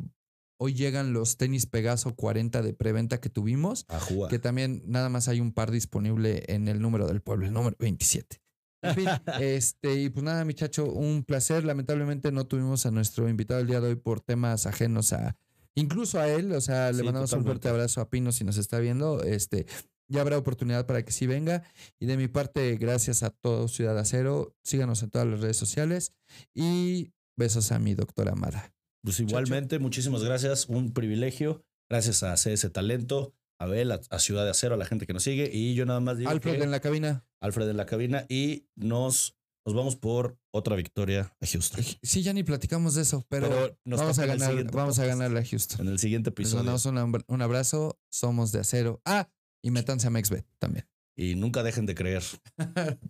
hoy 0.59 0.75
llegan 0.75 1.13
los 1.13 1.37
tenis 1.39 1.67
Pegaso 1.67 2.15
40 2.15 2.63
de 2.63 2.75
preventa 2.75 3.21
que 3.21 3.31
tuvimos, 3.31 3.87
A 3.89 3.99
jugar. 4.01 4.31
que 4.31 4.39
también 4.39 4.83
nada 4.87 5.09
más 5.09 5.29
hay 5.29 5.41
un 5.41 5.53
par 5.53 5.71
disponible 5.71 6.45
en 6.49 6.69
el 6.69 6.81
número 6.81 7.07
del 7.07 7.23
pueblo, 7.23 7.47
el 7.47 7.53
número 7.53 7.77
27. 7.79 8.41
En 8.83 8.95
fin, 8.97 9.07
este, 9.41 9.95
y 10.03 10.11
pues 10.11 10.25
nada, 10.25 10.45
muchacho, 10.45 10.85
un 10.87 11.25
placer. 11.25 11.65
Lamentablemente 11.65 12.33
no 12.33 12.47
tuvimos 12.47 12.85
a 12.85 12.91
nuestro 12.91 13.29
invitado 13.29 13.61
el 13.61 13.69
día 13.69 13.81
de 13.81 13.89
hoy 13.89 13.95
por 13.97 14.21
temas 14.21 14.67
ajenos 14.67 15.13
a, 15.13 15.37
incluso 15.77 16.19
a 16.21 16.29
él. 16.29 16.53
O 16.53 16.61
sea, 16.61 16.91
le 16.91 16.99
Sí, 16.99 17.05
mandamos 17.05 17.33
un 17.33 17.45
fuerte 17.45 17.69
abrazo 17.69 18.01
a 18.01 18.11
Pino 18.11 18.33
si 18.33 18.43
nos 18.43 18.57
está 18.57 18.81
viendo. 18.81 19.23
Este, 19.23 19.67
ya 20.13 20.21
habrá 20.21 20.39
oportunidad 20.39 20.87
para 20.87 21.05
que 21.05 21.11
sí 21.13 21.27
venga. 21.27 21.63
Y 21.99 22.07
de 22.07 22.17
mi 22.17 22.29
parte, 22.29 22.77
gracias 22.77 23.23
a 23.23 23.31
todo 23.31 23.67
Ciudad 23.69 23.99
Acero. 23.99 24.55
Síganos 24.65 25.03
en 25.03 25.11
todas 25.11 25.27
las 25.27 25.41
redes 25.41 25.57
sociales. 25.57 26.13
Y 26.55 27.13
besos 27.37 27.73
a 27.73 27.79
mi 27.79 27.95
doctora 27.95 28.33
amada. 28.33 28.73
Pues 29.05 29.19
igualmente, 29.21 29.79
muchísimas 29.79 30.23
gracias. 30.23 30.69
Un 30.69 30.93
privilegio. 30.93 31.65
Gracias 31.91 32.23
a 32.23 32.35
CS 32.37 32.71
Talento, 32.73 33.35
a 33.61 33.65
Abel, 33.65 33.93
a, 33.93 34.01
a 34.11 34.19
Ciudad 34.19 34.45
de 34.45 34.51
Acero, 34.51 34.75
a 34.75 34.79
la 34.79 34.87
gente 34.87 35.07
que 35.07 35.13
nos 35.13 35.23
sigue. 35.25 35.51
Y 35.53 35.75
yo 35.75 35.85
nada 35.87 36.01
más 36.01 36.19
digo 36.19 36.31
Alfred 36.31 36.59
que- 36.59 36.63
en 36.65 36.71
la 36.71 36.81
cabina. 36.81 37.27
Alfred 37.41 37.69
en 37.69 37.77
la 37.77 37.87
cabina. 37.87 38.25
Y 38.29 38.67
nos, 38.77 39.37
nos 39.67 39.75
vamos 39.75 39.97
por 39.97 40.39
otra 40.55 40.77
victoria 40.77 41.35
a 41.41 41.47
Houston. 41.47 41.85
Sí, 42.03 42.23
ya 42.23 42.33
ni 42.33 42.45
platicamos 42.45 42.95
de 42.95 43.03
eso, 43.03 43.27
pero, 43.29 43.49
Pero 43.49 43.79
nos 43.85 43.99
vamos 44.01 44.19
a 44.21 44.27
ganar, 44.27 44.65
vamos 44.73 44.99
a 45.01 45.07
ganarle 45.07 45.41
a 45.41 45.45
Houston. 45.45 45.87
En 45.87 45.93
el 45.93 45.99
siguiente 45.99 46.31
Les 46.31 46.35
episodio. 46.35 46.59
mandamos 46.59 46.87
un, 46.87 47.25
un 47.27 47.43
abrazo. 47.43 47.99
Somos 48.11 48.53
de 48.53 48.61
acero. 48.61 49.01
Ah, 49.05 49.29
y 49.63 49.71
métanse 49.71 50.07
a 50.07 50.11
Mexbet 50.11 50.45
también. 50.59 50.87
Y 51.17 51.35
nunca 51.37 51.63
dejen 51.63 51.87
de 51.87 51.95
creer. 51.95 52.23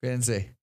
Cuídense. 0.00 0.56